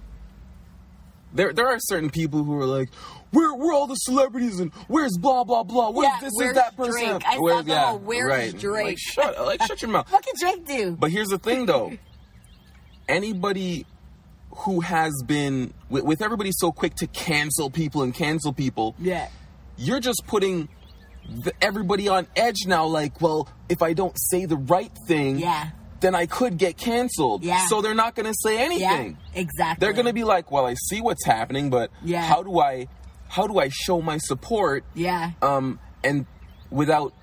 there 1.35 1.53
there 1.53 1.69
are 1.69 1.79
certain 1.81 2.09
people 2.11 2.43
who 2.45 2.55
are 2.61 2.65
like 2.67 2.89
where 3.33 3.53
where 3.55 3.73
all 3.73 3.87
the 3.87 3.95
celebrities 3.97 4.61
and 4.61 4.73
where's 4.89 5.17
blah 5.19 5.45
blah 5.45 5.63
blah 5.65 5.91
where's 5.91 6.09
Yeah, 6.09 6.21
this 6.21 6.33
where's 6.37 6.51
is 6.51 6.55
that 6.57 6.77
person 6.77 6.93
Drake? 7.11 7.23
I 7.27 7.39
Where's- 7.39 7.67
whole, 7.69 7.99
"Where's 7.99 8.29
right. 8.53 8.59
Drake?" 8.61 8.85
like 8.87 8.99
shut 8.99 9.45
like 9.45 9.63
shut 9.67 9.83
your 9.83 9.91
mouth 9.91 10.09
What 10.13 10.25
can 10.25 10.35
Drake 10.39 10.67
do? 10.67 10.93
but 10.99 11.11
here's 11.11 11.29
the 11.29 11.39
thing 11.39 11.67
though 11.67 11.93
anybody 13.09 13.87
who 14.59 14.81
has 14.81 15.13
been 15.27 15.75
with, 15.91 16.05
with 16.05 16.23
everybody 16.23 16.51
so 16.53 16.71
quick 16.73 16.95
to 16.97 17.07
cancel 17.09 17.71
people 17.71 18.03
and 18.03 18.15
cancel 18.15 18.53
people 18.53 18.95
Yeah. 18.99 19.29
you're 19.77 20.01
just 20.01 20.23
putting 20.27 20.69
the, 21.29 21.53
everybody 21.63 22.07
on 22.07 22.27
edge 22.37 22.67
now. 22.67 22.85
Like, 22.85 23.21
well, 23.23 23.49
if 23.71 23.81
I 23.83 23.95
don't 23.95 24.15
say 24.19 24.45
the 24.45 24.59
right 24.59 24.93
thing, 25.09 25.39
Yeah. 25.39 25.71
Then 26.05 26.15
I 26.15 26.27
could 26.27 26.59
get 26.59 26.77
canceled. 26.77 27.43
Yeah. 27.43 27.67
So 27.67 27.81
they're 27.81 27.95
not 27.95 28.15
going 28.15 28.27
to 28.27 28.35
say 28.43 28.57
Yeah. 28.59 28.65
anything. 28.65 29.19
Exactly. 29.35 29.81
They're 29.85 29.95
going 29.95 30.07
to 30.07 30.13
be 30.13 30.25
like, 30.25 30.51
well, 30.51 30.67
I 30.67 30.75
see 30.75 31.01
what's 31.01 31.25
happening, 31.25 31.71
but 31.71 31.91
Yeah. 32.05 32.23
how 32.23 32.43
do 32.43 32.59
I, 32.61 32.89
how 33.29 33.47
do 33.47 33.59
I 33.59 33.69
show 33.71 34.03
my 34.03 34.19
support? 34.19 34.85
Yeah. 34.95 35.31
Um, 35.41 35.79
and 36.05 36.27
without 36.71 37.15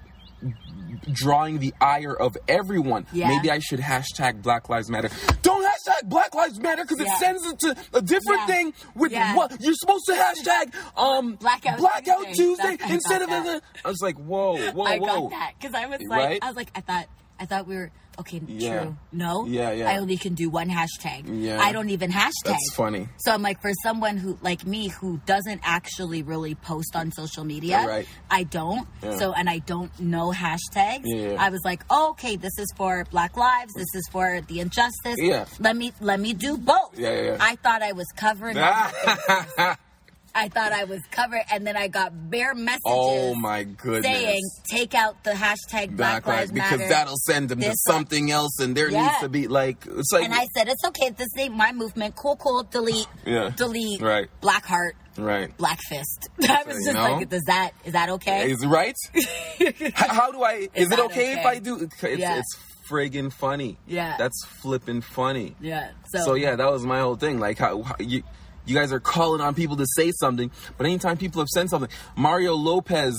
drawing 1.13 1.59
the 1.59 1.73
ire 1.79 2.13
of 2.13 2.35
everyone, 2.47 3.05
Yeah. 3.13 3.27
maybe 3.29 3.49
I 3.51 3.59
should 3.59 3.79
hashtag 3.79 4.41
Black 4.41 4.69
Lives 4.69 4.89
Matter. 4.89 5.09
Don't 5.41 5.63
hashtag 5.63 6.09
Black 6.09 6.33
Lives 6.35 6.59
Matter 6.59 6.83
because 6.83 6.99
Yeah. 6.99 7.13
it 7.13 7.19
sends 7.19 7.45
it 7.45 7.59
to 7.59 7.75
a 7.93 8.01
different 8.01 8.41
Yeah. 8.41 8.45
thing 8.47 8.73
with 8.95 9.11
Yeah. 9.11 9.35
what 9.35 9.61
you're 9.61 9.73
supposed 9.75 10.05
to 10.07 10.13
hashtag 10.13 10.73
um 10.97 11.35
Blackout 11.35 11.77
Blackout 11.77 12.25
Tuesday. 12.33 12.77
Tuesday 12.77 12.93
instead 12.93 13.21
of 13.21 13.29
that. 13.29 13.61
I 13.85 13.89
was 13.89 14.01
like, 14.01 14.17
whoa, 14.17 14.57
whoa, 14.71 14.83
I 14.85 14.97
whoa. 14.99 15.21
got 15.21 15.29
that 15.31 15.53
because 15.59 15.75
I 15.75 15.85
was 15.85 16.01
like, 16.07 16.19
Right? 16.19 16.39
I 16.41 16.47
was 16.47 16.55
like, 16.55 16.71
I 16.75 16.81
thought, 16.81 17.05
I 17.41 17.45
thought 17.45 17.65
we 17.65 17.75
were 17.75 17.91
okay. 18.19 18.39
Yeah. 18.45 18.83
True. 18.83 18.97
No. 19.11 19.45
Yeah, 19.47 19.71
yeah. 19.71 19.89
I 19.89 19.97
only 19.97 20.15
can 20.15 20.35
do 20.35 20.47
one 20.51 20.69
hashtag. 20.69 21.23
Yeah. 21.25 21.59
I 21.59 21.71
don't 21.71 21.89
even 21.89 22.11
hashtag. 22.11 22.45
That's 22.45 22.73
funny. 22.75 23.09
So 23.17 23.33
I'm 23.33 23.41
like, 23.41 23.59
for 23.63 23.71
someone 23.81 24.17
who 24.17 24.37
like 24.43 24.63
me 24.63 24.89
who 24.89 25.19
doesn't 25.25 25.61
actually 25.63 26.21
really 26.21 26.53
post 26.53 26.95
on 26.95 27.11
social 27.11 27.43
media, 27.43 27.83
Right. 27.87 28.07
I 28.29 28.43
don't. 28.43 28.87
Yeah. 29.01 29.17
So 29.17 29.33
and 29.33 29.49
I 29.49 29.57
don't 29.57 29.91
know 29.99 30.31
hashtags. 30.31 31.01
Yeah. 31.05 31.37
I 31.39 31.49
was 31.49 31.61
like, 31.65 31.83
oh, 31.89 32.11
okay, 32.11 32.35
this 32.35 32.53
is 32.59 32.67
for 32.77 33.05
Black 33.09 33.35
Lives. 33.35 33.73
This 33.73 33.89
is 33.95 34.07
for 34.11 34.41
the 34.41 34.59
injustice. 34.59 35.17
Yeah. 35.17 35.45
Let 35.59 35.75
me 35.75 35.91
let 35.99 36.19
me 36.19 36.33
do 36.33 36.59
both. 36.59 36.97
Yeah, 36.99 37.11
yeah, 37.13 37.21
yeah. 37.23 37.37
I 37.39 37.55
thought 37.55 37.81
I 37.81 37.93
was 37.93 38.05
covering. 38.15 38.55
I 40.33 40.47
thought 40.49 40.71
I 40.71 40.85
was 40.85 41.01
covered, 41.11 41.41
and 41.51 41.65
then 41.67 41.75
I 41.75 41.87
got 41.87 42.29
bare 42.29 42.53
messages. 42.53 42.81
oh 42.85 43.35
my 43.35 43.63
goodness. 43.63 44.05
saying 44.05 44.41
take 44.69 44.95
out 44.95 45.23
the 45.23 45.31
hashtag 45.31 45.95
Black, 45.97 46.23
Black 46.23 46.27
Lives 46.27 46.51
because 46.51 46.71
Matter. 46.79 46.89
that'll 46.89 47.17
send 47.17 47.49
them 47.49 47.59
to 47.61 47.73
something 47.87 48.31
else, 48.31 48.59
and 48.59 48.75
there 48.75 48.89
Yeah. 48.89 49.07
needs 49.07 49.19
to 49.19 49.29
be 49.29 49.47
like 49.47 49.85
it's 49.87 50.11
like 50.13 50.23
and 50.25 50.33
I 50.33 50.45
said 50.55 50.67
it's 50.69 50.83
okay. 50.87 51.09
This 51.09 51.27
ain't 51.37 51.55
my 51.55 51.71
movement. 51.73 52.15
Cool, 52.15 52.35
cool. 52.37 52.63
Delete. 52.63 53.07
Yeah. 53.25 53.49
Delete. 53.55 54.01
Right. 54.01 54.27
Black 54.41 54.65
Heart. 54.65 54.95
right. 55.17 55.55
Black 55.57 55.79
Fist. 55.89 56.29
I 56.49 56.63
was 56.65 56.77
you 56.77 56.85
just 56.85 56.93
know? 56.93 57.01
like, 57.13 57.33
is 57.33 57.43
that 57.47 57.71
is 57.85 57.93
that 57.93 58.09
okay? 58.11 58.51
Is 58.51 58.63
it 58.63 58.67
right? 58.67 58.95
how, 59.95 60.13
how 60.13 60.31
do 60.31 60.43
I? 60.43 60.69
Is, 60.73 60.87
it 60.87 60.89
that 60.91 60.99
okay, 60.99 61.33
if? 61.39 61.45
I 61.45 61.59
do? 61.59 61.77
It's, 61.79 62.01
Yeah. 62.19 62.39
it's 62.39 62.57
friggin' 62.89 63.31
funny. 63.31 63.77
Yeah. 63.87 64.15
that's 64.17 64.45
flippin' 64.61 65.01
funny. 65.01 65.55
yeah. 65.61 65.91
So, 66.13 66.19
So 66.25 66.33
yeah, 66.35 66.55
that 66.55 66.71
was 66.71 66.85
my 66.85 66.99
whole 66.99 67.15
thing. 67.15 67.39
Like 67.39 67.57
how, 67.57 67.81
how 67.83 67.95
you 67.99 68.23
you 68.65 68.75
guys 68.75 68.91
are 68.91 68.99
calling 68.99 69.41
on 69.41 69.55
people 69.55 69.75
to 69.77 69.85
say 69.95 70.11
something, 70.19 70.51
but 70.77 70.85
anytime 70.85 71.17
people 71.17 71.41
have 71.41 71.49
said 71.49 71.69
something, 71.69 71.89
Mario 72.15 72.55
Lopez, 72.55 73.15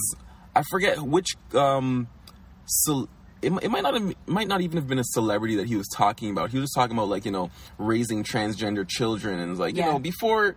I 0.54 0.62
forget 0.70 1.00
which 1.00 1.36
um, 1.54 2.08
so 2.66 3.08
it, 3.42 3.52
it 3.62 3.70
might 3.70 3.82
not 3.82 3.94
have, 3.94 4.14
might 4.26 4.48
not 4.48 4.60
even 4.60 4.76
have 4.76 4.86
been 4.86 4.98
a 4.98 5.04
celebrity 5.04 5.56
that 5.56 5.66
he 5.66 5.76
was 5.76 5.88
talking 5.88 6.30
about. 6.30 6.50
He 6.50 6.58
was 6.58 6.66
just 6.66 6.74
talking 6.74 6.96
about 6.96 7.08
like 7.08 7.24
you 7.24 7.32
know 7.32 7.50
raising 7.78 8.22
transgender 8.22 8.88
children 8.88 9.40
and 9.40 9.58
like 9.58 9.76
you 9.76 9.82
know 9.82 9.98
before. 9.98 10.54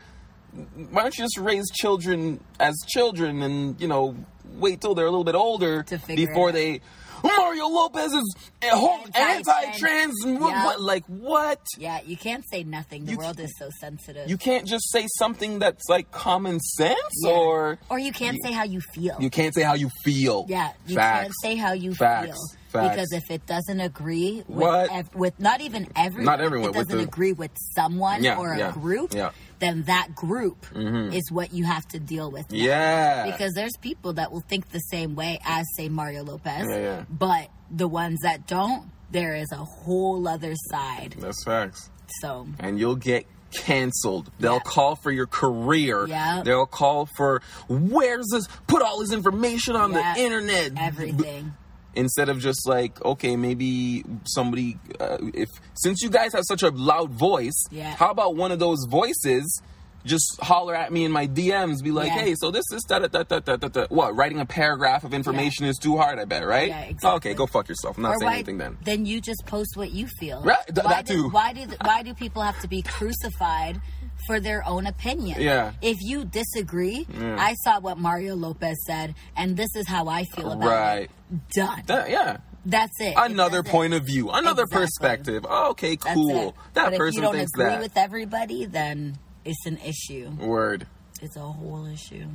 Why 0.92 1.02
don't 1.02 1.18
you 1.18 1.26
just 1.26 1.38
raise 1.38 1.70
children 1.72 2.40
as 2.62 2.76
children 2.88 3.42
and 3.44 3.82
you 3.82 3.90
know 3.90 4.16
wait 4.54 4.80
till 4.80 4.96
they're 4.96 5.06
a 5.06 5.12
little 5.12 5.26
bit 5.26 5.36
older 5.36 5.84
To 5.84 5.98
figure 5.98 6.24
it 6.24 6.28
before 6.28 6.54
they 6.54 6.80
Mario 7.26 7.68
Lopez 7.68 8.14
is 8.14 8.36
a 8.62 8.70
whole 8.70 9.00
Anti-trans. 9.14 10.14
and 10.26 10.40
what, 10.40 10.52
Yeah. 10.52 10.66
what 10.66 10.82
like 10.82 11.04
what 11.06 11.60
Yeah, 11.78 12.00
you 12.06 12.18
can't 12.18 12.44
say 12.50 12.64
nothing. 12.64 13.06
The 13.06 13.12
You 13.14 13.18
world 13.18 13.40
is 13.40 13.54
so 13.58 13.70
sensitive. 13.80 14.30
you 14.30 14.38
can't 14.38 14.66
just 14.68 14.92
say 14.92 15.08
something 15.18 15.60
that's 15.60 15.84
like 15.90 16.12
common 16.12 16.60
sense 16.60 16.98
Yeah. 17.24 17.32
or 17.32 17.78
or 17.90 18.00
you 18.00 18.12
can't 18.12 18.38
say 18.44 18.52
how 18.52 18.64
you 18.64 18.82
feel. 18.94 19.18
you 19.20 19.30
can't 19.30 19.54
say 19.54 19.62
how 19.62 19.74
you 19.74 19.90
feel. 20.04 20.46
yeah, 20.48 20.72
you 20.88 20.96
Facts. 20.96 21.22
can't 21.22 21.34
say 21.42 21.56
how 21.56 21.74
you 21.74 21.94
Facts. 21.96 22.28
feel 22.28 22.82
Facts. 22.82 22.90
because 22.96 23.12
if 23.14 23.32
it 23.32 23.46
doesn't 23.46 23.80
agree 23.80 24.44
with 24.48 24.90
ev- 24.92 25.16
with 25.16 25.40
not 25.40 25.62
even 25.62 25.88
everyone, 25.96 26.26
Not 26.26 26.42
everyone, 26.42 26.70
it 26.72 26.74
doesn't 26.74 26.98
the- 26.98 27.04
agree 27.04 27.34
with 27.34 27.52
someone 27.76 28.24
Yeah, 28.24 28.38
or 28.38 28.54
a 28.54 28.72
group, 28.72 29.14
yeah. 29.14 29.32
Then 29.60 29.84
that 29.84 30.16
group 30.16 30.66
mm-hmm. 30.68 31.14
is 31.14 31.32
what 31.32 31.54
you 31.54 31.64
have 31.66 31.88
to 31.90 32.00
deal 32.00 32.30
with. 32.32 32.52
now. 32.52 32.58
Yeah. 32.58 33.32
because 33.32 33.54
there's 33.54 33.76
people 33.82 34.14
that 34.14 34.32
will 34.32 34.42
think 34.42 34.70
the 34.70 34.80
same 34.80 35.16
way 35.16 35.40
as 35.46 35.66
say 35.76 35.90
Mario 35.90 36.24
Lopez, 36.24 36.68
Yeah, 36.70 36.78
yeah. 36.78 37.06
but 37.10 37.50
the 37.72 37.88
ones 37.88 38.20
that 38.22 38.48
don't, 38.48 38.90
there 39.12 39.36
is 39.36 39.48
a 39.52 39.58
whole 39.64 40.28
other 40.28 40.54
side. 40.70 41.16
that's 41.20 41.44
facts. 41.44 41.90
So 42.22 42.48
And 42.60 42.80
you'll 42.80 42.96
get 42.98 43.26
canceled. 43.52 44.30
They'll 44.40 44.54
Yeah. 44.56 44.60
call 44.60 44.96
for 44.96 45.12
your 45.12 45.28
career. 45.28 46.06
Yeah. 46.08 46.42
They'll 46.44 46.66
call 46.66 47.08
for 47.18 47.42
where's 47.70 48.28
this 48.32 48.48
put 48.68 48.82
all 48.82 49.00
this 49.00 49.12
information 49.12 49.76
on 49.76 49.94
Yeah. 49.94 50.14
the 50.14 50.22
internet. 50.22 50.74
everything. 50.78 51.54
Instead 51.96 52.30
of 52.30 52.40
just 52.40 52.68
like, 52.68 53.04
okay, 53.04 53.36
maybe 53.36 54.04
somebody 54.26 54.78
uh, 55.00 55.18
if 55.34 55.50
since 55.76 56.02
you 56.02 56.10
guys 56.10 56.34
have 56.34 56.44
such 56.46 56.62
a 56.64 56.70
loud 56.70 57.12
voice, 57.12 57.64
Yeah. 57.72 57.96
how 57.96 58.12
about 58.12 58.36
one 58.36 58.52
of 58.52 58.60
those 58.60 58.86
voices 58.90 59.62
just 60.06 60.40
holler 60.40 60.76
at 60.76 60.94
me 60.94 61.04
in 61.04 61.12
my 61.12 61.26
DMs, 61.26 61.82
be 61.84 61.90
like, 61.90 62.10
Yeah. 62.10 62.20
hey, 62.22 62.36
so 62.36 62.52
this 62.52 62.66
is 62.72 62.84
da 62.84 63.00
da 63.00 63.08
da 63.08 63.24
da 63.24 63.40
da 63.56 63.68
da. 63.68 63.88
What? 63.90 64.16
Writing 64.16 64.40
a 64.40 64.46
paragraph 64.46 65.04
of 65.04 65.16
information 65.16 65.66
is 65.66 65.78
too 65.80 65.98
hard, 65.98 66.20
I 66.20 66.26
bet, 66.26 66.46
right? 66.46 66.68
Yeah, 66.68 66.82
exactly. 66.82 67.10
Okay, 67.32 67.34
go 67.34 67.48
fuck 67.48 67.68
yourself. 67.68 67.98
I'm 67.98 68.04
not 68.04 68.16
or 68.16 68.20
saying 68.20 68.30
why, 68.30 68.34
anything 68.36 68.58
then. 68.60 68.78
then 68.84 69.06
you 69.08 69.20
just 69.20 69.48
post 69.48 69.76
what 69.76 69.90
you 69.92 70.06
feel. 70.20 70.44
Right, 70.44 70.58
th- 70.68 70.86
why 70.86 70.92
that 70.92 71.06
do, 71.08 71.24
too. 71.24 71.30
Why 71.30 71.54
do 71.54 71.62
why 71.84 72.04
do 72.04 72.14
people 72.14 72.44
have 72.44 72.60
to 72.62 72.68
be 72.68 72.84
crucified 72.84 73.82
for 74.28 74.40
their 74.40 74.66
own 74.68 74.88
opinion? 74.88 75.42
Yeah. 75.42 75.74
If 75.82 75.98
you 76.02 76.26
disagree, 76.26 77.06
I 77.20 77.54
saw 77.64 77.80
what 77.80 77.98
Mario 77.98 78.36
Lopez 78.36 78.78
said, 78.86 79.16
and 79.36 79.56
this 79.58 79.70
is 79.76 79.88
how 79.88 80.08
I 80.08 80.24
feel 80.26 80.52
about 80.52 80.68
Right. 80.68 80.96
it. 81.04 81.10
Right. 81.32 81.50
Done. 81.52 81.84
That- 81.88 82.10
yeah. 82.10 82.38
That's 82.68 83.00
it. 83.00 83.10
It 83.10 83.14
Another 83.18 83.62
point 83.62 83.94
of 83.94 84.06
view, 84.08 84.32
another 84.32 84.64
Exactly. 84.64 84.86
perspective. 84.88 85.46
Oh, 85.48 85.70
okay, 85.72 85.96
cool. 85.98 86.56
That 86.74 86.86
but 86.86 86.94
if 86.94 86.98
person 86.98 87.16
you 87.18 87.22
don't 87.22 87.36
thinks 87.36 87.52
agree 87.54 87.66
that. 87.66 87.80
with 87.80 87.96
everybody, 87.96 88.66
then 88.66 89.20
it's 89.46 89.64
an 89.68 89.78
issue. 89.86 90.32
Word. 90.32 90.88
It's 91.22 91.36
a 91.36 91.42
whole 91.42 91.86
issue. 91.86 92.26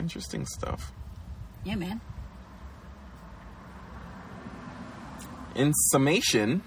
Interesting 0.00 0.46
stuff. 0.46 0.90
Yeah, 1.64 1.76
man. 1.76 2.00
In 5.54 5.72
summation, 5.92 6.62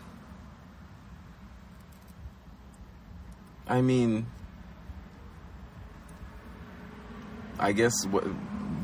I 3.68 3.82
mean, 3.82 4.28
I 7.66 7.72
guess 7.72 7.94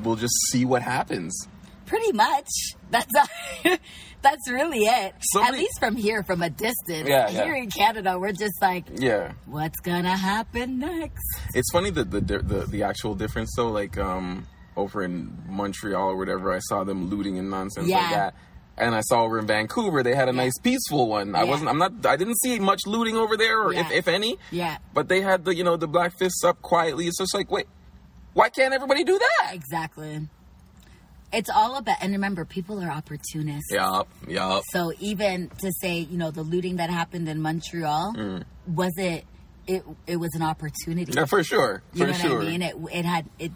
we'll 0.03 0.15
just 0.15 0.33
see 0.49 0.65
what 0.65 0.81
happens. 0.81 1.47
Pretty 1.85 2.11
much. 2.13 2.47
That's 2.89 3.11
that's 4.21 4.49
really 4.49 4.85
it. 4.85 5.13
Somebody- 5.33 5.57
At 5.57 5.59
least 5.59 5.79
from 5.79 5.95
here, 5.95 6.23
from 6.23 6.41
a 6.41 6.49
distance. 6.49 7.07
Yeah, 7.07 7.29
yeah. 7.29 7.43
Here 7.43 7.55
in 7.55 7.69
Canada, 7.69 8.17
we're 8.19 8.31
just 8.31 8.61
like, 8.61 8.85
Yeah. 8.95 9.33
what's 9.45 9.79
gonna 9.81 10.15
happen 10.15 10.79
next? 10.79 11.21
It's 11.53 11.71
funny 11.71 11.89
that 11.91 12.11
the, 12.11 12.21
the 12.21 12.65
the 12.67 12.83
actual 12.83 13.15
difference 13.15 13.53
though, 13.55 13.69
like 13.69 13.97
um 13.97 14.47
over 14.77 15.03
in 15.03 15.37
Montreal 15.47 16.09
or 16.11 16.17
whatever, 16.17 16.51
I 16.51 16.59
saw 16.59 16.83
them 16.83 17.09
looting 17.09 17.37
and 17.37 17.49
nonsense 17.49 17.89
like 17.89 18.11
that. 18.11 18.35
And 18.77 18.95
I 18.95 19.01
saw 19.01 19.23
over 19.23 19.37
in 19.37 19.45
Vancouver 19.45 20.01
they 20.01 20.15
had 20.15 20.29
a 20.29 20.33
nice 20.33 20.57
peaceful 20.63 21.07
one. 21.09 21.35
I 21.35 21.43
wasn't 21.43 21.69
I'm 21.69 21.77
not 21.77 22.05
I 22.05 22.15
didn't 22.15 22.39
see 22.41 22.57
much 22.59 22.81
looting 22.87 23.17
over 23.17 23.35
there 23.37 23.59
or 23.61 23.73
if, 23.73 23.89
Yeah. 23.91 23.97
if 23.97 24.07
any. 24.07 24.37
Yeah, 24.49 24.77
But 24.93 25.09
they 25.09 25.21
had 25.21 25.43
the 25.45 25.53
you 25.53 25.63
know 25.65 25.75
the 25.77 25.87
black 25.87 26.17
fists 26.17 26.43
up 26.43 26.61
quietly. 26.61 27.07
It's 27.07 27.17
just 27.17 27.33
like 27.33 27.51
wait, 27.51 27.67
why 28.33 28.49
can't 28.49 28.73
everybody 28.73 29.03
do 29.03 29.17
that? 29.19 29.53
exactly. 29.53 30.27
it's 31.33 31.49
all 31.49 31.77
about 31.77 31.97
and 32.01 32.11
remember 32.13 32.43
people 32.45 32.81
are 32.83 32.89
opportunists 32.89 33.71
Yup, 33.71 34.07
yup. 34.27 34.63
so 34.71 34.91
even 34.99 35.49
to 35.59 35.71
say 35.81 35.99
you 35.99 36.17
know 36.17 36.31
the 36.31 36.43
looting 36.43 36.75
that 36.77 36.89
happened 36.89 37.27
in 37.29 37.41
montreal 37.41 38.13
was 38.67 38.91
it 38.97 39.25
it 39.67 39.83
it 40.07 40.17
was 40.17 40.29
an 40.35 40.41
opportunity 40.41 41.11
Mm. 41.11 41.15
Yeah, 41.15 41.25
for 41.25 41.43
sure. 41.43 41.83
For 41.93 41.97
you 41.99 42.05
know 42.07 42.13
sure. 42.13 42.37
what 42.39 42.47
i 42.47 42.49
mean 42.49 42.61
it 42.61 42.75
it 42.91 43.05
had 43.05 43.25
it 43.39 43.51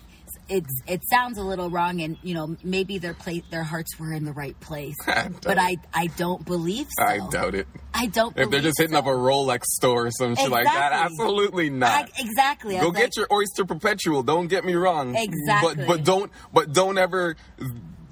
it, 0.48 0.66
it 0.88 1.02
sounds 1.10 1.38
a 1.38 1.43
little 1.43 1.70
wrong 1.70 2.02
and 2.02 2.18
you 2.22 2.34
know 2.34 2.56
maybe 2.64 2.98
their 2.98 3.14
place 3.14 3.43
their 3.50 3.64
hearts 3.64 3.98
were 4.00 4.14
in 4.14 4.26
the 4.26 4.34
right 4.34 4.60
place 4.60 4.96
I 5.08 5.30
but 5.41 5.58
i 5.58 5.78
i 5.93 6.08
don't 6.08 6.46
believe 6.46 6.88
so 7.00 7.06
I 7.06 7.20
doubt 7.30 7.56
it. 7.56 7.68
i 7.93 8.08
don't 8.08 8.38
If 8.38 8.50
they're 8.50 8.62
just 8.62 8.78
hitting 8.78 8.93
so. 8.93 9.00
up 9.00 9.06
a 9.06 9.10
Rolex 9.10 9.64
store 9.66 10.08
or 10.08 10.12
some 10.12 10.36
shit 10.36 10.50
like 10.50 10.66
that, 10.66 10.91
absolutely 10.93 11.70
not. 11.70 12.06
I, 12.06 12.08
exactly 12.20 12.78
Go 12.78 12.91
get 12.91 13.04
like, 13.04 13.16
your 13.18 13.28
oyster 13.32 13.66
perpetual. 13.66 14.24
Don't 14.24 14.48
get 14.48 14.66
me 14.66 14.74
wrong. 14.74 15.16
Exactly. 15.16 15.76
But 15.76 15.88
but 15.88 16.04
don't 16.04 16.32
but 16.54 16.74
don't 16.74 16.98
ever 16.98 17.36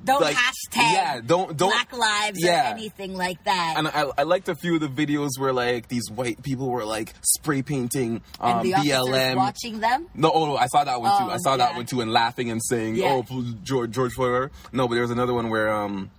don't 0.05 0.21
like, 0.21 0.35
hashtag 0.35 0.75
yeah, 0.93 1.21
don't- 1.25 1.55
don't- 1.57 1.69
black 1.69 1.91
lives 1.95 2.43
yeah. 2.43 2.71
or 2.71 2.73
anything 2.73 3.13
like 3.15 3.43
that 3.45 3.75
And 3.77 3.87
I, 3.87 4.05
I 4.17 4.23
liked 4.23 4.49
a 4.49 4.55
few 4.55 4.75
of 4.75 4.81
the 4.81 4.87
videos 4.87 5.29
where 5.39 5.53
like 5.53 5.87
these 5.87 6.09
white 6.11 6.41
people 6.43 6.69
were 6.69 6.85
like 6.85 7.13
spray 7.21 7.61
painting 7.61 8.21
um, 8.39 8.59
and 8.59 8.65
the 8.67 8.73
BLM. 8.73 9.35
watching 9.35 9.79
them 9.79 10.07
No, 10.13 10.31
oh, 10.31 10.45
no, 10.47 10.57
I 10.57 10.67
saw 10.67 10.83
that 10.83 10.99
one 11.01 11.09
too. 11.19 11.25
Oh, 11.25 11.33
I 11.33 11.37
saw 11.37 11.57
that 11.57 11.75
one 11.75 11.85
too, 11.85 12.01
and 12.01 12.11
laughing 12.11 12.49
and 12.51 12.61
saying, 12.63 12.95
Yeah. 12.95 13.21
"Oh, 13.31 13.43
George, 13.63 13.91
George 13.91 14.13
Floyd." 14.13 14.51
No, 14.71 14.87
but 14.87 14.93
there 14.95 15.01
was 15.03 15.11
another 15.11 15.33
one 15.33 15.49
where 15.49 15.69
um, 15.73 16.09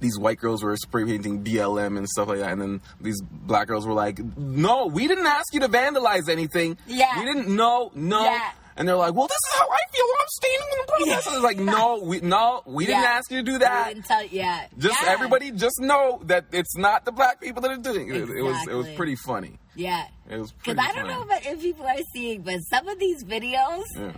these 0.00 0.18
white 0.18 0.38
girls 0.38 0.62
were 0.62 0.76
spray 0.76 1.04
painting 1.04 1.44
BLM 1.44 1.96
and 1.96 2.08
stuff 2.08 2.28
like 2.28 2.38
that, 2.40 2.52
and 2.52 2.60
then 2.60 2.80
these 3.00 3.20
black 3.22 3.68
girls 3.68 3.86
were 3.86 3.92
like, 3.92 4.18
"No, 4.36 4.86
we 4.86 5.06
didn't 5.06 5.26
ask 5.26 5.52
you 5.54 5.60
to 5.60 5.68
vandalize 5.68 6.28
anything. 6.28 6.76
Yeah. 6.86 7.18
we 7.20 7.24
didn't. 7.26 7.54
No, 7.54 7.90
no." 7.94 8.24
Yeah. 8.24 8.50
And 8.76 8.88
they're 8.88 8.96
like, 8.96 9.14
"Well, 9.14 9.26
this 9.26 9.36
is 9.36 9.58
how 9.58 9.66
I 9.68 9.78
feel. 9.92 10.04
I'm 10.20 10.28
standing 10.28 10.68
in 10.72 10.78
the 10.78 10.92
protest." 10.92 11.26
And 11.26 11.36
it's 11.36 11.44
like, 11.44 11.58
"No, 11.58 12.00
we 12.02 12.20
no, 12.20 12.62
we 12.66 12.86
didn't 12.86 13.04
ask 13.04 13.30
you 13.30 13.38
to 13.38 13.42
do 13.42 13.52
We 13.52 13.58
that." 13.58 13.88
didn't 13.88 14.04
tell 14.06 14.24
yeah 14.24 14.66
Just 14.78 15.00
yeah. 15.02 15.10
everybody, 15.10 15.50
just 15.50 15.78
know 15.80 16.20
that 16.24 16.46
it's 16.52 16.76
not 16.76 17.04
the 17.04 17.12
black 17.12 17.40
people 17.40 17.60
that 17.62 17.70
are 17.70 17.76
doing 17.76 18.08
it. 18.08 18.16
It 18.30 18.42
was 18.42 18.66
it 18.68 18.74
was 18.74 18.88
pretty 18.90 19.16
funny. 19.16 19.58
yeah 19.74 20.06
It 20.30 20.38
was 20.38 20.52
because 20.52 20.78
I 20.78 20.92
don't 20.92 21.06
know 21.06 21.22
about 21.22 21.44
if 21.44 21.60
people 21.60 21.86
are 21.86 21.96
seeing, 22.14 22.42
but 22.42 22.60
some 22.70 22.88
of 22.88 22.98
these 22.98 23.24
videos, 23.24 23.84
Yeah. 23.96 24.12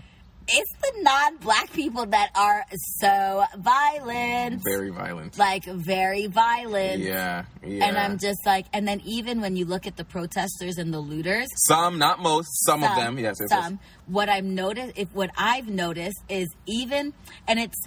It's 0.48 0.72
the 0.82 0.92
non-black 1.02 1.72
people 1.72 2.06
that 2.06 2.30
are 2.34 2.64
so 3.00 3.44
violent, 3.58 4.62
Very 4.64 4.90
violent. 4.90 5.38
like 5.38 5.64
very 5.64 6.26
violent. 6.26 7.02
Yeah, 7.02 7.44
yeah. 7.64 7.86
And 7.86 7.96
I'm 7.98 8.18
just 8.18 8.44
like, 8.44 8.66
and 8.72 8.86
then 8.86 9.00
even 9.04 9.40
when 9.40 9.56
you 9.56 9.64
look 9.64 9.86
at 9.86 9.96
the 9.96 10.04
protesters 10.04 10.78
and 10.78 10.92
the 10.92 11.00
looters, 11.00 11.48
Some, 11.66 11.98
not 11.98 12.20
most. 12.20 12.48
Some, 12.66 12.82
of 12.84 12.94
them, 12.96 13.18
yes, 13.18 13.36
yes, 13.40 13.48
some. 13.50 13.74
yes. 13.74 13.80
What 14.06 14.28
I've 14.28 14.44
noticed, 14.44 14.92
if 14.96 15.08
what 15.14 15.30
I've 15.36 15.68
noticed 15.68 16.18
is 16.28 16.48
even, 16.66 17.12
and 17.48 17.58
it's 17.58 17.78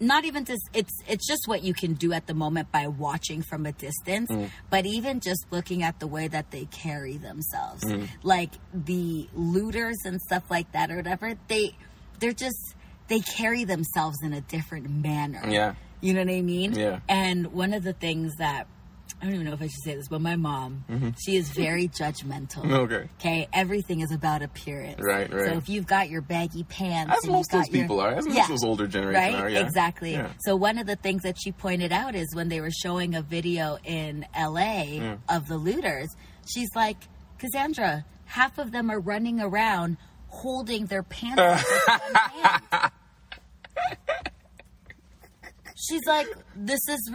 not 0.00 0.24
even 0.24 0.44
just 0.44 0.62
it's 0.74 0.92
it's 1.08 1.26
just 1.26 1.48
what 1.48 1.64
you 1.64 1.74
can 1.74 1.94
do 1.94 2.12
at 2.12 2.28
the 2.28 2.34
moment 2.34 2.70
by 2.70 2.86
watching 2.86 3.42
from 3.42 3.66
a 3.66 3.72
distance, 3.72 4.30
Mm. 4.30 4.48
but 4.70 4.86
even 4.86 5.18
just 5.18 5.44
looking 5.50 5.82
at 5.82 5.98
the 5.98 6.06
way 6.06 6.28
that 6.28 6.52
they 6.52 6.66
carry 6.66 7.16
themselves, 7.16 7.82
Mm. 7.82 8.08
like 8.22 8.50
the 8.72 9.28
looters 9.34 9.96
and 10.04 10.20
stuff 10.22 10.44
like 10.50 10.70
that 10.70 10.92
or 10.92 10.96
whatever, 10.96 11.34
they 11.48 11.74
they're 12.18 12.32
just 12.32 12.74
they 13.08 13.20
carry 13.20 13.64
themselves 13.64 14.18
in 14.22 14.32
a 14.32 14.40
different 14.42 14.88
manner. 14.90 15.42
Yeah. 15.48 15.74
You 16.00 16.14
know 16.14 16.20
what 16.20 16.30
I 16.30 16.42
mean? 16.42 16.74
Yeah. 16.74 17.00
And 17.08 17.52
one 17.52 17.72
of 17.74 17.82
the 17.82 17.92
things 17.94 18.36
that 18.36 18.66
I 19.20 19.24
don't 19.24 19.34
even 19.34 19.46
know 19.46 19.54
if 19.54 19.62
I 19.62 19.66
should 19.66 19.82
say 19.82 19.94
this, 19.96 20.06
but 20.06 20.20
my 20.20 20.36
mom, 20.36 20.84
she 21.24 21.36
is 21.36 21.48
very 21.48 21.88
judgmental. 21.88 22.62
Mm-hmm. 22.62 22.72
Okay. 22.74 23.08
Okay, 23.18 23.48
everything 23.52 24.00
is 24.00 24.12
about 24.12 24.42
appearance. 24.42 25.00
Right, 25.02 25.32
right. 25.32 25.46
So 25.50 25.56
if 25.56 25.68
you've 25.68 25.86
got 25.88 26.08
your 26.08 26.20
baggy 26.20 26.62
pants, 26.62 27.12
As 27.16 27.24
and 27.24 27.32
most 27.32 27.50
those 27.50 27.64
your- 27.70 27.82
people 27.82 27.98
are, 28.00 28.12
as 28.12 28.26
most 28.26 28.36
Yeah. 28.36 28.46
those 28.46 28.62
older 28.62 28.86
generation 28.86 29.34
right? 29.34 29.42
are, 29.42 29.48
yeah. 29.48 29.60
Exactly. 29.60 30.12
Yeah. 30.12 30.28
So 30.40 30.54
one 30.54 30.78
of 30.78 30.86
the 30.86 30.94
things 30.96 31.22
that 31.22 31.36
she 31.42 31.50
pointed 31.50 31.90
out 31.90 32.14
is 32.14 32.32
when 32.34 32.48
they 32.48 32.60
were 32.60 32.70
showing 32.70 33.14
a 33.16 33.22
video 33.22 33.78
in 33.82 34.24
LA 34.38 35.16
of 35.28 35.48
the 35.48 35.56
looters, 35.56 36.08
she's 36.46 36.68
like, 36.76 36.98
Cassandra, 37.38 38.04
half 38.26 38.58
of 38.58 38.70
them 38.70 38.88
are 38.90 39.00
running 39.00 39.40
around 39.40 39.96
holding 40.28 40.86
their 40.86 41.02
pants 41.02 41.40
uh. 41.40 41.62
with. 41.90 42.92
She's 45.76 46.04
like, 46.06 46.26
this 46.56 46.80
is. 46.88 47.12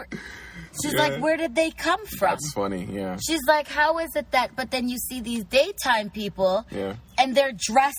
She's 0.81 0.93
Yeah. 0.93 0.99
like, 1.07 1.21
where 1.21 1.37
did 1.37 1.53
they 1.53 1.69
come 1.71 2.03
from? 2.05 2.29
That's 2.31 2.53
funny, 2.53 2.85
yeah. 2.89 3.17
She's 3.25 3.41
like, 3.47 3.67
how 3.67 3.99
is 3.99 4.15
it 4.15 4.31
that? 4.31 4.55
But 4.55 4.71
then 4.71 4.87
you 4.89 4.97
see 4.97 5.19
these 5.21 5.43
daytime 5.45 6.09
people, 6.09 6.65
Yeah. 6.71 6.95
and 7.19 7.35
they're 7.35 7.51
dressed 7.51 7.95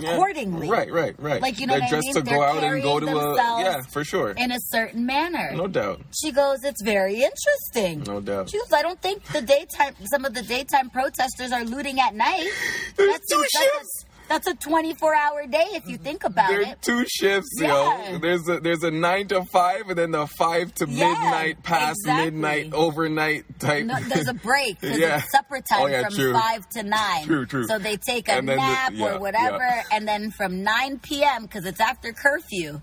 Yeah. 0.00 0.12
accordingly, 0.14 0.68
Right, 0.68 0.90
right, 0.90 1.14
right. 1.18 1.42
Like, 1.42 1.60
you 1.60 1.66
know 1.66 1.74
They're 1.74 1.80
what 1.80 1.86
I 1.86 1.90
dressed 1.90 2.04
mean? 2.06 2.14
to 2.14 2.20
They're 2.22 2.36
go 2.38 2.42
out 2.44 2.62
and 2.64 2.82
go 2.82 3.00
to 3.00 3.06
a. 3.18 3.34
Yeah, 3.62 3.82
for 3.90 4.04
sure. 4.04 4.30
in 4.30 4.50
a 4.52 4.58
certain 4.60 5.04
manner. 5.04 5.52
No 5.54 5.66
doubt. 5.66 6.00
She 6.22 6.32
goes, 6.32 6.62
it's 6.64 6.82
very 6.82 7.22
interesting. 7.22 8.04
No 8.04 8.20
doubt. 8.20 8.48
She 8.50 8.58
goes, 8.58 8.72
I 8.72 8.80
don't 8.82 9.00
think 9.02 9.22
the 9.24 9.42
daytime, 9.42 9.94
some 10.10 10.24
of 10.24 10.32
the 10.34 10.42
daytime 10.42 10.88
protesters 10.90 11.52
are 11.52 11.64
looting 11.64 12.00
at 12.00 12.14
night. 12.14 12.48
There's 12.96 13.10
That's 13.12 13.26
two 13.30 13.38
a- 13.38 13.42
that's 13.42 13.54
a- 13.54 13.58
shifts. 13.58 14.04
That's 14.28 14.46
a 14.48 14.54
24 14.54 15.14
hour 15.14 15.46
day 15.46 15.66
if 15.72 15.86
you 15.86 15.96
think 15.98 16.24
about 16.24 16.48
There's 16.48 16.66
it. 16.68 16.82
two 16.82 17.04
shifts, 17.06 17.48
Yeah. 17.60 18.10
yo. 18.12 18.18
There's 18.18 18.48
a 18.48 18.58
there's 18.60 18.82
a 18.82 18.90
nine 18.90 19.28
to 19.28 19.44
five, 19.52 19.88
and 19.88 19.96
then 19.96 20.10
the 20.10 20.26
five 20.26 20.74
to 20.76 20.86
Yeah, 20.88 21.10
midnight, 21.10 21.62
past 21.62 21.98
exactly. 22.02 22.24
midnight, 22.32 22.72
overnight 22.72 23.44
type. 23.60 23.84
No, 23.86 24.00
there's 24.00 24.26
a 24.28 24.34
break 24.34 24.78
Yeah. 24.82 25.18
it's 25.18 25.30
supper 25.30 25.60
time 25.60 25.80
Oh, 25.82 25.86
yeah, 25.86 26.04
from 26.04 26.14
true. 26.14 26.32
five 26.32 26.68
to 26.70 26.82
nine. 26.82 27.24
True, 27.26 27.46
true. 27.46 27.66
So 27.68 27.78
they 27.78 27.96
take 27.96 28.28
a 28.28 28.36
the- 28.36 28.56
nap 28.56 28.92
yeah, 28.94 29.14
or 29.14 29.20
whatever, 29.20 29.82
and 29.92 30.08
then 30.08 30.32
from 30.32 30.62
nine 30.64 30.98
p.m. 30.98 31.42
because 31.42 31.64
it's 31.64 31.80
after 31.80 32.12
curfew 32.12 32.80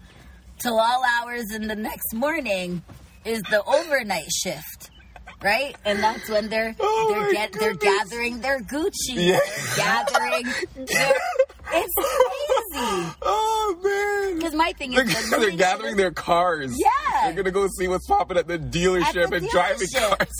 till 0.59 0.79
all 0.79 1.03
hours 1.19 1.53
in 1.53 1.67
the 1.67 1.75
next 1.75 2.13
morning 2.13 2.83
is 3.25 3.41
the 3.49 3.61
overnight 3.63 4.31
shift. 4.31 4.89
Right, 5.43 5.75
and 5.85 5.99
that's 5.99 6.29
when 6.29 6.49
they're 6.49 6.73
Oh 6.79 7.13
they're 7.13 7.33
get 7.33 7.51
they're 7.53 7.73
gathering 7.75 8.39
their 8.39 8.59
Gucci, 8.61 8.91
Yeah. 9.15 9.39
they're 9.45 9.75
gathering. 9.75 10.45
Their, 10.75 11.13
it's 11.73 11.93
crazy. 11.95 13.15
oh 13.21 13.77
man. 13.83 14.37
Because 14.37 14.55
my 14.55 14.71
thing 14.73 14.91
They're, 14.91 15.03
is, 15.05 15.29
they're 15.29 15.51
gathering 15.51 15.97
their 15.97 16.11
cars. 16.11 16.73
Yeah. 16.77 16.89
They're 17.25 17.33
gonna 17.33 17.51
go 17.51 17.67
see 17.77 17.87
what's 17.87 18.07
popping 18.07 18.37
at 18.37 18.47
the 18.47 18.57
dealership 18.57 19.23
At 19.25 19.29
the 19.31 19.35
and 19.37 19.49
driving 19.49 19.87
dealership. 19.87 20.17
cars. 20.17 20.31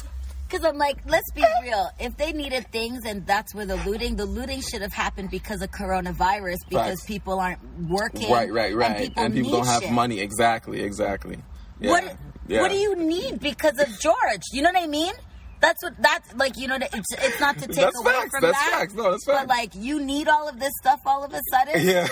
Because 0.48 0.66
I'm 0.66 0.78
like, 0.78 0.98
let's 1.08 1.32
be 1.32 1.44
real. 1.64 1.90
If 2.00 2.16
they 2.18 2.32
needed 2.32 2.72
things 2.72 3.06
and 3.06 3.26
that's 3.26 3.56
where 3.56 3.66
the 3.66 3.76
looting, 3.88 4.16
the 4.16 4.26
looting 4.26 4.62
should 4.62 4.84
have 4.84 4.94
happened 4.94 5.32
because 5.32 5.64
of 5.64 5.72
coronavirus 5.72 6.58
because 6.70 7.00
Facts. 7.00 7.06
people 7.06 7.40
aren't 7.40 7.60
working. 7.90 8.32
Right, 8.32 8.54
right, 8.54 8.76
right. 8.76 9.12
And 9.18 9.34
people, 9.34 9.50
need 9.52 9.58
don't 9.58 9.66
have 9.66 9.82
shit. 9.82 9.92
money. 9.92 10.20
Exactly, 10.20 10.82
exactly. 10.82 11.40
Yeah. 11.80 11.90
What, 11.90 12.16
yeah. 12.48 12.62
what 12.62 12.72
do 12.72 12.78
you 12.78 12.96
need 12.96 13.40
because 13.40 13.78
of 13.80 13.88
George? 14.00 14.42
You 14.52 14.62
know 14.62 14.72
what 14.74 14.82
I 14.84 14.88
mean? 14.88 15.14
That's 15.62 15.82
what 15.82 15.94
that's 16.02 16.34
like. 16.36 16.58
You 16.58 16.68
know, 16.68 16.76
it's 16.76 17.14
it's 17.14 17.40
not 17.40 17.58
to 17.60 17.68
take 17.68 17.76
That's 17.78 18.00
away 18.02 18.12
facts, 18.14 18.30
from 18.32 18.42
that's 18.42 18.58
that. 18.58 18.72
facts. 18.80 18.94
No, 18.96 19.12
that's 19.12 19.26
But 19.26 19.48
like, 19.48 19.74
you 19.76 20.00
need 20.02 20.28
all 20.28 20.50
of 20.50 20.60
this 20.60 20.72
stuff 20.82 21.00
all 21.06 21.24
of 21.24 21.34
a 21.34 21.40
sudden. 21.52 21.88
Yeah. 21.88 22.08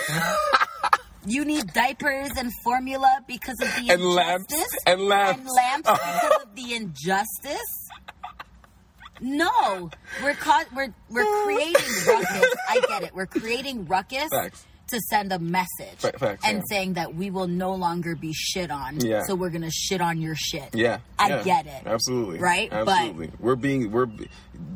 You 1.26 1.44
need 1.44 1.72
diapers 1.72 2.30
and 2.36 2.50
formula 2.64 3.20
because 3.28 3.60
of 3.60 3.68
the 3.76 3.90
And 3.92 4.02
lamps. 4.02 4.52
injustice. 4.52 4.78
And 4.86 5.00
lamps. 5.02 5.38
And 5.40 5.48
lamps 5.54 5.90
because 5.92 6.42
of 6.42 6.54
the 6.56 6.74
injustice. 6.74 7.88
No, 9.20 9.90
we're 10.22 10.34
caught. 10.34 10.66
We're 10.74 10.92
we're 11.10 11.44
creating 11.44 11.74
ruckus. 12.08 12.54
I 12.68 12.80
get 12.88 13.02
it. 13.04 13.14
We're 13.14 13.26
creating 13.26 13.84
ruckus 13.86 14.28
Facts. 14.32 14.66
To 14.92 15.00
send 15.00 15.32
a 15.32 15.38
message 15.38 15.98
Fa- 15.98 16.12
facts, 16.18 16.46
and 16.46 16.58
yeah. 16.58 16.62
saying 16.70 16.92
that 16.94 17.14
we 17.14 17.30
will 17.30 17.48
no 17.48 17.74
longer 17.74 18.14
be 18.14 18.32
shit 18.32 18.70
on. 18.70 19.00
Yeah. 19.00 19.22
So 19.26 19.34
we're 19.34 19.50
gonna 19.50 19.70
shit 19.70 20.00
on 20.00 20.20
your 20.20 20.34
shit. 20.36 20.70
Yeah, 20.74 20.98
I 21.18 21.28
yeah. 21.28 21.42
get 21.42 21.66
it. 21.66 21.82
Absolutely, 21.86 22.38
Right? 22.38 22.70
But- 22.70 22.88
Absolutely. 22.88 23.30
we're 23.40 23.56
being 23.56 23.90
we're 23.90 24.06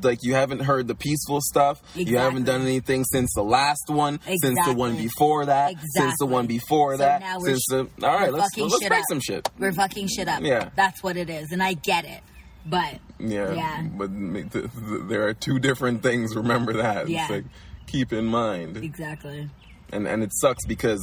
like 0.03 0.19
you 0.23 0.35
haven't 0.35 0.61
heard 0.61 0.89
the 0.89 0.95
peaceful 0.95 1.41
stuff. 1.41 1.81
You 1.95 2.19
haven't 2.19 2.45
done 2.45 2.62
anything 2.62 3.05
since 3.05 3.33
the 3.35 3.43
last 3.45 3.85
one, 3.89 4.19
since 4.43 4.59
the 4.67 4.75
one 4.75 4.97
before 4.97 5.47
that, 5.47 5.75
since 5.95 6.14
the 6.19 6.27
one 6.27 6.47
before 6.47 6.95
So 6.95 6.99
that, 6.99 7.21
now 7.21 7.39
we're 7.39 7.47
since 7.57 7.61
sh- 7.62 7.71
the 7.71 8.07
all 8.07 8.14
right. 8.14 8.33
Let's 8.33 8.51
fucking 8.51 8.64
let's 8.69 8.83
shit 8.83 8.89
break 8.89 9.01
up. 9.01 9.07
some 9.09 9.21
shit. 9.21 9.49
We're 9.59 9.73
fucking 9.73 10.09
shit 10.09 10.29
up. 10.29 10.43
Yeah. 10.43 10.71
That's 10.75 11.03
what 11.03 11.17
it 11.17 11.31
is, 11.31 11.53
and 11.53 11.62
I 11.62 11.75
get 11.75 12.05
it. 12.05 12.21
But 12.69 12.99
Yeah, 13.21 13.53
Yeah. 13.53 13.83
but 13.83 14.11
th- 14.11 14.51
th- 14.53 14.71
there 15.09 15.29
are 15.29 15.35
two 15.35 15.59
different 15.61 16.03
things. 16.03 16.35
Remember 16.35 16.73
that. 16.75 17.09
Yeah. 17.09 17.23
It's 17.23 17.31
like 17.31 17.45
keep 17.87 18.12
in 18.12 18.27
mind, 18.27 18.77
exactly. 18.79 19.49
And 19.93 20.07
and 20.07 20.22
it 20.22 20.30
sucks 20.34 20.64
because 20.66 21.01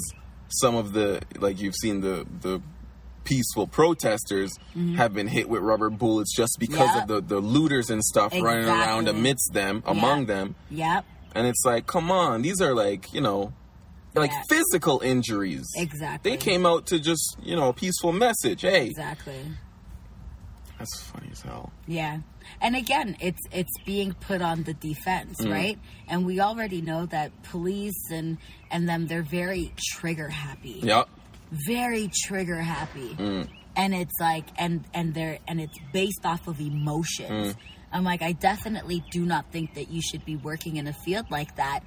some 0.50 0.76
of 0.76 0.94
the 0.94 1.22
like 1.40 1.60
you've 1.62 1.76
seen 1.76 2.02
the 2.02 2.26
the 2.42 2.62
peaceful 3.24 3.66
protesters 3.68 4.52
have 4.98 5.14
been 5.14 5.28
hit 5.28 5.48
with 5.48 5.62
rubber 5.62 5.90
bullets 5.90 6.36
just 6.36 6.58
because 6.60 6.90
Mm-hmm. 6.90 6.98
Yep. 6.98 7.10
of 7.10 7.28
the 7.30 7.36
the 7.36 7.40
looters 7.42 7.90
and 7.90 8.04
stuff 8.04 8.34
running 8.34 8.66
around 8.66 9.08
amidst 9.08 9.54
them 9.54 9.82
among 9.86 10.26
them 10.26 10.56
Yep. 10.70 11.06
and 11.34 11.48
it's 11.48 11.64
like 11.66 11.88
come 11.88 12.12
on 12.12 12.42
these 12.42 12.60
are 12.62 12.74
like 12.76 13.14
you 13.14 13.22
know 13.22 13.54
like 14.14 14.30
Yeah. 14.32 14.42
physical 14.50 15.00
injuries 15.00 15.66
Exactly. 15.78 16.32
they 16.32 16.38
came 16.38 16.66
out 16.66 16.86
to 16.88 17.00
just 17.00 17.38
you 17.42 17.56
know 17.56 17.70
a 17.70 17.74
peaceful 17.74 18.12
message 18.12 18.62
hey 18.62 18.88
Exactly. 18.88 19.40
that's 20.78 21.02
funny 21.04 21.30
as 21.32 21.42
hell 21.42 21.72
Yeah. 21.88 22.20
And 22.64 22.76
again, 22.76 23.18
it's 23.20 23.42
it's 23.52 23.78
being 23.86 24.14
put 24.14 24.42
on 24.42 24.64
the 24.64 24.74
defense, 24.74 25.42
Mm. 25.42 25.52
right? 25.52 25.80
And 26.08 26.26
we 26.26 26.40
already 26.40 26.82
know 26.82 27.06
that 27.08 27.32
police 27.44 28.10
and 28.10 28.38
and 28.72 28.88
them 28.90 29.06
they're 29.08 29.22
very 29.22 29.72
trigger 29.92 30.30
happy. 30.30 30.80
yep 30.82 31.08
very 31.52 32.10
trigger 32.26 32.60
happy. 32.62 33.10
Mm. 33.16 33.48
And 33.76 33.94
it's 33.94 34.20
like 34.20 34.46
and 34.58 34.84
and 34.94 35.14
they're 35.14 35.38
and 35.48 35.62
it's 35.62 35.78
based 35.92 36.26
off 36.26 36.48
of 36.48 36.60
emotions. 36.60 37.54
Mm. 37.54 37.56
I'm 37.92 38.04
like 38.04 38.22
I 38.24 38.32
definitely 38.32 39.04
do 39.12 39.24
not 39.26 39.52
think 39.52 39.76
that 39.76 39.92
you 39.92 40.02
should 40.02 40.26
be 40.26 40.36
working 40.38 40.78
in 40.78 40.88
a 40.88 40.94
field 41.06 41.30
like 41.30 41.56
that 41.58 41.82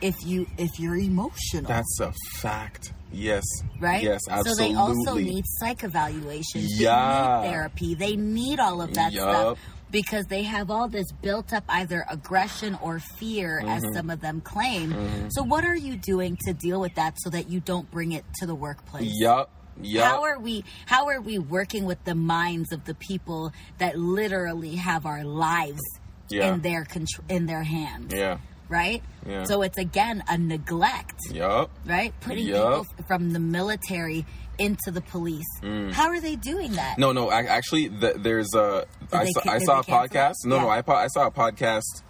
if 0.00 0.14
you 0.24 0.46
if 0.56 0.70
you're 0.78 0.96
emotional. 0.96 1.68
That's 1.68 2.00
a 2.00 2.12
fact. 2.38 2.92
Yes. 3.12 3.44
right? 3.80 4.02
Yes, 4.02 4.20
absolutely. 4.30 4.64
So 4.64 4.72
they 4.72 4.74
also 4.78 5.14
need 5.14 5.44
psych 5.46 5.84
evaluations. 5.84 6.80
Yeah. 6.80 7.40
They 7.42 7.46
need 7.46 7.50
therapy. 7.52 7.94
They 7.94 8.16
need 8.16 8.60
all 8.60 8.80
of 8.82 8.94
that 8.94 9.12
Yup. 9.12 9.22
stuff 9.30 9.58
because 9.90 10.24
they 10.26 10.44
have 10.44 10.70
all 10.70 10.88
this 10.88 11.10
built 11.20 11.52
up 11.52 11.64
either 11.68 12.04
aggression 12.08 12.78
or 12.80 13.00
fear, 13.00 13.58
as 13.66 13.82
Mm-hmm. 13.82 13.94
some 13.94 14.10
of 14.10 14.20
them 14.20 14.40
claim. 14.40 15.28
So 15.30 15.42
what 15.42 15.64
are 15.64 15.74
you 15.74 15.96
doing 15.96 16.38
to 16.46 16.52
deal 16.52 16.80
with 16.80 16.94
that 16.94 17.16
so 17.20 17.30
that 17.30 17.50
you 17.50 17.58
don't 17.60 17.90
bring 17.90 18.12
it 18.12 18.24
to 18.40 18.46
the 18.46 18.54
workplace? 18.54 19.10
Yup. 19.18 19.50
Yup. 19.82 20.04
How 20.04 20.22
are 20.24 20.38
we 20.38 20.62
how 20.86 21.08
are 21.08 21.20
we 21.20 21.38
working 21.38 21.86
with 21.86 22.04
the 22.04 22.14
minds 22.14 22.70
of 22.70 22.84
the 22.84 22.94
people 22.94 23.52
that 23.78 23.98
literally 23.98 24.76
have 24.76 25.06
our 25.06 25.24
lives 25.24 25.80
Yeah. 26.28 26.52
in 26.52 26.60
their 26.60 26.84
contr- 26.84 27.28
in 27.30 27.46
their 27.46 27.62
hands? 27.62 28.12
yeah. 28.14 28.38
Right? 28.70 29.02
Yeah. 29.28 29.44
So 29.44 29.60
it's 29.62 29.76
again 29.76 30.22
a 30.28 30.38
neglect 30.38 31.18
Yep. 31.30 31.68
right? 31.84 32.14
Putting 32.20 32.46
Yup. 32.46 32.86
people 32.86 33.04
from 33.06 33.32
the 33.32 33.40
military 33.40 34.24
into 34.58 34.90
the 34.90 35.00
police. 35.00 35.46
How 35.92 36.06
are 36.08 36.20
they 36.20 36.36
doing 36.36 36.72
that? 36.72 36.94
Mm. 36.96 36.98
No, 37.00 37.12
no. 37.12 37.28
I, 37.30 37.42
actually, 37.42 37.88
th- 37.88 38.16
there's 38.18 38.54
a. 38.54 38.86
I 39.12 39.24
they 39.24 39.32
saw, 39.32 39.40
I 39.50 39.58
saw 39.58 39.80
a 39.80 39.82
podcast. 39.84 40.34
No, 40.44 40.60
no. 40.60 40.68
I 40.68 40.82
I 40.86 41.06
saw 41.08 41.26
a 41.26 41.30
podcast. 41.30 42.02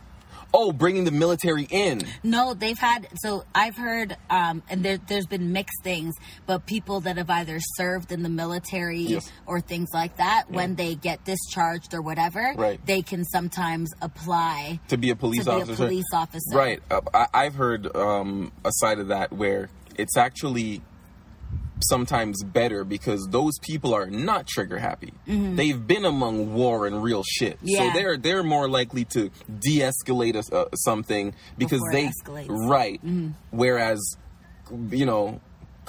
Oh, 0.52 0.72
bringing 0.72 1.04
the 1.04 1.10
military 1.12 1.66
in. 1.70 2.02
No, 2.22 2.54
they've 2.54 2.78
had. 2.78 3.08
So 3.22 3.44
I've 3.54 3.76
heard, 3.76 4.16
um, 4.30 4.62
and 4.68 4.82
there, 4.84 4.98
there's 4.98 5.26
been 5.26 5.52
mixed 5.52 5.82
things, 5.82 6.14
but 6.46 6.66
people 6.66 7.00
that 7.02 7.16
have 7.18 7.30
either 7.30 7.58
served 7.76 8.10
in 8.12 8.22
the 8.22 8.28
military 8.28 9.00
Yes. 9.00 9.30
or 9.46 9.60
things 9.60 9.88
like 9.94 10.16
that, 10.16 10.50
when 10.50 10.74
they 10.74 10.94
get 10.96 11.24
discharged 11.24 11.94
or 11.94 12.02
whatever, 12.02 12.52
Right. 12.56 12.84
they 12.84 13.02
can 13.02 13.24
sometimes 13.24 13.90
apply 14.02 14.80
to 14.88 14.96
be 14.98 15.10
a 15.10 15.16
police 15.16 15.44
to 15.44 15.50
be 15.56 15.62
officer. 15.62 15.72
a 15.84 15.86
police 15.86 16.12
officer. 16.12 16.56
Right. 16.56 16.80
Uh, 16.90 17.00
I, 17.14 17.26
I've 17.32 17.54
heard 17.54 17.94
um, 17.96 18.52
a 18.64 18.70
side 18.74 18.98
of 18.98 19.08
that 19.08 19.32
where 19.32 19.68
it's 19.96 20.16
actually 20.16 20.82
sometimes 21.88 22.42
better 22.42 22.84
because 22.84 23.26
those 23.30 23.58
people 23.60 23.94
are 23.94 24.06
not 24.10 24.46
trigger 24.46 24.78
happy. 24.78 25.12
They've 25.26 25.86
been 25.86 26.04
among 26.04 26.54
war 26.54 26.86
and 26.86 27.02
real 27.02 27.22
shit, 27.22 27.56
Mm-hmm. 27.58 27.66
Yeah. 27.68 27.92
so 27.92 27.98
they're 27.98 28.16
they're 28.16 28.42
more 28.42 28.68
likely 28.68 29.04
to 29.06 29.30
de-escalate 29.60 30.34
a, 30.34 30.54
uh, 30.56 30.68
something 30.74 31.34
because 31.58 31.80
Before 31.80 31.92
they 31.92 32.06
escalates. 32.08 32.46
Mm-hmm. 32.48 32.68
right. 32.70 33.00
Whereas, 33.50 34.16
you 34.90 35.06
know. 35.06 35.40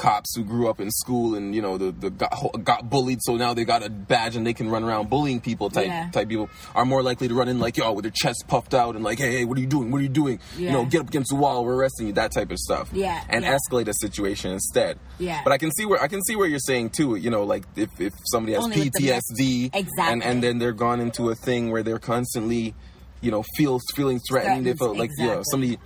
Cops 0.01 0.35
who 0.35 0.43
grew 0.43 0.67
up 0.67 0.81
in 0.81 0.89
school 0.89 1.35
and 1.35 1.53
you 1.53 1.61
know 1.61 1.77
the, 1.77 1.91
the 1.91 2.09
got, 2.09 2.63
got 2.63 2.89
bullied, 2.89 3.19
so 3.21 3.35
now 3.37 3.53
they 3.53 3.63
got 3.65 3.85
a 3.85 3.89
badge 3.89 4.35
and 4.35 4.47
they 4.47 4.53
can 4.53 4.67
run 4.67 4.83
around 4.83 5.11
bullying 5.11 5.39
people. 5.39 5.69
Type 5.69 5.85
Yeah. 5.85 6.09
type 6.11 6.27
people 6.27 6.49
are 6.73 6.85
more 6.85 7.03
likely 7.03 7.27
to 7.27 7.35
run 7.35 7.47
in 7.47 7.59
like 7.59 7.77
yo 7.77 7.91
with 7.93 8.03
their 8.03 8.11
chest 8.11 8.45
puffed 8.47 8.73
out 8.73 8.95
and 8.95 9.03
like 9.03 9.19
hey 9.19 9.31
hey 9.31 9.45
what 9.45 9.57
are 9.59 9.61
you 9.61 9.67
doing 9.67 9.91
what 9.91 9.99
are 9.99 10.03
you 10.03 10.09
doing 10.09 10.39
you 10.57 10.71
know 10.71 10.85
get 10.85 11.01
up 11.01 11.07
against 11.09 11.29
the 11.29 11.35
wall 11.35 11.63
we're 11.63 11.75
arresting 11.75 12.07
you 12.07 12.13
that 12.13 12.31
type 12.31 12.49
of 12.49 12.57
stuff 12.57 12.89
Yeah, 12.93 13.21
and 13.29 13.43
yeah. 13.43 13.55
escalate 13.57 13.87
a 13.89 13.93
situation 13.93 14.51
instead 14.51 14.97
Yeah. 15.19 15.41
but 15.43 15.53
I 15.53 15.59
can 15.59 15.69
see 15.71 15.85
where 15.85 16.01
I 16.01 16.07
can 16.07 16.23
see 16.23 16.35
where 16.35 16.47
you're 16.47 16.57
saying 16.71 16.89
too 16.91 17.15
you 17.15 17.29
know 17.29 17.43
like 17.43 17.65
if, 17.75 17.89
if 18.01 18.13
somebody 18.31 18.53
has 18.55 18.63
Only 18.63 18.77
with 18.85 18.93
the 18.93 19.05
mess- 19.11 19.23
PTSD 19.31 19.63
and 19.65 19.75
Exactly. 19.75 20.13
and 20.13 20.23
and 20.23 20.43
then 20.43 20.57
they're 20.57 20.73
gone 20.73 20.99
into 20.99 21.29
a 21.29 21.35
thing 21.35 21.69
where 21.71 21.83
they're 21.83 21.99
constantly 21.99 22.73
you 23.21 23.29
know 23.29 23.43
feel 23.55 23.79
feeling 23.95 24.19
threatened 24.27 24.65
if 24.65 24.77
Threatened, 24.79 24.97
like 24.99 25.11
you 25.19 25.27
know 25.27 25.43
somebody 25.51 25.77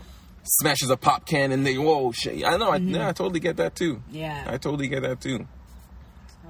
smashes 0.48 0.90
a 0.90 0.98
pop 0.98 1.26
can 1.26 1.52
and 1.52 1.66
they 1.66 1.78
whoa 1.78 2.12
shit 2.12 2.44
I 2.46 2.58
know 2.58 2.70
I, 2.70 2.78
yeah, 2.78 3.10
I 3.10 3.12
totally 3.14 3.40
get 3.40 3.58
that 3.58 3.76
too 3.76 3.96
Mm-hmm. 3.96 4.16
Yeah. 4.16 4.44
I 4.48 4.58
totally 4.58 4.88
get 4.88 5.02
that 5.04 5.22
too 5.22 5.48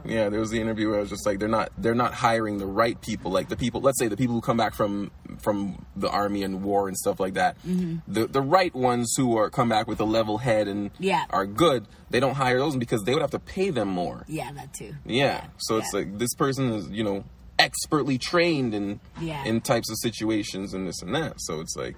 yeah, 0.07 0.29
there 0.29 0.39
was 0.39 0.51
the 0.51 0.61
interview 0.61 0.89
where 0.89 0.97
I 0.97 1.01
was 1.01 1.09
just 1.09 1.25
like, 1.25 1.39
they're 1.39 1.47
not 1.47 1.71
they're 1.79 1.95
not 1.95 2.13
hiring 2.13 2.59
the 2.59 2.67
right 2.67 3.01
people. 3.01 3.31
Like 3.31 3.49
the 3.49 3.55
people, 3.57 3.81
let's 3.81 3.97
say 3.97 4.07
the 4.07 4.15
people 4.15 4.35
who 4.35 4.41
come 4.41 4.55
back 4.55 4.75
from 4.75 5.09
from 5.41 5.83
the 5.95 6.07
army 6.11 6.43
and 6.43 6.61
war 6.63 6.87
and 6.87 6.95
stuff 6.95 7.19
like 7.19 7.33
that. 7.33 7.57
Mm-hmm. 7.65 8.13
The 8.13 8.27
the 8.27 8.41
right 8.41 8.71
ones 8.75 9.11
who 9.17 9.35
are 9.37 9.49
come 9.49 9.67
back 9.67 9.87
with 9.87 9.99
a 9.99 10.03
level 10.05 10.37
head 10.37 10.67
and 10.67 10.91
Yeah. 10.99 11.23
are 11.31 11.47
good. 11.47 11.87
They 12.11 12.19
don't 12.19 12.35
hire 12.35 12.59
those 12.59 12.75
because 12.75 13.01
they 13.03 13.13
would 13.13 13.21
have 13.23 13.31
to 13.31 13.39
pay 13.39 13.71
them 13.71 13.87
more. 13.87 14.25
Yeah, 14.27 14.51
that 14.51 14.75
too. 14.75 14.93
Yeah. 15.07 15.47
So 15.57 15.77
it's 15.77 15.91
like 15.91 16.19
this 16.19 16.35
person 16.35 16.71
is 16.73 16.87
you 16.91 17.03
know 17.03 17.23
expertly 17.57 18.19
trained 18.19 18.75
in 18.75 18.99
Yeah. 19.19 19.43
in 19.43 19.59
types 19.59 19.89
of 19.89 19.97
situations 20.03 20.75
and 20.75 20.87
this 20.87 21.01
and 21.01 21.15
that. 21.15 21.37
So 21.37 21.61
it's 21.61 21.75
like, 21.75 21.97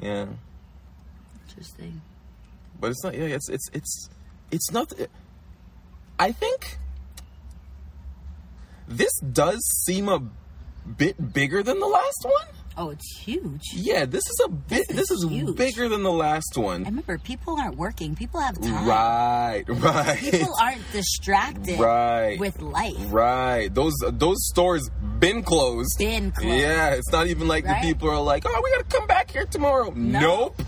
yeah. 0.00 0.26
Interesting. 1.50 2.00
But 2.80 2.90
it's 2.92 3.04
not. 3.04 3.14
Yeah, 3.14 3.24
it's 3.24 3.48
it's 3.48 3.68
it's 3.72 4.08
it's 4.50 4.70
not. 4.70 4.92
I 6.18 6.32
think 6.32 6.78
this 8.88 9.12
does 9.32 9.60
seem 9.84 10.08
a 10.08 10.22
bit 10.96 11.32
bigger 11.32 11.62
than 11.62 11.78
the 11.80 11.86
last 11.86 12.24
one. 12.24 12.46
Oh, 12.76 12.88
it's 12.90 13.18
huge. 13.18 13.60
Yeah, 13.74 14.06
this 14.06 14.22
is 14.26 14.40
a 14.46 14.48
bit. 14.48 14.88
This 14.88 14.96
This 14.96 15.10
is 15.10 15.24
is, 15.24 15.28
huge. 15.30 15.56
bigger 15.56 15.88
than 15.88 16.02
the 16.02 16.12
last 16.12 16.56
one. 16.56 16.82
I 16.86 16.88
remember 16.88 17.18
people 17.18 17.58
aren't 17.58 17.76
working. 17.76 18.14
People 18.14 18.40
have 18.40 18.58
time. 18.58 18.86
Right, 18.86 19.64
right, 19.68 20.18
People 20.18 20.54
aren't 20.58 20.80
distracted 20.92 21.78
Right. 21.78 22.38
with 22.38 22.62
life. 22.62 22.96
right. 23.10 23.68
Those 23.74 23.92
those 24.12 24.36
stores 24.48 24.88
been 25.18 25.42
closed. 25.42 25.98
Been 25.98 26.30
closed. 26.30 26.56
Yeah, 26.56 26.90
it's 26.94 27.10
not 27.12 27.26
even 27.26 27.48
like 27.48 27.66
Right? 27.66 27.82
the 27.82 27.88
people 27.88 28.08
are 28.08 28.20
like, 28.22 28.44
oh, 28.46 28.60
we 28.64 28.70
gotta 28.70 28.84
come 28.84 29.06
back 29.06 29.30
here 29.30 29.44
tomorrow. 29.46 29.92
Nope, 29.94 30.62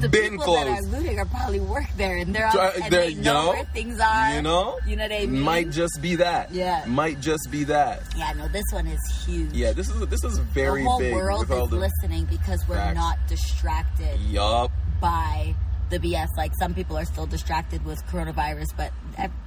The 0.00 0.08
been 0.08 0.38
people 0.38 0.54
that 0.54 0.66
are 0.66 0.82
looting 0.82 1.18
are 1.18 1.24
probably 1.26 1.60
work 1.60 1.84
there, 1.96 2.16
and 2.16 2.34
they're 2.34 2.46
all, 2.46 2.58
and 2.58 2.82
there- 2.92 3.02
they 3.02 3.08
you 3.10 3.22
know 3.22 3.42
know, 3.44 3.48
where 3.50 3.64
things 3.66 4.00
are. 4.00 4.34
You 4.34 4.42
know, 4.42 4.78
you 4.86 4.96
know 4.96 5.04
what 5.04 5.12
I 5.12 5.26
mean. 5.26 5.40
Might 5.40 5.70
just 5.70 6.00
be 6.02 6.16
that. 6.16 6.50
Yeah. 6.52 6.84
might 6.86 7.20
just 7.20 7.48
be 7.50 7.64
that. 7.64 8.02
yeah, 8.16 8.32
no, 8.32 8.48
this 8.48 8.64
one 8.72 8.86
is 8.86 9.00
huge. 9.24 9.52
Yeah, 9.52 9.72
this 9.72 9.88
is 9.88 10.06
this 10.08 10.24
is 10.24 10.38
very 10.38 10.82
the 10.82 10.88
whole 10.88 10.98
big 10.98 11.14
world 11.14 11.42
is 11.42 11.48
the. 11.48 11.76
listening 11.76 12.24
because 12.26 12.66
we're 12.68 12.76
Facts. 12.76 12.96
not 12.96 13.18
distracted 13.28 14.18
Yup. 14.20 14.70
by 15.00 15.54
the 15.92 15.98
BS. 15.98 16.28
Like 16.36 16.52
some 16.58 16.74
people 16.74 16.96
are 16.96 17.04
still 17.04 17.26
distracted 17.26 17.84
with 17.84 18.04
coronavirus, 18.06 18.68
but 18.76 18.92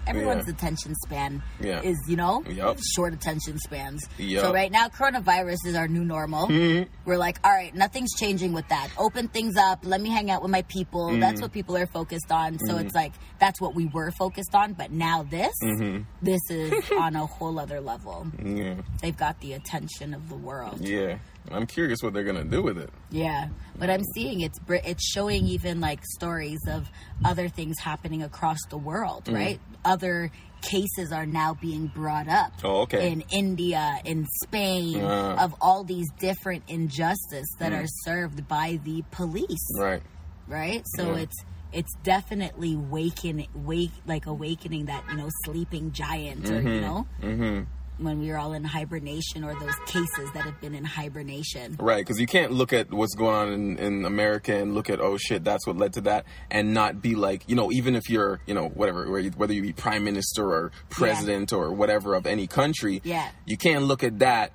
everyone's 0.07 0.45
Yeah. 0.47 0.53
attention 0.53 0.95
span 1.05 1.41
Yeah. 1.59 1.81
is, 1.81 1.97
you 2.07 2.15
know, 2.15 2.43
Yup. 2.47 2.77
short 2.95 3.13
attention 3.13 3.57
spans. 3.59 4.07
Yup. 4.17 4.45
So 4.45 4.53
right 4.53 4.71
now, 4.71 4.87
coronavirus 4.87 5.65
is 5.65 5.75
our 5.75 5.87
new 5.87 6.05
normal. 6.05 6.47
Mm-hmm. 6.47 6.89
We're 7.05 7.17
like, 7.17 7.39
all 7.43 7.51
right, 7.51 7.73
nothing's 7.75 8.13
changing 8.17 8.53
with 8.53 8.67
that. 8.69 8.89
Open 8.97 9.27
things 9.27 9.57
up. 9.57 9.79
Let 9.83 9.99
me 10.01 10.09
hang 10.09 10.29
out 10.31 10.41
with 10.43 10.51
my 10.51 10.61
people. 10.63 11.07
Mm-hmm. 11.09 11.19
That's 11.19 11.41
what 11.41 11.51
people 11.51 11.75
are 11.75 11.87
focused 11.87 12.31
on. 12.31 12.57
So 12.67 12.77
it's 12.77 12.93
like 12.95 13.13
that's 13.39 13.59
what 13.59 13.75
we 13.75 13.87
were 13.87 14.11
focused 14.11 14.53
on. 14.55 14.73
But 14.73 14.91
now 14.91 15.23
this, 15.23 15.53
Mm-hmm. 15.63 16.03
this 16.21 16.41
is 16.49 16.73
on 16.99 17.15
a 17.15 17.25
whole 17.25 17.59
other 17.59 17.81
level. 17.81 18.27
Yeah, 18.45 18.75
They've 19.01 19.17
got 19.17 19.39
the 19.41 19.53
attention 19.53 20.13
of 20.13 20.29
the 20.29 20.35
world. 20.35 20.79
yeah. 20.81 21.17
I'm 21.51 21.65
curious 21.67 22.01
what 22.01 22.13
they're 22.13 22.23
gonna 22.23 22.43
do 22.43 22.61
with 22.63 22.77
it. 22.77 22.89
Yeah, 23.11 23.49
but 23.77 23.89
I'm 23.89 24.03
seeing 24.13 24.41
it's 24.41 24.59
it's 24.69 25.03
showing 25.11 25.45
even 25.45 25.79
like 25.79 25.99
stories 26.05 26.59
of 26.67 26.89
other 27.23 27.47
things 27.49 27.75
happening 27.79 28.23
across 28.23 28.57
the 28.69 28.77
world, 28.77 29.25
Mm. 29.25 29.33
right? 29.35 29.59
Other 29.83 30.31
cases 30.61 31.11
are 31.11 31.25
now 31.27 31.53
being 31.53 31.87
brought 31.87 32.27
up. 32.27 32.51
Oh, 32.63 32.81
okay. 32.81 33.11
In 33.11 33.21
India, 33.29 33.99
in 34.03 34.25
Spain, 34.43 35.01
Uh. 35.01 35.35
of 35.39 35.53
all 35.61 35.83
these 35.83 36.07
different 36.17 36.63
injustice 36.67 37.47
that 37.59 37.71
Mm. 37.71 37.83
are 37.83 37.87
served 38.03 38.47
by 38.47 38.79
the 38.83 39.03
police, 39.11 39.67
Right. 39.77 40.01
right? 40.47 40.83
So 40.95 41.11
Yeah. 41.13 41.21
it's 41.23 41.35
it's 41.73 41.93
definitely 42.03 42.73
waking 42.77 43.45
wake 43.53 43.91
like 44.07 44.25
awakening 44.27 44.85
that 44.85 45.03
you 45.09 45.17
know 45.17 45.27
sleeping 45.43 45.91
giant 45.91 46.49
or 46.49 46.61
you 46.61 46.79
know 46.79 47.05
Mm-hmm. 47.21 47.63
When 47.97 48.19
we 48.19 48.29
were 48.29 48.37
all 48.37 48.53
in 48.53 48.63
hibernation 48.63 49.43
or 49.43 49.53
those 49.59 49.75
cases 49.85 50.29
that 50.33 50.43
have 50.43 50.59
been 50.61 50.75
in 50.75 50.83
hibernation. 50.83 51.75
Right, 51.79 51.99
because 52.05 52.19
you 52.19 52.27
can't 52.27 52.51
look 52.51 52.73
at 52.73 52.91
what's 52.91 53.15
going 53.15 53.35
on 53.35 53.53
in, 53.53 53.77
in 53.77 54.05
America 54.05 54.53
and 54.55 54.73
look 54.73 54.89
at 54.89 54.99
oh 54.99 55.17
shit, 55.17 55.43
that's 55.43 55.65
what 55.65 55.77
led 55.77 55.93
to 55.93 56.01
that, 56.01 56.25
and 56.51 56.73
not 56.73 57.01
be 57.01 57.15
like 57.15 57.43
you 57.47 57.55
know 57.55 57.71
even 57.71 57.95
if 57.95 58.09
you're 58.09 58.39
you 58.45 58.53
know 58.53 58.67
whatever 58.69 59.09
whether 59.37 59.53
you 59.53 59.61
be 59.61 59.73
prime 59.73 60.03
minister 60.03 60.43
or 60.51 60.71
president 60.89 61.53
or 61.53 61.71
whatever 61.71 62.15
of 62.15 62.25
any 62.25 62.47
country, 62.47 63.01
Yeah. 63.03 63.29
you 63.45 63.57
can't 63.57 63.85
look 63.85 64.03
at 64.03 64.19
that 64.19 64.51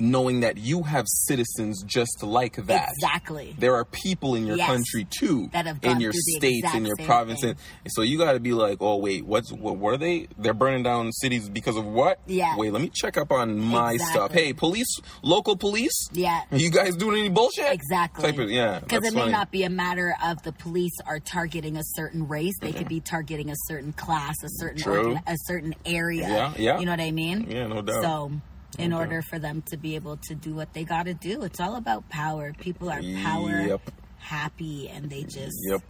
knowing 0.00 0.40
that 0.40 0.56
you 0.56 0.82
have 0.82 1.06
citizens 1.06 1.82
just 1.84 2.22
like 2.22 2.56
that. 2.66 2.88
Exactly. 2.92 3.54
There 3.58 3.74
are 3.74 3.84
people 3.84 4.34
in 4.34 4.46
your 4.46 4.56
Yes. 4.56 4.68
country 4.68 5.06
too, 5.10 5.48
That 5.52 5.66
have 5.66 5.78
in 5.82 6.00
your 6.00 6.12
states, 6.14 6.74
in 6.74 6.86
your 6.86 6.96
province, 6.96 7.42
and 7.42 7.56
so 7.88 8.02
you 8.02 8.18
got 8.18 8.32
to 8.32 8.40
be 8.40 8.52
like, 8.52 8.78
oh 8.80 8.96
wait, 8.96 9.24
what's 9.26 9.52
what? 9.52 9.78
were 9.78 9.96
they? 9.96 10.28
They're 10.38 10.54
burning 10.54 10.82
down 10.82 11.12
cities 11.12 11.48
because 11.48 11.76
of 11.76 11.84
what? 11.84 12.20
Yeah. 12.26 12.56
Wait, 12.56 12.72
let 12.72 12.82
me 12.82 12.90
check 12.92 13.16
up 13.16 13.32
on 13.32 13.58
my 13.58 13.96
stuff. 13.96 14.32
Hey, 14.32 14.52
police, 14.52 14.98
local 15.22 15.56
police. 15.56 16.08
Yeah. 16.12 16.42
Are 16.50 16.58
you 16.58 16.70
guys 16.70 16.96
doing 16.96 17.18
any 17.18 17.28
bullshit? 17.28 17.72
Exactly. 17.72 18.24
Type 18.24 18.38
of, 18.38 18.50
yeah. 18.50 18.80
Because 18.80 19.04
it 19.04 19.14
may 19.14 19.20
funny. 19.20 19.32
not 19.32 19.50
be 19.50 19.64
a 19.64 19.70
matter 19.70 20.14
of 20.24 20.42
the 20.42 20.52
police 20.52 20.92
are 21.06 21.20
targeting 21.20 21.76
a 21.76 21.82
certain 21.84 22.28
race. 22.28 22.54
They 22.60 22.72
could 22.72 22.82
mm-hmm. 22.82 22.88
be 22.88 23.00
targeting 23.00 23.50
a 23.50 23.56
certain 23.66 23.92
class, 23.92 24.36
a 24.42 24.48
certain 24.48 24.90
organ- 24.90 25.22
a 25.26 25.36
certain 25.46 25.74
area. 25.84 26.28
Yeah, 26.28 26.52
yeah. 26.56 26.78
You 26.78 26.86
know 26.86 26.92
what 26.92 27.00
I 27.00 27.10
mean? 27.10 27.46
Yeah, 27.48 27.66
no 27.66 27.82
doubt. 27.82 28.02
So, 28.02 28.32
in 28.78 28.90
doubt. 28.90 29.00
order 29.00 29.22
for 29.22 29.38
them 29.38 29.62
to 29.70 29.76
be 29.76 29.94
able 29.96 30.16
to 30.28 30.34
do 30.34 30.54
what 30.54 30.72
they 30.74 30.84
got 30.84 31.06
to 31.06 31.14
do, 31.14 31.42
it's 31.42 31.60
all 31.60 31.76
about 31.76 32.08
power. 32.08 32.52
People 32.58 32.90
are 32.90 33.02
power 33.22 33.62
Yep. 33.62 33.90
happy, 34.18 34.88
and 34.88 35.10
they 35.10 35.22
just 35.24 35.56
Yep. 35.68 35.82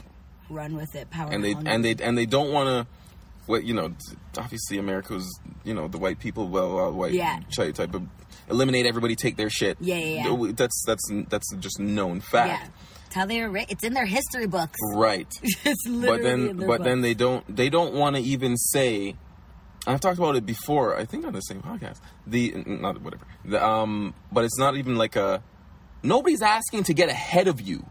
run 0.48 0.74
with 0.76 0.94
it. 0.94 1.10
Power 1.10 1.30
And 1.32 1.42
they 1.44 1.52
hungry. 1.52 1.72
and 1.72 1.84
they 1.84 1.94
and 2.02 2.16
they 2.18 2.26
don't 2.26 2.52
want 2.52 2.68
to. 2.68 2.86
what 3.46 3.64
you 3.64 3.74
know, 3.74 3.92
obviously 4.38 4.78
America 4.78 5.12
was 5.14 5.40
you 5.64 5.74
know 5.74 5.88
the 5.88 5.98
white 5.98 6.20
people, 6.20 6.46
well, 6.48 6.74
well 6.76 6.92
white 6.92 7.12
Yeah. 7.12 7.40
type 7.56 7.94
of 7.94 8.02
eliminate 8.48 8.86
everybody, 8.86 9.16
take 9.16 9.36
their 9.36 9.50
shit. 9.50 9.76
Yeah, 9.80 9.96
yeah, 9.96 10.28
yeah. 10.28 10.52
That's 10.54 10.84
that's 10.86 11.02
that's 11.28 11.52
just 11.56 11.80
known 11.80 12.20
fact. 12.20 12.62
Yeah. 12.62 12.68
It's 13.06 13.14
how 13.16 13.26
they 13.26 13.40
were 13.40 13.50
written. 13.50 13.70
It's 13.70 13.82
in 13.82 13.92
their 13.94 14.06
history 14.06 14.46
books. 14.46 14.78
Right. 14.94 15.26
it's 15.42 15.84
literally 15.88 16.06
but 16.18 16.22
then 16.22 16.56
their 16.58 16.68
but 16.68 16.84
then 16.84 17.00
they 17.00 17.14
don't 17.14 17.56
they 17.56 17.68
don't 17.70 17.94
want 17.94 18.14
to 18.14 18.22
even 18.22 18.56
say 18.56 19.16
I've 19.86 20.00
talked 20.00 20.18
about 20.18 20.36
it 20.36 20.44
before, 20.46 20.96
I 20.98 21.04
think 21.06 21.24
on 21.26 21.32
the 21.32 21.40
same 21.40 21.62
podcast. 21.62 22.00
The 22.26 22.62
not 22.66 23.00
whatever. 23.00 23.26
The, 23.44 23.64
um 23.64 24.14
but 24.30 24.44
it's 24.44 24.58
not 24.58 24.76
even 24.76 24.96
like 24.96 25.16
a 25.16 25.42
nobody's 26.02 26.42
asking 26.42 26.84
to 26.84 26.94
get 26.94 27.08
ahead 27.08 27.48
of 27.48 27.60
you. 27.60 27.86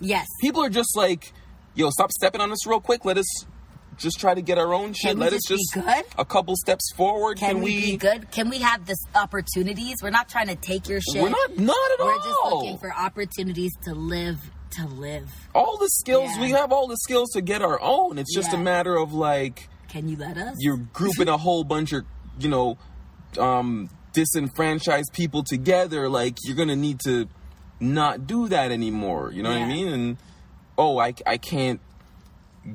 Yes. 0.00 0.26
People 0.40 0.62
are 0.64 0.70
just 0.70 0.96
like, 0.96 1.32
yo, 1.74 1.90
stop 1.90 2.10
stepping 2.12 2.40
on 2.40 2.50
us 2.52 2.66
real 2.66 2.80
quick. 2.80 3.04
Let 3.04 3.18
us 3.18 3.26
just 3.98 4.18
try 4.18 4.32
to 4.34 4.40
get 4.40 4.56
our 4.56 4.72
own 4.72 4.94
shit. 4.94 5.14
We 5.14 5.20
Let 5.20 5.32
us 5.34 5.42
just 5.46 5.74
be 5.74 5.80
just 5.82 5.86
good? 5.86 6.04
a 6.18 6.24
couple 6.24 6.56
steps 6.56 6.90
forward. 6.96 7.36
Can, 7.38 7.56
Can, 7.56 7.62
we, 7.62 7.80
be 7.92 7.96
good? 7.98 8.30
Can 8.30 8.48
we 8.48 8.58
have 8.60 8.86
this 8.86 8.96
opportunities? 9.14 9.96
We're 10.02 10.08
not 10.10 10.28
trying 10.28 10.48
to 10.48 10.56
take 10.56 10.88
your 10.88 11.00
shit. 11.00 11.22
We're 11.22 11.28
not 11.30 11.58
not 11.58 11.90
at 11.92 12.00
all. 12.00 12.06
We're 12.06 12.16
just 12.16 12.38
looking 12.50 12.78
for 12.78 12.94
opportunities 12.94 13.72
to 13.84 13.94
live 13.94 14.38
to 14.72 14.86
live. 14.86 15.28
all 15.54 15.76
the 15.78 15.88
skills 15.88 16.30
Yeah. 16.36 16.40
we 16.42 16.50
have 16.52 16.70
all 16.72 16.86
the 16.86 16.96
skills 16.98 17.30
to 17.30 17.40
get 17.42 17.60
our 17.60 17.80
own. 17.80 18.18
It's 18.18 18.32
just 18.34 18.52
a 18.54 18.58
matter 18.58 18.96
of 18.96 19.12
like 19.12 19.68
Can 19.90 20.08
you 20.08 20.16
let 20.16 20.36
us? 20.36 20.56
you're 20.58 20.76
grouping 20.92 21.28
a 21.28 21.36
whole 21.36 21.64
bunch 21.64 21.92
of 21.92 22.04
you 22.38 22.48
know 22.48 22.78
um 23.38 23.88
disenfranchised 24.12 25.12
people 25.12 25.42
together 25.44 26.08
like 26.08 26.36
you're 26.44 26.56
gonna 26.56 26.76
need 26.76 26.98
to 27.00 27.28
not 27.78 28.26
do 28.26 28.48
that 28.48 28.70
anymore 28.72 29.30
you 29.32 29.42
know 29.42 29.50
what 29.50 29.58
i 29.58 29.66
mean 29.66 29.88
and 29.88 30.16
oh 30.76 30.98
i, 30.98 31.14
I 31.26 31.38
can't 31.38 31.80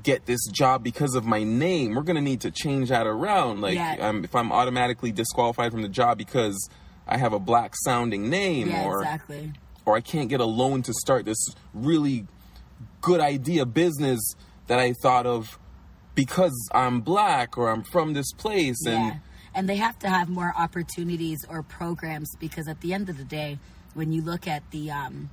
get 0.02 0.26
this 0.26 0.40
job 0.48 0.84
because 0.84 1.14
of 1.16 1.26
my 1.26 1.44
name 1.44 1.94
we're 1.94 2.04
gonna 2.04 2.22
need 2.22 2.42
to 2.42 2.52
change 2.52 2.90
that 2.90 3.06
around 3.06 3.62
like 3.62 3.76
Yeah. 3.76 3.98
um, 4.00 4.24
if 4.24 4.34
i'm 4.36 4.52
automatically 4.52 5.12
disqualified 5.12 5.72
from 5.72 5.82
the 5.84 5.90
job 5.90 6.18
because 6.18 6.70
i 7.08 7.18
have 7.18 7.34
a 7.34 7.40
black 7.40 7.74
sounding 7.84 8.30
name 8.30 8.70
yeah, 8.70 8.86
or 8.86 9.02
exactly. 9.02 9.54
or 9.86 9.96
I 9.96 10.02
can't 10.02 10.30
get 10.30 10.40
a 10.40 10.46
loan 10.46 10.82
to 10.84 10.94
start 10.94 11.26
this 11.26 11.38
really 11.74 12.26
good 13.02 13.22
idea 13.22 13.66
business 13.68 14.20
that 14.66 14.80
I 14.80 14.94
thought 14.94 15.28
of 15.28 15.60
because 16.16 16.70
I'm 16.74 17.02
black 17.02 17.58
or 17.58 17.70
I'm 17.70 17.84
from 17.84 18.14
this 18.14 18.32
place 18.34 18.84
and 18.86 19.06
yeah. 19.06 19.18
And 19.58 19.70
they 19.70 19.78
have 19.78 19.98
to 20.00 20.10
have 20.10 20.28
more 20.28 20.54
opportunities 20.58 21.46
or 21.48 21.64
programs 21.64 22.30
because 22.42 22.68
at 22.68 22.82
the 22.82 22.94
end 22.94 23.08
of 23.10 23.18
the 23.18 23.24
day, 23.24 23.58
when 23.94 24.12
you 24.12 24.22
look 24.22 24.48
at 24.50 24.70
the 24.72 24.92
um, 24.92 25.30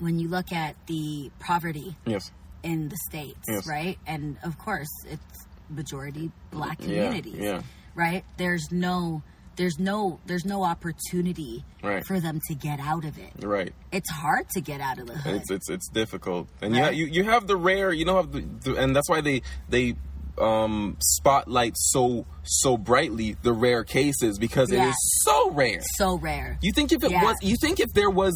when 0.00 0.18
you 0.18 0.26
look 0.28 0.50
at 0.50 0.74
the 0.88 1.30
poverty 1.38 1.94
yes 2.06 2.32
in 2.64 2.88
the 2.88 2.96
states, 3.08 3.38
Yes. 3.48 3.66
right? 3.68 3.98
And 4.06 4.36
of 4.42 4.58
course, 4.58 4.88
it's 5.08 5.46
majority 5.68 6.32
black 6.50 6.78
Yeah, 6.80 6.86
communities, 7.06 7.36
yeah. 7.38 7.62
right? 7.94 8.24
There's 8.36 8.72
no 8.72 9.22
there's 9.60 9.78
no 9.78 10.18
there's 10.24 10.46
no 10.46 10.64
opportunity 10.64 11.62
Right. 11.82 12.04
for 12.06 12.18
them 12.18 12.40
to 12.48 12.54
get 12.54 12.80
out 12.80 13.04
of 13.04 13.18
it. 13.18 13.32
right 13.42 13.72
It's 13.92 14.10
hard 14.10 14.48
to 14.54 14.60
get 14.62 14.80
out 14.80 14.98
of 14.98 15.06
the 15.06 15.14
hood. 15.18 15.34
it's 15.36 15.50
it's 15.50 15.68
it's 15.70 15.88
difficult 15.88 16.48
and 16.62 16.72
Right. 16.72 16.84
yeah 16.84 16.90
you, 16.90 17.04
you 17.06 17.24
have 17.24 17.46
the 17.46 17.56
rare 17.56 17.92
you 17.92 18.04
know 18.06 18.16
have 18.16 18.32
the, 18.32 18.40
the 18.64 18.76
and 18.76 18.96
that's 18.96 19.08
why 19.10 19.20
they 19.20 19.42
they 19.68 19.94
um 20.38 20.96
spotlight 21.00 21.74
so 21.76 22.24
so 22.42 22.78
brightly 22.78 23.36
the 23.42 23.52
rare 23.52 23.84
cases 23.84 24.38
because 24.38 24.70
it 24.72 24.76
Yeah. 24.76 24.88
is 24.88 25.20
so 25.24 25.50
rare 25.50 25.80
so 25.98 26.16
rare. 26.16 26.58
You 26.62 26.72
think 26.74 26.92
if 26.92 27.04
it 27.04 27.10
Yeah. 27.10 27.22
was, 27.24 27.36
you 27.42 27.56
think 27.60 27.80
if 27.80 27.90
there 27.94 28.08
was, 28.10 28.32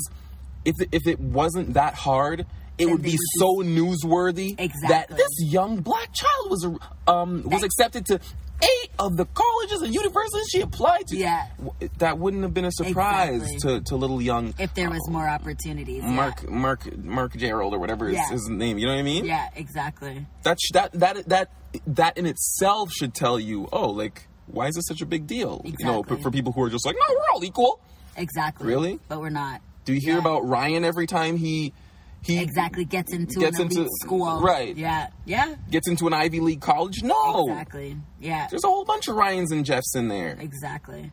if 0.67 0.75
if 0.93 1.07
it 1.07 1.19
wasn't 1.21 1.75
that 1.75 1.95
hard, 1.95 2.45
it 2.77 2.87
would 2.91 3.01
be 3.03 3.13
would 3.13 3.21
so 3.41 3.49
newsworthy 3.63 4.51
exactly. 4.59 4.89
that 4.89 5.09
this 5.17 5.35
young 5.41 5.81
black 5.81 6.11
child 6.13 6.51
was 6.51 6.63
um 7.07 7.43
was 7.47 7.63
accepted 7.63 8.05
to 8.07 8.21
eight 8.63 8.91
of 8.99 9.17
the 9.17 9.25
colleges 9.27 9.83
and 9.83 9.93
universities 9.95 10.47
she 10.51 10.61
applied 10.61 11.07
to. 11.09 11.17
Yeah. 11.17 11.47
That 11.99 12.19
wouldn't 12.19 12.43
have 12.43 12.55
been 12.55 12.65
a 12.65 12.73
surprise 12.73 13.43
Exactly. 13.43 13.79
to 13.79 13.81
to 13.87 13.97
little 13.97 14.21
young 14.23 14.55
if 14.59 14.73
there 14.75 14.89
was 14.91 15.01
uh, 15.09 15.13
more 15.13 15.29
opportunities. 15.29 16.03
yeah. 16.03 16.11
Mark 16.11 16.49
Mark 16.49 16.97
Mark 16.99 17.37
Gerald 17.37 17.75
or 17.75 17.79
whatever 17.79 18.09
is 18.09 18.15
Yeah. 18.15 18.29
his 18.31 18.49
name. 18.49 18.79
You 18.79 18.87
know 18.87 18.93
what 18.95 18.99
I 19.01 19.03
mean? 19.03 19.25
Yeah, 19.25 19.49
exactly. 19.57 20.27
That 20.45 20.59
sh- 20.61 20.73
that 20.73 20.93
that 20.93 21.29
that 21.29 21.51
that 21.87 22.17
in 22.19 22.27
itself 22.27 22.91
should 22.93 23.15
tell 23.15 23.39
you, 23.41 23.69
oh, 23.73 23.91
like 23.91 24.29
why 24.47 24.67
is 24.69 24.75
this 24.75 24.85
such 24.87 25.01
a 25.01 25.07
big 25.07 25.27
deal? 25.27 25.61
You 25.65 25.73
know, 25.85 26.01
Exactly. 26.01 26.17
for, 26.19 26.23
for 26.25 26.31
people 26.31 26.53
who 26.53 26.63
are 26.63 26.71
just 26.71 26.85
like, 26.87 26.97
no, 26.97 27.15
we're 27.15 27.35
all 27.35 27.45
equal. 27.45 27.81
Exactly. 28.17 28.67
Really? 28.67 29.01
But 29.09 29.21
we're 29.21 29.31
not. 29.31 29.61
Do 29.85 29.93
you 29.95 30.01
hear 30.01 30.15
Yeah. 30.15 30.21
about 30.21 30.47
Ryan 30.47 30.85
every 30.85 31.07
time 31.07 31.37
he 31.37 31.73
he 32.25 32.39
Exactly. 32.39 32.85
Gets 32.85 33.13
into 33.13 33.39
Gets 33.41 33.59
an 33.59 33.67
elite 33.67 33.79
into- 33.79 33.91
school. 34.03 34.41
right. 34.41 34.77
Yeah. 34.77 35.09
Yeah. 35.27 35.55
gets 35.71 35.87
into 35.89 36.07
an 36.07 36.15
Ivy 36.15 36.41
League 36.41 36.61
college? 36.61 37.03
No. 37.03 37.47
Exactly. 37.49 37.97
Yeah. 38.21 38.47
There's 38.51 38.65
a 38.65 38.69
whole 38.69 38.85
bunch 38.85 39.09
of 39.09 39.17
Ryans 39.17 39.53
and 39.53 39.65
Jeffs 39.65 39.95
in 39.95 40.09
there. 40.09 40.37
Exactly. 40.41 41.13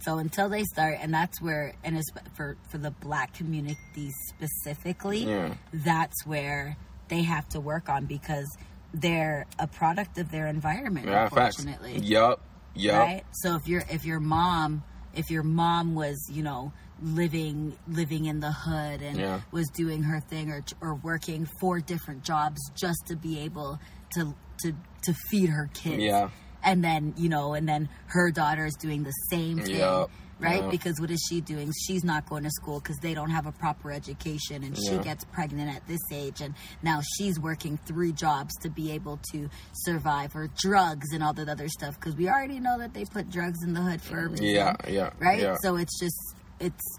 So 0.00 0.18
until 0.18 0.48
they 0.48 0.64
start, 0.64 0.96
and 1.00 1.14
that's 1.14 1.40
where, 1.40 1.74
and 1.84 1.96
it's 1.96 2.08
for 2.34 2.56
for 2.70 2.78
the 2.78 2.90
black 2.90 3.34
community 3.34 4.10
specifically, 4.28 5.24
Yeah. 5.24 5.54
that's 5.72 6.26
where 6.26 6.76
they 7.08 7.22
have 7.22 7.48
to 7.50 7.60
work 7.60 7.88
on 7.88 8.06
because 8.06 8.46
they're 8.94 9.46
a 9.58 9.66
product 9.66 10.18
of 10.18 10.30
their 10.30 10.46
environment. 10.48 11.06
Yeah, 11.06 11.28
facts. 11.28 11.58
unfortunately, 11.60 11.98
Yup. 12.00 12.40
Yup. 12.74 12.98
right? 12.98 13.22
So 13.32 13.54
if 13.56 13.68
your 13.68 13.84
if 13.90 14.04
your 14.04 14.18
mom 14.20 14.82
if 15.14 15.30
your 15.30 15.42
mom 15.42 15.94
was 15.94 16.18
you 16.30 16.42
know 16.42 16.72
living 17.02 17.76
living 17.88 18.26
in 18.26 18.40
the 18.40 18.52
hood 18.52 19.02
and 19.02 19.18
Yeah. 19.18 19.40
was 19.50 19.68
doing 19.70 20.02
her 20.04 20.20
thing 20.20 20.50
or 20.50 20.64
or 20.80 20.94
working 20.94 21.48
four 21.60 21.80
different 21.80 22.22
jobs 22.24 22.60
just 22.74 23.00
to 23.06 23.16
be 23.16 23.40
able 23.40 23.78
to 24.14 24.34
to 24.62 24.72
to 25.04 25.14
feed 25.30 25.48
her 25.50 25.68
kids. 25.74 26.02
Yeah. 26.02 26.30
And 26.64 26.84
then, 26.84 27.14
you 27.16 27.28
know, 27.28 27.54
and 27.54 27.68
then 27.68 27.88
her 28.06 28.30
daughter 28.30 28.64
is 28.66 28.74
doing 28.76 29.02
the 29.02 29.10
same 29.30 29.58
thing, 29.58 29.78
Yup. 29.80 30.12
right? 30.38 30.62
Yeah. 30.62 30.70
Because 30.70 31.00
what 31.00 31.10
is 31.10 31.20
she 31.28 31.40
doing? 31.40 31.72
She's 31.88 32.04
not 32.04 32.28
going 32.28 32.44
to 32.44 32.50
school 32.52 32.78
because 32.78 32.98
they 32.98 33.14
don't 33.14 33.30
have 33.30 33.46
a 33.46 33.50
proper 33.52 33.90
education 33.90 34.62
and 34.62 34.78
she 34.78 34.96
gets 34.98 35.24
pregnant 35.24 35.74
at 35.74 35.84
this 35.88 35.98
age 36.12 36.40
and 36.40 36.54
now 36.80 37.00
she's 37.16 37.40
working 37.40 37.80
three 37.84 38.12
jobs 38.12 38.54
to 38.62 38.70
be 38.70 38.92
able 38.92 39.18
to 39.32 39.50
survive 39.72 40.32
her 40.34 40.48
drugs 40.56 41.12
and 41.12 41.20
all 41.20 41.32
that 41.32 41.48
other 41.48 41.66
stuff 41.68 41.98
because 41.98 42.14
we 42.14 42.28
already 42.28 42.60
know 42.60 42.78
that 42.78 42.94
they 42.94 43.04
put 43.06 43.28
drugs 43.28 43.58
in 43.64 43.74
the 43.74 43.80
hood 43.80 44.00
for 44.00 44.20
a 44.26 44.28
reason. 44.28 44.46
Yeah, 44.46 44.76
yeah, 44.88 45.10
Right? 45.18 45.40
yeah. 45.40 45.56
So 45.62 45.74
it's 45.74 45.98
just, 45.98 46.36
it's, 46.62 46.98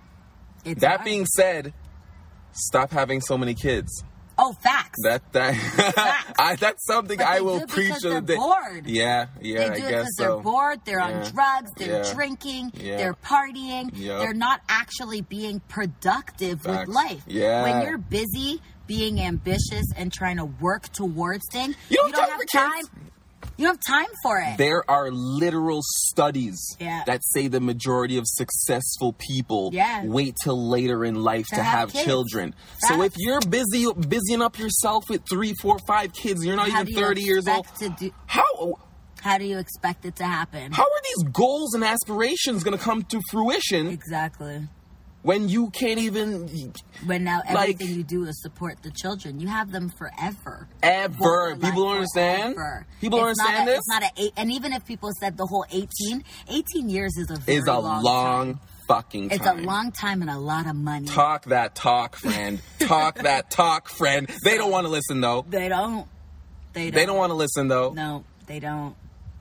it's. 0.65 0.81
That 0.81 0.97
hard. 0.97 1.05
being 1.05 1.25
said, 1.25 1.73
stop 2.51 2.91
having 2.91 3.21
so 3.21 3.37
many 3.37 3.53
kids. 3.53 4.03
Oh, 4.35 4.53
facts. 4.63 4.97
That 5.03 5.31
that 5.33 6.33
I, 6.39 6.55
that's 6.55 6.83
something 6.87 7.21
I 7.21 7.41
will 7.41 7.67
preach. 7.67 7.93
to 7.99 8.01
the 8.01 8.09
they're 8.09 8.21
day. 8.21 8.35
bored. 8.35 8.87
Yeah, 8.87 9.27
yeah, 9.39 9.57
They 9.59 9.65
I 9.65 9.67
do 9.67 9.73
it 9.75 9.77
guess 9.77 9.89
because 9.91 10.15
they're 10.17 10.37
bored, 10.37 10.79
they're 10.85 10.97
Yeah. 10.99 11.05
on 11.25 11.31
drugs, 11.31 11.71
they're 11.77 12.03
Yeah. 12.03 12.13
drinking, 12.13 12.71
Yeah. 12.75 12.97
they're 12.97 13.13
partying, 13.13 13.91
Yep. 13.93 14.19
they're 14.21 14.33
not 14.33 14.61
actually 14.67 15.21
being 15.21 15.59
productive 15.69 16.61
Facts. 16.63 16.87
with 16.87 16.95
life. 16.95 17.21
Yeah. 17.27 17.61
When 17.61 17.87
you're 17.87 17.99
busy 17.99 18.59
being 18.87 19.21
ambitious 19.21 19.85
and 19.95 20.11
trying 20.11 20.37
to 20.37 20.45
work 20.45 20.89
towards 20.91 21.43
things, 21.51 21.75
You 21.89 21.97
don't 21.97 22.15
have 22.17 22.29
time 22.29 22.37
for 22.39 22.45
time. 22.45 22.71
kids. 22.87 22.89
You 23.57 23.67
have 23.67 23.79
time 23.87 24.07
for 24.23 24.39
it. 24.39 24.57
There 24.57 24.83
are 24.89 25.11
literal 25.11 25.79
studies 25.83 26.59
Yeah. 26.79 27.03
that 27.05 27.21
say 27.23 27.47
the 27.47 27.59
majority 27.59 28.17
of 28.17 28.25
successful 28.27 29.13
people 29.13 29.69
Yeah. 29.73 30.03
wait 30.05 30.35
till 30.43 30.69
later 30.69 31.05
in 31.05 31.15
life 31.15 31.47
to, 31.49 31.55
To 31.57 31.63
have, 31.63 31.91
have 31.91 32.05
children. 32.05 32.55
So 32.87 33.01
if 33.03 33.13
you're 33.17 33.41
busy 33.41 33.85
busying 33.93 34.41
up 34.41 34.57
yourself 34.57 35.07
with 35.09 35.21
three, 35.29 35.53
four, 35.61 35.77
five 35.87 36.13
kids, 36.13 36.43
you're 36.43 36.55
not 36.55 36.69
How 36.69 36.81
even 36.81 36.93
you 36.93 36.99
thirty 36.99 37.21
years 37.21 37.47
old. 37.47 37.67
do, 37.99 38.11
How 38.25 38.75
how 39.21 39.37
do 39.37 39.45
you 39.45 39.57
expect 39.57 40.03
it 40.05 40.15
to 40.17 40.25
happen? 40.25 40.71
how 40.73 40.83
are 40.83 41.01
these 41.15 41.29
goals 41.31 41.73
and 41.75 41.83
aspirations 41.83 42.63
going 42.63 42.77
to 42.77 42.83
come 42.83 43.03
to 43.03 43.21
fruition 43.31 43.87
exactly. 43.87 44.67
When 45.23 45.49
you 45.49 45.69
can't 45.71 45.99
even 45.99 46.47
When 47.05 47.23
now 47.23 47.39
Like- 47.51 47.71
everything 47.71 47.95
you 47.95 48.03
do 48.03 48.25
is 48.25 48.39
support 48.41 48.77
the 48.83 48.91
children, 48.91 49.39
you 49.39 49.47
have 49.47 49.71
them 49.71 49.89
forever. 49.89 50.67
ever? 50.83 51.15
For 51.17 51.55
People 51.55 51.83
don't 51.85 51.95
understand. 51.95 52.55
forever. 52.55 52.85
People 53.01 53.19
don't 53.19 53.29
understand 53.29 53.67
a- 53.67 53.71
this. 53.71 53.79
It's 53.79 53.87
not 53.89 54.03
a 54.03 54.11
eight, 54.17 54.33
and 54.37 54.51
even 54.51 54.71
if 54.73 54.85
people 54.85 55.09
said 55.19 55.37
the 55.37 55.45
whole 55.47 55.65
18, 55.71 56.23
18 56.49 56.89
years 56.89 57.17
is 57.17 57.29
a 57.31 57.39
Is 57.51 57.65
a 57.67 57.73
long, 57.79 58.03
long, 58.03 58.45
time. 58.55 58.59
fucking 58.87 59.31
It's 59.31 59.45
a 59.45 59.53
long 59.53 59.91
time 59.91 60.21
and 60.21 60.29
a 60.29 60.37
lot 60.37 60.67
of 60.67 60.75
money. 60.75 61.07
Talk 61.07 61.45
that 61.45 61.73
talk, 61.75 62.15
friend. 62.15 62.61
talk 62.79 63.15
that 63.23 63.49
talk, 63.49 63.89
friend. 63.89 64.29
They 64.43 64.57
don't 64.57 64.71
want 64.71 64.85
to 64.85 64.91
listen 64.91 65.21
though. 65.21 65.45
They 65.49 65.69
don't. 65.69 66.07
They 66.73 66.85
don't. 66.91 66.95
They 66.95 67.05
don't 67.05 67.17
want 67.17 67.29
to 67.31 67.35
listen 67.35 67.67
though. 67.69 67.93
No, 67.93 68.23
they 68.47 68.59
don't. 68.59 68.95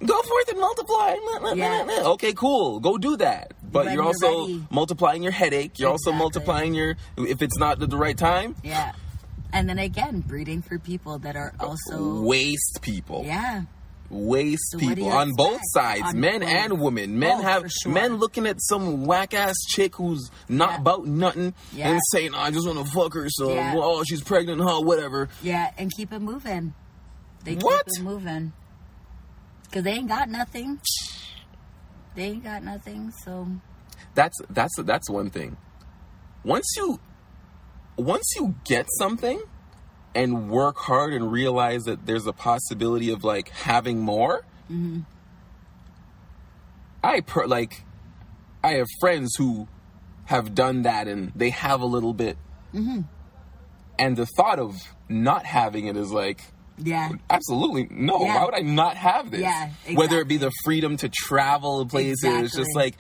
Go 0.05 0.21
forth 0.23 0.49
and 0.49 0.59
multiply. 0.61 1.17
Yeah. 1.55 2.03
Okay, 2.15 2.33
cool. 2.33 2.81
Go 2.81 2.99
do 2.99 3.17
that. 3.19 3.53
But 3.63 3.87
When 3.87 3.95
you're 3.95 4.03
you're 4.03 4.07
also 4.07 4.67
multiplying 4.71 5.23
your 5.23 5.33
headache. 5.33 5.79
You're 5.79 5.91
also 5.91 6.13
multiplying 6.13 6.75
your 6.75 6.97
if 7.17 7.41
it's 7.43 7.57
not 7.59 7.81
at 7.83 7.89
the 7.91 7.97
right 7.97 8.17
time. 8.19 8.57
Yeah. 8.63 8.93
And 9.53 9.69
then 9.69 9.79
again, 9.79 10.21
breeding 10.21 10.63
for 10.63 10.79
people 10.79 11.19
that 11.21 11.37
are 11.37 11.53
also. 11.61 12.23
Waste 12.23 12.79
people. 12.83 13.23
Yeah. 13.25 13.63
Waste 14.11 14.73
So 14.73 14.79
people 14.79 15.11
on 15.11 15.31
both 15.37 15.61
sides, 15.73 16.03
On 16.05 16.21
men 16.21 16.41
both. 16.41 16.49
and 16.51 16.81
women. 16.81 17.19
Men 17.19 17.37
Both, 17.39 17.45
have 17.45 17.71
sure. 17.73 17.93
men 17.93 18.17
looking 18.17 18.47
at 18.47 18.57
some 18.61 19.07
whack 19.07 19.33
ass 19.33 19.57
chick 19.69 19.97
who's 19.97 20.31
not 20.51 20.71
Yeah. 20.73 20.79
about 20.81 21.07
nothing 21.07 21.55
Yeah. 21.73 21.89
and 21.93 22.01
saying, 22.13 22.35
"I 22.35 22.51
just 22.51 22.67
want 22.67 22.79
to 22.85 22.93
fuck 22.93 23.15
her." 23.15 23.31
So, 23.31 23.55
Yeah. 23.55 23.75
well, 23.75 24.05
she's 24.05 24.21
pregnant, 24.23 24.61
huh? 24.61 24.81
Whatever. 24.83 25.31
Yeah. 25.43 25.71
And 25.79 25.91
keep 25.97 26.13
it 26.13 26.21
moving. 26.21 26.75
They 27.45 27.55
keep 27.55 27.63
What? 27.63 27.85
it 27.87 28.03
moving. 28.03 28.53
Because 29.73 29.85
they 29.85 29.93
ain't 29.93 30.09
got 30.09 30.29
nothing. 30.29 30.79
They 32.15 32.25
ain't 32.25 32.45
got 32.45 32.63
nothing. 32.63 33.11
So 33.25 33.49
That's 34.15 34.39
that's 34.51 34.75
that's 34.83 35.09
one 35.09 35.31
thing. 35.31 35.57
Once 36.45 36.67
you 36.77 37.01
once 37.97 38.35
you 38.37 38.55
get 38.65 38.85
something 38.99 39.43
and 40.15 40.51
work 40.51 40.77
hard 40.77 41.15
and 41.15 41.33
realize 41.33 41.85
that 41.85 42.05
there's 42.05 42.27
a 42.27 42.35
possibility 42.35 43.11
of 43.11 43.25
like 43.25 43.49
having 43.49 43.99
more, 44.01 44.45
mm-hmm. 44.71 45.01
I 47.03 47.21
per 47.23 47.47
like 47.47 47.83
I 48.63 48.73
have 48.73 48.89
friends 49.01 49.35
who 49.39 49.69
have 50.27 50.55
done 50.55 50.83
that 50.83 51.09
and 51.09 51.33
they 51.35 51.49
have 51.49 51.81
a 51.81 51.87
little 51.87 52.13
bit, 52.13 52.37
mm-hmm. 52.75 53.01
and 53.99 54.17
the 54.19 54.27
thought 54.37 54.59
of 54.59 54.75
not 55.09 55.47
having 55.47 55.87
it 55.87 55.97
is 55.97 56.13
like 56.13 56.43
yeah. 56.79 57.11
absolutely 57.31 57.89
no. 57.91 58.25
Yeah. 58.25 58.37
Why 58.37 58.45
would 58.45 58.55
I 58.55 58.61
not 58.61 58.97
have 58.97 59.31
this? 59.31 59.41
Yeah, 59.41 59.71
Whether 59.95 60.21
it 60.21 60.29
be 60.29 60.37
the 60.37 60.51
freedom 60.65 60.97
to 60.99 61.09
travel 61.09 61.87
places, 61.87 62.23
it's 62.25 62.55
just 62.55 62.75
like 62.75 62.97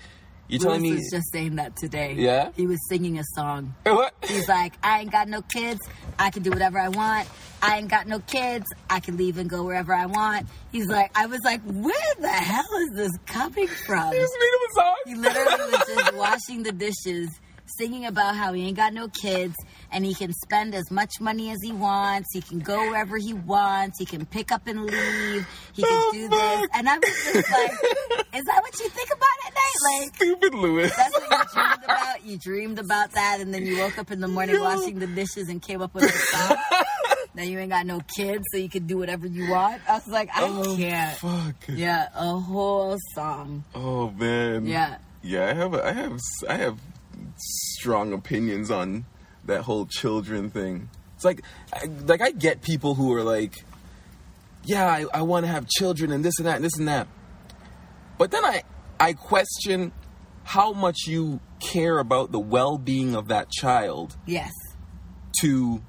you're 0.52 0.60
telling 0.60 0.82
me. 0.82 0.92
was 0.92 1.08
just 1.10 1.32
saying 1.32 1.56
that 1.56 1.76
today. 1.76 2.14
Yeah? 2.14 2.50
He 2.54 2.66
was 2.66 2.78
singing 2.88 3.18
a 3.18 3.24
song. 3.34 3.74
what? 3.84 4.14
He's 4.22 4.48
like, 4.48 4.74
I 4.82 5.00
ain't 5.00 5.10
got 5.10 5.28
no 5.28 5.40
kids. 5.40 5.80
I 6.18 6.30
can 6.30 6.42
do 6.42 6.50
whatever 6.50 6.78
I 6.78 6.88
want. 6.88 7.26
I 7.62 7.78
ain't 7.78 7.88
got 7.88 8.06
no 8.06 8.18
kids. 8.18 8.66
I 8.90 9.00
can 9.00 9.16
leave 9.16 9.38
and 9.38 9.48
go 9.48 9.62
wherever 9.62 9.94
I 9.94 10.06
want. 10.06 10.48
He's 10.70 10.88
like, 10.88 11.10
I 11.16 11.26
was 11.26 11.40
like, 11.44 11.62
where 11.62 12.14
the 12.20 12.28
hell 12.28 12.64
is 12.82 12.96
this 12.96 13.12
coming 13.26 13.68
from? 13.68 14.12
You 14.12 14.20
made 14.20 14.52
up 14.54 14.60
a 14.68 14.74
song. 14.74 14.96
He 15.06 15.14
literally 15.14 15.72
was 15.72 15.84
just 15.86 16.14
washing 16.14 16.62
the 16.64 16.72
dishes, 16.72 17.30
singing 17.78 18.04
about 18.04 18.36
how 18.36 18.52
he 18.52 18.66
ain't 18.66 18.76
got 18.76 18.92
no 18.92 19.08
kids 19.08 19.54
and 19.92 20.04
he 20.04 20.14
can 20.14 20.32
spend 20.32 20.74
as 20.74 20.90
much 20.90 21.20
money 21.20 21.50
as 21.50 21.58
he 21.62 21.72
wants. 21.72 22.28
He 22.32 22.40
can 22.40 22.58
go 22.60 22.78
wherever 22.90 23.16
he 23.18 23.32
wants. 23.34 23.98
He 23.98 24.04
can 24.06 24.24
pick 24.26 24.50
up 24.52 24.66
and 24.66 24.84
leave. 24.84 25.46
He 25.74 25.82
can 25.82 25.90
Oh, 25.92 26.10
do 26.12 26.28
this. 26.28 26.66
And 26.74 26.88
I 26.88 26.96
was 26.98 27.32
just 27.32 27.50
like, 27.50 27.72
is 28.34 28.44
that 28.44 28.62
what 28.62 28.80
you 28.80 28.88
think 28.88 29.08
about 29.10 29.46
at 29.46 29.54
night? 29.54 30.00
Like, 30.02 30.14
Stupid 30.16 30.54
Lewis. 30.54 30.96
that's 30.96 31.14
what 31.20 31.30
you 31.30 31.38
dreamed 31.54 31.84
about? 31.84 32.24
You 32.24 32.38
dreamed 32.38 32.78
about 32.78 33.12
that 33.12 33.38
and 33.40 33.52
then 33.52 33.66
you 33.66 33.78
woke 33.78 33.98
up 33.98 34.10
in 34.10 34.20
the 34.20 34.28
morning 34.28 34.60
washing 34.60 34.98
the 34.98 35.06
dishes 35.06 35.48
and 35.48 35.60
came 35.60 35.82
up 35.82 35.94
with 35.94 36.04
a 36.04 36.08
song? 36.08 36.56
now 37.34 37.42
you 37.42 37.58
ain't 37.58 37.70
got 37.70 37.86
no 37.86 38.00
kids, 38.16 38.44
so 38.52 38.58
you 38.58 38.68
can 38.68 38.86
do 38.86 38.98
whatever 38.98 39.26
you 39.26 39.50
want? 39.50 39.80
I 39.88 39.94
was 39.94 40.08
like, 40.08 40.28
I 40.34 40.42
oh, 40.42 40.74
can't. 40.76 41.18
fuck. 41.18 41.54
Yeah, 41.68 42.08
a 42.14 42.38
whole 42.38 42.96
song. 43.14 43.64
Oh 43.74 44.10
man. 44.10 44.66
Yeah. 44.66 44.96
Yeah, 45.22 45.48
I 45.48 45.52
have 45.54 45.74
a, 45.74 45.86
I 45.86 45.92
have 45.92 46.18
I 46.48 46.54
have 46.56 46.78
strong 47.36 48.12
opinions 48.12 48.70
on 48.70 49.04
that 49.46 49.62
whole 49.62 49.86
children 49.86 50.50
thing. 50.50 50.88
It's 51.16 51.24
like 51.24 51.42
I, 51.72 51.86
like 52.06 52.20
I 52.20 52.30
get 52.30 52.62
people 52.62 52.94
who 52.94 53.12
are 53.14 53.22
like, 53.22 53.64
yeah, 54.64 54.86
I, 54.86 55.06
I 55.12 55.22
want 55.22 55.44
to 55.46 55.52
have 55.52 55.66
children 55.68 56.12
and 56.12 56.24
this 56.24 56.38
and 56.38 56.46
that 56.46 56.56
and 56.56 56.64
this 56.64 56.76
and 56.78 56.88
that. 56.88 57.08
But 58.18 58.30
then 58.30 58.44
I 58.44 58.62
I 59.00 59.12
question 59.14 59.92
how 60.44 60.72
much 60.72 61.06
you 61.06 61.40
care 61.60 61.98
about 61.98 62.32
the 62.32 62.40
well-being 62.40 63.14
of 63.14 63.28
that 63.28 63.50
child 63.50 64.16
Yes. 64.26 64.50
to 65.40 65.80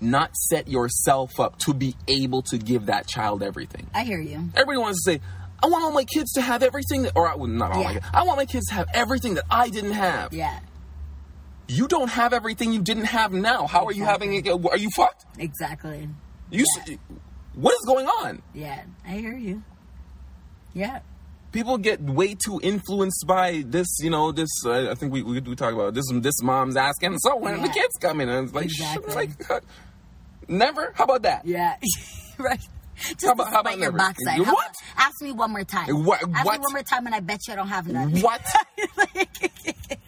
not 0.00 0.36
set 0.36 0.68
yourself 0.68 1.40
up 1.40 1.58
to 1.60 1.72
be 1.74 1.94
able 2.08 2.42
to 2.42 2.58
give 2.58 2.86
that 2.86 3.06
child 3.06 3.42
everything. 3.42 3.88
I 3.94 4.04
hear 4.04 4.20
you. 4.20 4.50
Everybody 4.54 4.78
wants 4.78 5.02
to 5.04 5.12
say, 5.12 5.20
I 5.62 5.66
want 5.66 5.82
all 5.84 5.92
my 5.92 6.04
kids 6.04 6.32
to 6.32 6.42
have 6.42 6.62
everything 6.62 7.02
that, 7.02 7.12
or 7.16 7.26
I, 7.28 7.34
well, 7.36 7.46
not 7.48 7.72
all 7.72 7.82
my 7.84 7.94
kids, 7.94 8.06
I 8.12 8.22
want 8.24 8.36
my 8.36 8.44
kids 8.46 8.66
to 8.66 8.74
have 8.74 8.86
everything 8.92 9.34
that 9.34 9.44
I 9.50 9.68
didn't 9.70 9.92
have. 9.92 10.32
Yeah, 10.32 10.58
You 11.68 11.88
don't 11.88 12.08
have 12.10 12.32
everything 12.32 12.72
you 12.72 12.82
didn't 12.82 13.06
have 13.06 13.32
now. 13.32 13.66
How 13.66 13.86
are 13.86 13.92
you 13.92 14.04
having 14.04 14.34
it? 14.34 14.46
Are 14.48 14.76
you 14.76 14.90
fucked? 14.94 15.24
exactly. 15.38 16.08
You, 16.50 16.64
s 16.76 16.96
what 17.54 17.72
is 17.74 17.84
going 17.86 18.06
on? 18.06 18.42
Yeah, 18.52 18.82
I 19.06 19.12
hear 19.12 19.34
you. 19.36 19.62
Yeah. 20.74 21.00
People 21.52 21.78
get 21.78 22.00
way 22.00 22.34
too 22.34 22.60
influenced 22.62 23.24
by 23.26 23.62
this, 23.66 23.86
you 24.00 24.10
know, 24.10 24.32
this, 24.32 24.50
uh, 24.66 24.90
I 24.90 24.94
think 24.94 25.12
we, 25.12 25.22
we, 25.22 25.40
we 25.40 25.54
talk 25.54 25.72
about 25.72 25.94
this, 25.94 26.04
this 26.12 26.42
mom's 26.42 26.76
asking, 26.76 27.16
so 27.20 27.36
when 27.36 27.54
are 27.54 27.58
the 27.60 27.66
Yeah. 27.68 27.72
kids 27.72 27.94
coming? 28.00 28.28
And 28.28 28.44
it's 28.46 28.54
like, 28.54 28.64
Exactly. 28.66 29.06
shit, 29.06 29.16
like, 29.16 29.50
uh, 29.50 29.60
never? 30.48 30.92
How 30.96 31.04
about 31.04 31.22
that? 31.22 31.46
Yeah. 31.46 31.76
right. 32.38 32.60
Just 32.96 33.24
How 33.24 33.32
about- 33.32 33.48
how 33.50 33.60
about 33.60 33.78
your 33.78 33.92
never? 33.92 33.98
backside. 33.98 34.44
How 34.44 34.52
What? 34.52 34.66
about- 34.66 34.76
ask 35.06 35.22
me 35.22 35.30
one 35.32 35.50
more 35.52 35.64
time. 35.64 36.04
What- 36.04 36.22
Ask 36.22 36.44
what? 36.44 36.58
me 36.58 36.64
one 36.64 36.72
more 36.72 36.82
time, 36.82 37.06
and 37.06 37.14
I 37.14 37.20
bet 37.20 37.40
you 37.46 37.52
I 37.54 37.56
don't 37.56 37.68
have 37.68 37.86
none. 37.88 38.20
What? 38.20 38.42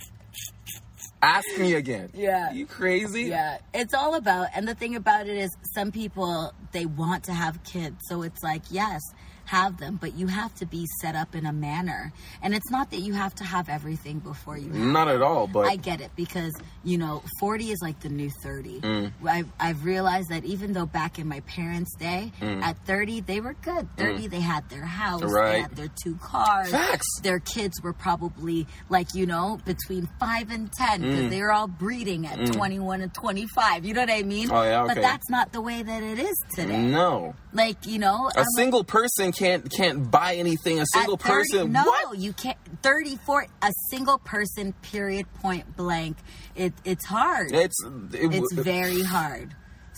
Ask 1.22 1.46
me 1.58 1.74
again. 1.74 2.10
Yeah. 2.14 2.52
You 2.52 2.66
crazy? 2.66 3.24
Yeah, 3.24 3.58
it's 3.72 3.94
all 3.94 4.14
about, 4.14 4.48
and 4.54 4.68
the 4.68 4.74
thing 4.74 4.96
about 4.96 5.26
it 5.26 5.36
is, 5.36 5.56
some 5.74 5.90
people 5.90 6.52
they 6.72 6.86
want 6.86 7.24
to 7.24 7.32
have 7.32 7.62
kids, 7.64 7.96
so 8.08 8.22
it's 8.22 8.42
like, 8.42 8.62
yes, 8.70 9.02
have 9.46 9.78
them, 9.78 9.96
but 10.00 10.14
you 10.16 10.26
have 10.26 10.54
to 10.56 10.66
be 10.66 10.86
set 11.00 11.14
up 11.16 11.34
in 11.34 11.46
a 11.46 11.52
manner, 11.52 12.12
and 12.42 12.54
it's 12.54 12.70
not 12.70 12.90
that 12.90 13.00
you 13.00 13.14
have 13.14 13.34
to 13.36 13.44
have 13.44 13.68
everything 13.68 14.18
before 14.18 14.58
you. 14.58 14.68
Not 14.70 15.08
at 15.08 15.22
all, 15.22 15.46
but. 15.46 15.66
I 15.66 15.76
get 15.76 16.00
it 16.00 16.10
because 16.16 16.52
you 16.84 16.98
know, 16.98 17.22
forty 17.40 17.70
is 17.70 17.78
like 17.82 18.00
the 18.00 18.08
new 18.08 18.30
thirty. 18.42 18.80
Mm. 18.80 19.12
I've, 19.26 19.48
I've 19.58 19.84
realized 19.84 20.28
that 20.30 20.44
even 20.44 20.72
though 20.72 20.86
back 20.86 21.18
in 21.18 21.26
my 21.28 21.40
parents' 21.40 21.94
day, 21.96 22.32
at 22.40 22.76
thirty 22.86 23.20
they 23.20 23.40
were 23.40 23.54
good. 23.62 23.88
Thirty 23.96 24.26
they 24.28 24.40
had 24.40 24.68
their 24.68 24.84
house, 24.84 25.22
Mm. 25.22 25.30
Right. 25.32 25.52
they 25.52 25.60
had 25.62 25.76
their 25.76 25.90
two 26.02 26.16
cars. 26.16 26.70
Facts. 26.70 27.06
Their 27.22 27.38
kids 27.40 27.80
were 27.82 27.92
probably 27.92 28.66
like 28.88 29.14
you 29.14 29.26
know 29.26 29.58
between 29.64 30.08
five 30.20 30.50
and 30.50 30.70
ten 30.72 31.00
because 31.00 31.24
Mm. 31.24 31.30
they 31.30 31.40
were 31.42 31.52
all 31.52 31.68
breeding 31.68 32.26
at 32.26 32.52
twenty 32.52 32.78
one 32.78 33.00
and 33.00 33.12
twenty 33.14 33.46
five. 33.54 33.84
You 33.84 33.94
know 33.94 34.00
what 34.02 34.10
I 34.10 34.22
mean? 34.22 34.50
Oh, 34.50 34.62
yeah, 34.62 34.84
But 34.86 34.96
that's 34.96 35.28
not 35.30 35.52
the 35.52 35.60
way 35.60 35.82
that 35.82 36.02
it 36.02 36.18
is 36.18 36.36
today. 36.54 36.82
No. 36.82 37.34
Like 37.52 37.86
you 37.86 37.98
know, 37.98 38.28
A 38.34 38.38
I'm- 38.38 38.46
single 38.56 38.84
person 38.84 39.32
can't 39.38 39.70
can't 39.70 40.10
buy 40.10 40.34
anything. 40.36 40.80
A 40.80 40.84
single 40.92 41.16
30 41.16 41.30
person. 41.32 41.72
No, 41.72 41.84
What? 41.84 42.18
you 42.18 42.32
can't. 42.32 42.58
Thirty-four. 42.82 43.46
A 43.62 43.72
single 43.90 44.18
person. 44.18 44.72
Period. 44.82 45.26
Point 45.34 45.76
blank. 45.76 46.16
It. 46.54 46.72
It's 46.84 47.04
hard. 47.06 47.52
It's 47.52 47.76
it, 48.12 48.34
it's 48.34 48.52
very 48.54 49.02
hard. 49.02 49.54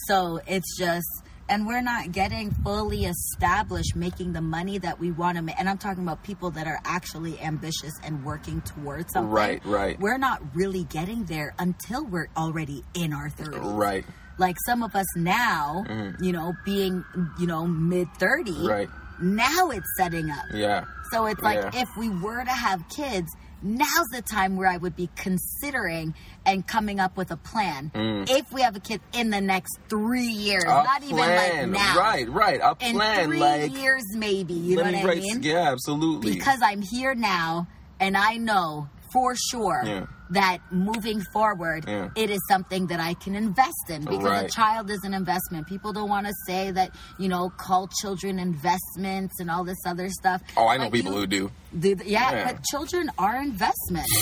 So 0.07 0.41
it's 0.47 0.79
just, 0.79 1.07
and 1.49 1.67
we're 1.67 1.83
not 1.83 2.13
getting 2.13 2.53
fully 2.63 3.05
established, 3.05 3.97
making 3.97 4.33
the 4.33 4.41
money 4.41 4.79
that 4.79 5.01
we 5.01 5.11
want 5.11 5.37
to 5.37 5.43
make. 5.43 5.59
And 5.59 5.69
I'm 5.69 5.77
talking 5.79 6.03
about 6.05 6.23
people 6.23 6.51
that 6.53 6.67
are 6.69 6.81
actually 6.85 7.39
ambitious 7.41 7.93
and 8.05 8.25
working 8.25 8.61
towards 8.63 9.13
something. 9.13 9.31
Right, 9.31 9.61
right. 9.65 9.99
We're 9.99 10.19
not 10.19 10.41
really 10.55 10.85
getting 10.85 11.25
there 11.25 11.55
until 11.59 12.05
we're 12.07 12.29
already 12.37 12.85
in 12.95 13.13
our 13.13 13.29
30s. 13.29 13.77
right. 13.77 14.05
Like 14.39 14.57
some 14.67 14.85
of 14.85 14.95
us 14.95 15.07
now, 15.17 15.85
you 16.21 16.31
know, 16.31 16.53
being, 16.65 17.05
you 17.41 17.49
know, 17.49 17.67
mid 17.67 18.07
30s. 18.21 18.45
Mm-hmm. 18.47 18.67
Right. 18.69 18.89
Now 19.21 19.71
it's 19.71 19.87
setting 19.97 20.31
up. 20.31 20.45
Yeah. 20.53 20.85
So 21.13 21.27
it's 21.27 21.41
like 21.43 21.59
Yeah. 21.75 21.83
if 21.83 21.89
we 21.97 22.09
were 22.09 22.43
to 22.45 22.51
have 22.51 22.87
kids, 22.89 23.35
now's 23.63 24.07
the 24.13 24.23
time 24.23 24.57
where 24.57 24.69
I 24.69 24.77
would 24.77 24.95
be 24.95 25.09
considering 25.17 26.15
and 26.47 26.67
coming 26.67 27.01
up 27.01 27.17
with 27.17 27.31
a 27.31 27.37
plan. 27.37 27.91
If 27.95 28.53
we 28.53 28.63
have 28.63 28.77
a 28.77 28.81
kid 28.81 29.01
in 29.13 29.31
the 29.31 29.41
next 29.41 29.79
three 29.89 30.27
years, 30.29 30.65
Mm. 30.65 30.81
A 30.81 30.85
not 30.85 31.03
even 31.03 31.17
like 31.17 31.69
now. 31.69 31.97
Right. 31.99 32.29
Right. 32.29 32.61
A 32.61 32.77
In 32.81 32.95
plan. 32.97 33.25
three 33.27 33.41
like 33.41 33.73
years, 33.77 34.05
maybe. 34.15 34.55
You 34.55 34.77
know 34.77 34.85
what 34.85 34.95
I 34.95 35.15
mean? 35.17 35.43
Yeah. 35.43 35.71
Absolutely. 35.73 36.33
Because 36.35 36.61
I'm 36.63 36.83
here 36.83 37.15
now 37.15 37.67
and 38.01 38.17
I 38.17 38.37
know 38.37 38.89
for 39.13 39.35
sure 39.51 39.83
Yeah. 39.85 40.07
that 40.31 40.59
moving 40.71 41.23
forward, 41.33 41.85
Yeah. 41.89 42.11
it 42.15 42.31
is 42.31 42.41
something 42.49 42.87
that 42.89 43.01
I 43.01 43.15
can 43.15 43.35
invest 43.35 43.89
in 43.89 44.05
because 44.05 44.43
a 44.45 44.49
child 44.49 44.91
is 44.91 45.03
an 45.05 45.15
investment. 45.15 45.67
People 45.67 45.93
don't 45.93 46.09
want 46.11 46.27
to 46.27 46.33
say 46.47 46.71
that, 46.73 46.91
you 47.19 47.29
know, 47.29 47.51
call 47.51 47.89
children 48.01 48.39
investments 48.39 49.41
and 49.41 49.51
all 49.51 49.65
this 49.65 49.79
other 49.87 50.09
stuff. 50.11 50.43
oh, 50.57 50.67
I 50.69 50.77
know 50.77 50.85
But 50.85 50.93
people 50.93 51.13
you- 51.13 51.19
who 51.21 51.27
do. 51.27 51.51
the, 51.73 51.97
yeah, 52.05 52.33
Yeah. 52.33 52.45
but 52.53 52.65
children 52.65 53.11
are 53.19 53.37
investments. 53.41 54.13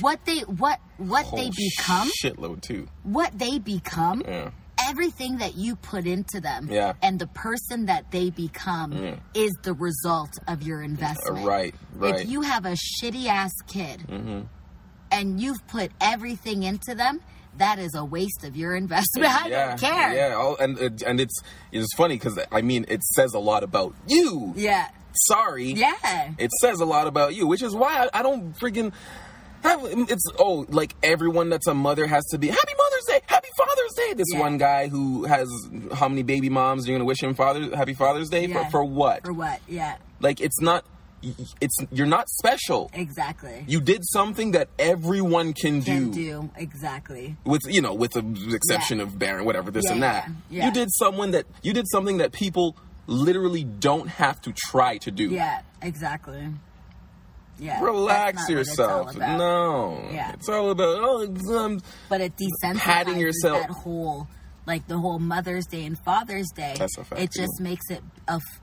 what 0.00 0.24
they 0.24 0.40
what 0.42 0.78
what 0.98 1.26
they 1.34 1.50
become, 1.50 2.08
shitload 2.22 2.62
too. 2.62 2.88
what 3.02 3.36
they 3.36 3.58
become, 3.58 4.22
Yeah. 4.26 4.50
Everything 4.88 5.38
that 5.38 5.54
you 5.56 5.76
put 5.76 6.06
into 6.06 6.40
them, 6.40 6.68
Yeah. 6.70 6.94
and 7.02 7.18
the 7.18 7.26
person 7.28 7.86
that 7.86 8.10
they 8.10 8.30
become 8.30 8.92
Yeah. 8.92 9.16
is 9.34 9.52
the 9.62 9.74
result 9.74 10.30
of 10.46 10.62
your 10.62 10.82
investment. 10.82 11.46
right, 11.46 11.74
right. 11.94 12.14
Mm-hmm. 12.14 12.22
If 12.22 12.28
you 12.30 12.40
have 12.42 12.64
a 12.64 12.72
shitty 12.74 13.26
ass 13.26 13.52
kid 13.66 14.04
and 15.10 15.40
you've 15.40 15.66
put 15.68 15.90
everything 16.00 16.62
into 16.62 16.94
them, 16.94 17.20
that 17.56 17.78
is 17.78 17.94
a 17.94 18.04
waste 18.04 18.44
of 18.44 18.56
your 18.56 18.74
investment. 18.76 19.26
I 19.44 19.48
yeah. 19.48 19.66
don't 19.68 19.80
care. 19.80 20.14
Yeah. 20.14 20.34
All, 20.34 20.56
and 20.56 20.78
and 21.02 21.20
it's 21.20 21.42
it's 21.72 21.92
funny 21.96 22.14
because 22.14 22.38
I 22.52 22.62
mean 22.62 22.84
it 22.88 23.02
says 23.02 23.34
a 23.34 23.38
lot 23.40 23.62
about 23.64 23.94
you. 24.06 24.52
Yeah. 24.56 24.88
Sorry. 25.26 25.72
Yeah. 25.72 26.32
It 26.38 26.50
says 26.60 26.80
a 26.80 26.84
lot 26.84 27.08
about 27.08 27.34
you, 27.34 27.46
which 27.48 27.62
is 27.62 27.74
why 27.74 28.04
I, 28.12 28.20
I 28.20 28.22
don't 28.22 28.56
freaking 28.58 28.92
have 29.64 29.80
it's 29.82 30.22
oh 30.38 30.66
like 30.68 30.94
everyone 31.02 31.48
that's 31.48 31.66
a 31.66 31.74
mother 31.74 32.06
has 32.06 32.24
to 32.26 32.38
be 32.38 32.46
happy 32.46 32.58
happy 32.60 32.74
This 34.16 34.26
Yeah. 34.32 34.40
one 34.40 34.58
guy 34.58 34.88
who 34.88 35.24
has 35.24 35.48
how 35.94 36.08
many 36.08 36.22
baby 36.22 36.48
moms 36.48 36.86
you're 36.86 36.96
gonna 36.96 37.04
wish 37.04 37.22
him 37.22 37.34
Father 37.34 37.76
happy 37.76 37.94
Father's 37.94 38.28
Day 38.28 38.46
Yeah. 38.46 38.64
for 38.64 38.70
for 38.70 38.84
what? 38.84 39.24
For 39.24 39.32
what? 39.32 39.60
Yeah. 39.68 39.96
Like 40.20 40.40
it's 40.40 40.60
not 40.60 40.84
it's 41.60 41.76
you're 41.90 42.06
not 42.06 42.28
special. 42.28 42.90
Exactly. 42.94 43.64
You 43.66 43.80
did 43.80 44.04
something 44.04 44.52
that 44.52 44.68
everyone 44.78 45.52
can, 45.52 45.82
Can 45.82 46.10
do, 46.10 46.14
do. 46.14 46.50
Exactly. 46.56 47.36
with 47.44 47.62
you 47.66 47.80
know 47.82 47.92
with 47.94 48.12
the 48.12 48.54
exception 48.54 48.98
Yeah. 48.98 49.04
of 49.04 49.18
barren, 49.18 49.44
whatever 49.44 49.70
this 49.70 49.84
Yeah, 49.86 49.92
and 49.92 50.02
that. 50.02 50.30
yeah. 50.48 50.66
You 50.66 50.72
did 50.72 50.88
someone 50.92 51.32
that 51.32 51.46
you 51.62 51.72
did 51.72 51.86
something 51.90 52.18
that 52.18 52.32
people 52.32 52.76
literally 53.08 53.64
don't 53.64 54.06
have 54.08 54.40
to 54.42 54.52
try 54.52 54.98
to 54.98 55.10
do. 55.10 55.28
Yeah, 55.30 55.60
exactly. 55.82 56.42
Yeah. 57.58 57.82
Relax 57.82 58.46
that's 58.46 58.48
not 58.48 58.54
what 58.56 58.60
it's 58.60 58.78
all 58.78 59.04
yourself. 59.04 59.38
No. 59.38 60.08
Yeah. 60.12 60.32
It's 60.32 60.48
all 60.48 60.70
about 60.70 60.98
oh 61.00 61.20
it's, 61.22 61.50
um, 61.50 61.80
But 62.08 62.20
it 62.20 62.32
desensitizes 62.36 62.78
Patting 62.78 63.18
yourself- 63.18 63.60
that 63.66 63.70
whole, 63.70 64.28
like 64.66 64.86
the 64.86 64.98
whole 64.98 65.18
Mother's 65.18 65.66
Day 65.66 65.84
and 65.84 65.98
Father's 66.04 66.48
Day. 66.54 66.74
That's 66.78 66.96
a 66.98 67.04
fact, 67.04 67.20
It 67.22 67.32
just 67.32 67.52
yeah. 67.58 67.64
makes 67.64 67.90
it 67.90 68.02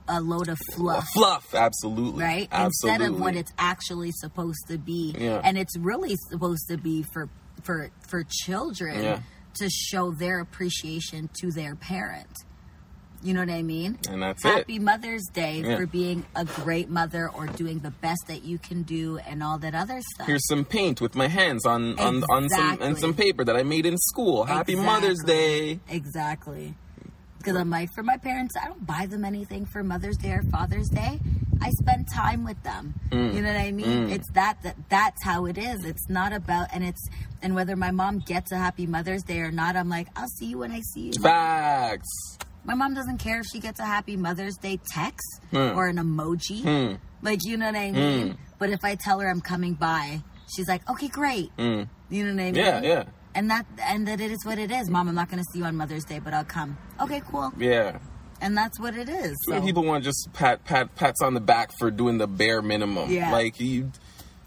a 0.08 0.22
load 0.22 0.50
of 0.50 0.58
fluff. 0.76 1.06
fluff, 1.14 1.54
absolutely. 1.54 2.24
right? 2.24 2.48
Absolutely. 2.52 2.94
Instead 3.06 3.10
of 3.14 3.20
what 3.20 3.36
it's 3.36 3.52
actually 3.58 4.12
supposed 4.12 4.68
to 4.68 4.78
be, 4.78 5.16
Yeah. 5.18 5.42
and 5.44 5.58
it's 5.58 5.78
really 5.78 6.16
supposed 6.30 6.68
to 6.70 6.78
be 6.78 7.04
for 7.14 7.30
for 7.64 7.90
for 8.08 8.24
children 8.30 9.02
Yeah. 9.04 9.20
to 9.56 9.70
show 9.70 10.12
their 10.12 10.40
appreciation 10.40 11.30
to 11.42 11.52
their 11.52 11.76
parent. 11.76 12.28
You 13.26 13.34
know 13.34 13.40
what 13.40 13.50
I 13.50 13.64
mean? 13.64 13.98
And 14.08 14.22
that's 14.22 14.44
Happy 14.44 14.56
it. 14.56 14.58
Happy 14.60 14.80
Mother's 14.80 15.26
Day 15.34 15.64
Yeah. 15.66 15.78
for 15.78 15.88
being 15.88 16.26
a 16.36 16.46
great 16.46 16.90
mother 16.92 17.28
or 17.30 17.48
doing 17.48 17.80
the 17.80 17.90
best 17.90 18.28
that 18.28 18.44
you 18.44 18.60
can 18.60 18.84
do 18.84 19.18
and 19.18 19.42
all 19.42 19.58
that 19.58 19.74
other 19.74 20.00
stuff. 20.14 20.28
Here's 20.28 20.48
some 20.48 20.64
paint 20.64 21.02
with 21.02 21.16
my 21.16 21.28
hands 21.28 21.66
on 21.66 21.98
on, 22.00 22.24
on 22.30 22.48
some 22.50 22.78
and 22.82 22.98
some 23.00 23.16
paper 23.16 23.44
that 23.44 23.56
I 23.56 23.64
made 23.64 23.88
in 23.88 23.98
school. 23.98 24.44
Happy 24.44 24.76
Mother's 24.76 25.24
Day. 25.26 25.80
Exactly. 25.90 26.76
Because 27.40 27.58
I'm 27.58 27.70
like, 27.70 27.90
for 27.94 28.04
my 28.04 28.18
parents, 28.18 28.56
I 28.62 28.68
don't 28.68 28.86
buy 28.86 29.06
them 29.08 29.26
anything 29.26 29.66
for 29.66 29.84
Mother's 29.84 30.18
Day 30.18 30.32
or 30.32 30.42
Father's 30.52 30.90
Day. 30.90 31.20
I 31.62 31.70
spend 31.82 32.08
time 32.14 32.44
with 32.44 32.62
them. 32.64 32.94
Mm. 33.10 33.34
You 33.34 33.42
know 33.42 33.48
what 33.54 33.60
I 33.62 33.72
mean? 33.72 34.10
It's 34.10 34.30
that, 34.34 34.62
that 34.64 34.76
that's 34.90 35.24
how 35.24 35.46
it 35.46 35.58
is. 35.58 35.84
It's 35.86 36.10
not 36.10 36.34
about 36.34 36.68
and 36.74 36.84
it's 36.84 37.02
and 37.42 37.56
whether 37.56 37.76
my 37.76 37.90
mom 37.92 38.20
gets 38.20 38.52
a 38.52 38.58
Happy 38.58 38.86
Mother's 38.86 39.24
Day 39.24 39.40
or 39.40 39.52
not, 39.52 39.76
I'm 39.76 39.90
like, 39.90 40.08
I'll 40.16 40.28
see 40.28 40.46
you 40.48 40.60
when 40.60 40.72
I 40.72 40.82
see 40.94 41.02
you. 41.08 41.14
Facts. 41.22 42.38
My 42.66 42.74
mom 42.74 42.94
doesn't 42.94 43.20
care 43.20 43.40
if 43.40 43.46
she 43.52 43.60
gets 43.60 43.80
a 43.80 43.86
Happy 43.86 44.18
Mother's 44.18 44.58
Day 44.58 44.80
text 44.92 45.42
Hmm. 45.52 45.78
or 45.78 45.88
an 45.88 45.98
emoji. 45.98 46.98
Like, 47.22 47.40
you 47.44 47.58
know 47.58 47.68
what 47.68 47.76
I 47.76 47.92
mean? 47.92 48.38
But 48.60 48.70
if 48.72 48.84
I 48.84 48.96
tell 48.96 49.20
her 49.20 49.30
I'm 49.30 49.42
coming 49.42 49.74
by, 49.74 50.22
she's 50.56 50.68
like, 50.68 50.88
okay, 50.90 51.08
great. 51.08 51.52
You 51.58 51.66
know 51.66 51.88
what 52.10 52.20
I 52.20 52.32
mean? 52.34 52.54
Hmm. 52.56 52.60
Yeah, 52.60 52.82
yeah. 52.82 53.04
And 53.36 53.50
that 53.52 53.66
and 53.84 54.08
that 54.08 54.22
it 54.22 54.32
is 54.32 54.46
what 54.46 54.58
it 54.58 54.72
is. 54.72 54.90
Mom, 54.90 55.08
I'm 55.10 55.16
not 55.16 55.30
going 55.30 55.40
to 55.44 55.46
see 55.52 55.60
you 55.60 55.66
on 55.66 55.76
Mother's 55.76 56.06
Day, 56.06 56.20
but 56.20 56.34
I'll 56.34 56.46
come. 56.46 56.78
Okay, 57.02 57.22
cool. 57.30 57.52
Yeah. 57.58 58.00
And 58.42 58.56
that's 58.58 58.80
what 58.80 58.96
it 58.96 59.10
is. 59.10 59.36
Some 59.50 59.60
So, 59.60 59.66
people 59.66 59.84
want 59.84 60.04
to 60.04 60.10
just 60.10 60.30
pat 60.34 60.64
pat 60.64 60.96
pats 60.96 61.22
on 61.22 61.34
the 61.34 61.40
back 61.42 61.72
for 61.80 61.92
doing 61.92 62.18
the 62.18 62.28
bare 62.28 62.62
minimum. 62.62 63.10
Yeah. 63.12 63.32
Like 63.32 63.60
you 63.60 63.92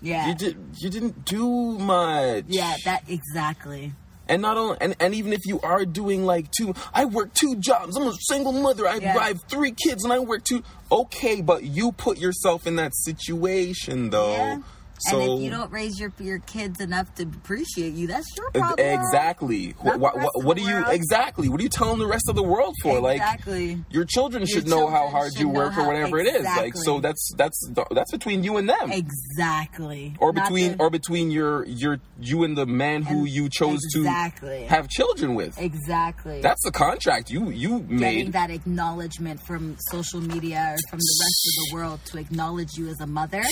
yeah. 0.01 0.29
you 0.29 0.35
did 0.35 0.57
you 0.79 0.89
didn't 0.91 1.25
do 1.25 1.79
much. 1.79 2.45
yeah, 2.49 2.77
that 2.85 3.03
exactly. 3.09 3.93
And 4.29 4.43
not 4.43 4.57
only 4.57 4.77
and, 4.81 4.95
and 5.01 5.15
even 5.15 5.33
if 5.33 5.47
you 5.47 5.61
are 5.63 5.85
doing 5.85 6.25
like 6.25 6.51
two 6.51 6.75
I 6.93 7.05
work 7.07 7.33
two 7.35 7.57
jobs. 7.57 7.97
I'm 7.97 8.07
a 8.07 8.13
single 8.29 8.53
mother. 8.53 8.87
I, 8.87 8.97
Yeah. 8.97 9.17
I 9.19 9.29
have 9.29 9.43
three 9.45 9.73
kids 9.73 10.05
and 10.05 10.13
I 10.13 10.19
work 10.19 10.45
two 10.45 10.63
okay, 10.91 11.41
but 11.41 11.65
you 11.65 11.93
put 11.93 12.19
yourself 12.19 12.67
in 12.67 12.77
that 12.77 12.95
situation 12.95 14.11
though. 14.11 14.33
yeah. 14.33 14.59
So 15.01 15.21
and 15.21 15.33
if 15.39 15.45
you 15.45 15.51
don't 15.51 15.71
raise 15.71 15.99
your 16.01 16.13
your 16.19 16.39
kids 16.41 16.81
enough 16.81 17.15
to 17.17 17.23
appreciate 17.25 17.95
you, 17.95 18.07
that's 18.09 18.27
your 18.37 18.51
problem. 18.51 18.87
Exactly. 18.89 19.71
What, 19.81 20.01
what, 20.01 20.15
what 20.45 20.57
do 20.57 20.63
you 20.63 20.85
exactly? 20.89 21.49
What 21.49 21.61
are 21.61 21.63
you 21.63 21.69
telling 21.69 21.99
the 21.99 22.07
rest 22.07 22.29
of 22.29 22.35
the 22.35 22.43
world 22.43 22.75
for? 22.83 22.99
Exactly. 23.13 23.77
Like 23.77 23.85
your 23.91 24.05
children 24.05 24.45
should 24.47 24.67
Your 24.67 24.77
know 24.81 24.87
how 24.89 25.09
hard 25.09 25.35
you 25.39 25.49
work 25.49 25.69
or 25.69 25.83
how- 25.83 25.87
whatever 25.87 26.19
it 26.19 26.27
is. 26.27 26.45
Like 26.45 26.77
so 26.77 27.01
that's 27.01 27.33
that's 27.37 27.59
that's 27.91 28.11
between 28.11 28.43
you 28.45 28.57
and 28.57 28.69
them. 28.69 28.91
Exactly. 28.93 30.15
Or 30.19 30.33
between 30.33 30.77
or 30.79 30.91
between 30.91 31.31
your 31.31 31.65
your 31.67 32.01
you 32.21 32.45
and 32.45 32.57
the 32.57 32.67
man 32.67 33.03
who 33.03 33.21
And- 33.21 33.29
you 33.29 33.49
chose 33.49 33.81
exactly. 33.95 34.61
to 34.61 34.67
have 34.67 34.89
children 34.89 35.35
with. 35.35 35.59
exactly. 35.61 36.41
That's 36.41 36.63
the 36.65 36.73
contract 36.73 37.31
you 37.31 37.51
you 37.51 37.81
getting 37.81 37.99
made. 38.01 38.33
that 38.33 38.51
acknowledgement 38.51 39.41
from 39.47 39.77
social 39.91 40.21
media 40.21 40.75
or 40.75 40.77
from 40.91 40.99
the 40.99 41.17
rest 41.25 41.41
of 41.49 41.53
the 41.71 41.75
world 41.75 42.01
to 42.07 42.19
acknowledge 42.19 42.77
you 42.77 42.89
as 42.89 43.01
a 43.01 43.07
mother. 43.07 43.43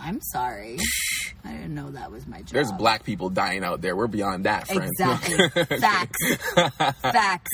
I'm 0.00 0.20
sorry. 0.20 0.78
I 1.44 1.52
didn't 1.52 1.74
know 1.74 1.90
that 1.90 2.10
was 2.12 2.26
my 2.26 2.38
job. 2.38 2.50
There's 2.52 2.72
black 2.72 3.04
people 3.04 3.30
dying 3.30 3.64
out 3.64 3.80
there. 3.80 3.96
We're 3.96 4.06
beyond 4.06 4.44
that, 4.44 4.66
friend. 4.66 4.84
Exactly. 4.98 5.48
Facts. 5.78 6.36
Facts. 7.02 7.50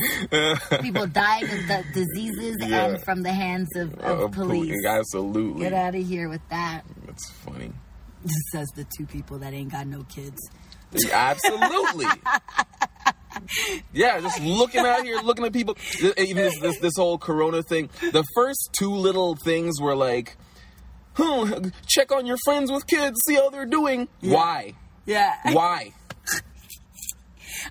People 0.80 1.07
dying 1.07 1.45
of 1.45 1.68
the 1.68 1.84
diseases 1.92 2.57
Yeah. 2.61 2.86
and 2.86 3.03
from 3.05 3.22
the 3.22 3.32
hands 3.32 3.68
of, 3.76 3.95
of 3.95 4.20
Uh, 4.20 4.28
police. 4.28 4.84
Absolutely. 4.86 5.62
Get 5.64 5.72
out 5.72 5.95
of 5.95 6.07
here 6.07 6.28
with 6.28 6.42
that. 6.51 6.82
That's 7.07 7.30
funny. 7.30 7.72
Says 8.53 8.68
the 8.74 8.86
two 8.97 9.07
people 9.07 9.38
that 9.38 9.53
ain't 9.53 9.70
got 9.72 9.86
no 9.86 10.03
kids. 10.05 10.40
Absolutely. 11.12 12.07
yeah, 13.92 14.20
just 14.20 14.40
looking 14.40 14.84
out 14.84 15.05
here, 15.05 15.18
looking 15.20 15.45
at 15.45 15.53
people. 15.53 15.76
Even 16.16 16.36
this, 16.36 16.59
this 16.61 16.78
this 16.78 16.92
whole 16.97 17.18
Corona 17.18 17.62
thing. 17.62 17.90
The 18.01 18.24
first 18.34 18.70
two 18.78 18.90
little 18.95 19.34
things 19.45 19.80
were 19.80 19.97
like, 19.97 20.36
"Hmm, 21.17 21.69
check 21.87 22.12
on 22.12 22.27
your 22.27 22.37
friends 22.45 22.71
with 22.71 22.87
kids, 22.87 23.17
see 23.27 23.35
how 23.35 23.51
they're 23.51 23.67
doing." 23.67 24.09
Why? 24.21 24.75
Yeah. 25.07 25.35
Why? 25.53 25.93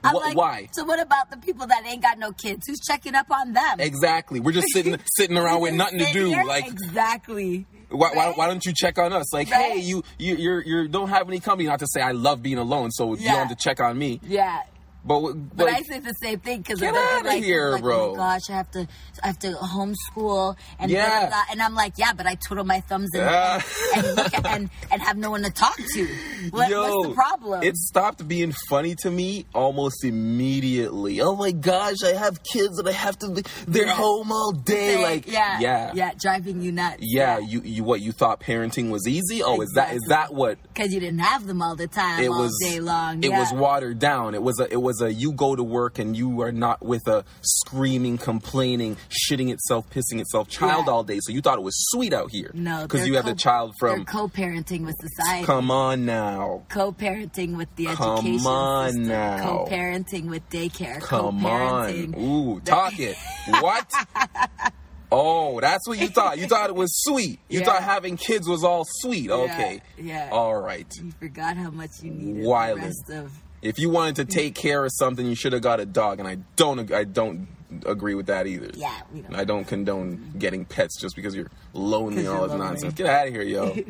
I'm 0.04 0.14
Wh- 0.16 0.22
like, 0.22 0.38
why? 0.38 0.70
So 0.72 0.84
what 0.86 1.00
about 1.00 1.30
the 1.30 1.38
people 1.38 1.68
that 1.68 1.84
ain't 1.86 2.02
got 2.02 2.18
no 2.18 2.32
kids? 2.32 2.66
Who's 2.68 2.80
checking 2.80 3.16
up 3.16 3.30
on 3.32 3.54
them? 3.54 3.80
Exactly. 3.80 4.40
We're 4.40 4.52
just 4.54 4.70
sitting 4.74 4.98
sitting 5.18 5.38
around 5.38 5.62
with 5.62 5.74
nothing 5.74 6.00
to 6.00 6.12
do. 6.12 6.26
here? 6.30 6.44
Like, 6.44 6.68
exactly. 6.68 7.66
why, 7.90 8.10
why, 8.14 8.28
Right? 8.28 8.38
why 8.38 8.48
don't 8.48 8.66
you 8.66 8.74
check 8.76 8.98
on 8.98 9.14
us? 9.14 9.32
Like, 9.34 9.50
Right? 9.52 9.74
hey, 9.74 9.80
you 9.80 10.04
you 10.18 10.36
you're, 10.36 10.62
you 10.64 10.88
don't 10.88 11.10
have 11.10 11.28
any 11.28 11.40
company. 11.40 11.68
Not 11.68 11.80
to 11.80 11.88
say 11.88 12.02
I 12.02 12.12
love 12.12 12.42
being 12.42 12.58
alone, 12.58 12.92
so 12.92 13.10
you 13.16 13.28
don't 13.28 13.48
have 13.48 13.50
to 13.50 13.56
check 13.56 13.80
on 13.82 13.98
me. 13.98 14.20
Yeah. 14.24 14.62
But 15.06 15.34
But 15.56 15.66
like, 15.68 15.76
I 15.76 15.82
say 15.82 16.00
the 16.00 16.14
same 16.14 16.40
thing 16.40 16.62
because 16.62 16.80
Get 16.80 16.94
they're 16.94 17.18
outta 17.18 17.28
like, 17.28 17.44
here, 17.44 17.72
like, 17.72 17.82
bro. 17.82 18.12
Oh 18.12 18.12
my 18.12 18.18
gosh, 18.18 18.42
I 18.50 18.54
have 18.54 18.72
to, 18.72 18.88
I 19.24 19.28
have 19.28 19.40
to 19.40 19.52
homeschool 19.52 20.56
and 20.80 20.90
yeah. 20.92 21.20
blah, 21.22 21.30
blah, 21.30 21.44
and 21.52 21.62
I'm 21.62 21.76
like, 21.76 21.94
yeah, 21.98 22.14
but 22.14 22.26
I 22.26 22.36
twiddle 22.48 22.64
my 22.66 22.80
thumbs 22.82 23.10
and 23.14 23.24
Ah. 23.24 23.64
and, 23.96 24.16
look 24.16 24.34
at, 24.34 24.46
and 24.46 24.70
and 24.92 25.02
have 25.02 25.18
no 25.18 25.32
one 25.32 25.44
to 25.44 25.52
talk 25.52 25.76
to. 25.78 26.08
What, 26.52 26.72
what's 26.72 27.08
the 27.08 27.14
problem? 27.16 27.64
It 27.64 27.76
stopped 27.76 28.26
being 28.28 28.54
funny 28.70 28.96
to 29.02 29.12
me 29.12 29.46
almost 29.54 30.04
immediately. 30.04 31.22
Oh 31.22 31.36
my 31.36 31.52
gosh, 31.52 31.98
I 32.06 32.14
have 32.14 32.42
kids 32.44 32.80
and 32.80 32.88
I 32.88 32.92
have 32.92 33.18
to. 33.20 33.30
Be, 33.30 33.42
they're 33.68 33.86
Yeah. 33.86 33.94
home 33.94 34.32
all 34.32 34.52
day. 34.52 34.96
Say, 34.96 35.04
Like, 35.04 35.28
yeah, 35.32 35.60
yeah, 35.60 35.92
yeah, 35.94 36.12
driving 36.20 36.62
you 36.62 36.72
nuts. 36.72 36.98
Yeah, 37.02 37.40
You, 37.40 37.62
you, 37.62 37.84
what 37.84 38.02
you 38.02 38.12
thought 38.12 38.40
parenting 38.40 38.90
was 38.90 39.08
easy? 39.08 39.42
Oh, 39.44 39.62
is 39.62 39.72
that 39.76 39.94
is 39.94 40.02
that 40.10 40.34
what 40.34 40.58
because 40.74 40.94
you 40.94 41.00
didn't 41.00 41.20
have 41.20 41.46
them 41.46 41.62
all 41.62 41.76
the 41.76 41.88
time, 41.88 42.24
it 42.24 42.28
all 42.30 42.44
was? 42.44 42.58
day 42.62 42.80
long. 42.80 43.24
It 43.24 43.30
yeah. 43.32 43.40
was 43.40 43.52
watered 43.52 44.00
down. 44.00 44.34
It 44.36 44.42
was 44.44 44.60
a. 44.60 44.72
It 44.72 44.82
was 44.82 44.93
a. 45.02 45.14
You 45.14 45.32
go 45.34 45.56
to 45.56 45.64
work 45.64 46.00
and 46.00 46.16
you 46.16 46.42
are 46.42 46.52
not 46.52 46.84
with 46.84 47.08
a 47.08 47.24
screaming, 47.42 48.18
complaining, 48.18 48.98
shitting 49.10 49.52
itself, 49.52 49.90
pissing 49.90 50.20
itself 50.20 50.48
child 50.50 50.86
Yeah. 50.88 50.92
all 50.94 51.04
day. 51.04 51.20
So 51.22 51.32
you 51.32 51.42
thought 51.42 51.58
it 51.58 51.64
was 51.64 51.76
sweet 51.90 52.14
out 52.14 52.30
here. 52.32 52.52
no, 52.54 52.84
because 52.84 53.08
you 53.08 53.16
have 53.16 53.26
the 53.26 53.32
co- 53.32 53.38
child 53.38 53.74
from. 53.80 54.06
Co-parenting 54.06 54.86
with 54.86 54.96
society. 55.00 55.46
Come 55.46 55.72
on 55.72 56.06
now. 56.06 56.64
co-parenting 56.70 57.58
with 57.58 57.74
the 57.76 57.86
Come 57.88 58.18
education 58.20 58.48
on 58.48 58.88
system. 58.92 59.08
now. 59.08 59.44
Co-parenting 59.44 60.26
with 60.30 60.50
daycare. 60.50 61.00
Come 61.02 61.46
on. 61.46 62.16
Ooh, 62.18 62.60
talk 62.62 63.00
it. 63.00 63.18
What? 63.60 63.90
Oh, 65.16 65.62
that's 65.62 65.88
what 65.88 66.00
you 66.00 66.08
thought. 66.08 66.40
You 66.40 66.48
thought 66.48 66.72
it 66.72 66.76
was 66.76 66.92
sweet. 67.04 67.40
You 67.48 67.60
Yeah. 67.60 67.66
thought 67.68 67.84
having 67.84 68.18
kids 68.18 68.48
was 68.50 68.64
all 68.64 68.84
sweet. 68.84 69.30
Okay. 69.30 69.82
yeah. 69.96 70.30
All 70.32 70.56
right. 70.60 70.88
You 71.00 71.12
forgot 71.20 71.56
how 71.56 71.70
much 71.70 71.92
you 72.02 72.10
needed 72.10 72.44
Wildin'. 72.46 72.76
the 72.80 72.82
rest 72.82 73.10
of. 73.26 73.32
If 73.64 73.80
you 73.80 73.90
wanted 73.90 74.18
to 74.18 74.26
mm. 74.26 74.30
take 74.30 74.56
care 74.56 74.84
of 74.84 74.92
something, 74.94 75.26
you 75.26 75.36
should 75.36 75.54
have 75.54 75.62
got 75.62 75.80
a 75.80 75.86
dog, 75.86 76.20
and 76.20 76.28
I 76.28 76.36
don't. 76.56 76.92
I 76.92 77.06
don't 77.06 77.48
agree 77.86 78.14
with 78.14 78.28
that 78.28 78.46
either. 78.46 78.70
Yeah, 78.76 79.02
we 79.12 79.22
don't. 79.22 79.36
I 79.36 79.46
don't 79.46 79.66
condone 79.66 80.18
mm-hmm. 80.18 80.38
getting 80.38 80.66
pets 80.66 81.00
just 81.00 81.16
because 81.16 81.34
you're 81.34 81.50
lonely 81.72 82.26
and 82.26 82.28
all 82.28 82.48
this 82.48 82.58
nonsense. 82.58 82.94
Get 82.94 83.08
out 83.08 83.28
of 83.28 83.34
here, 83.34 83.42
yo. 83.42 83.76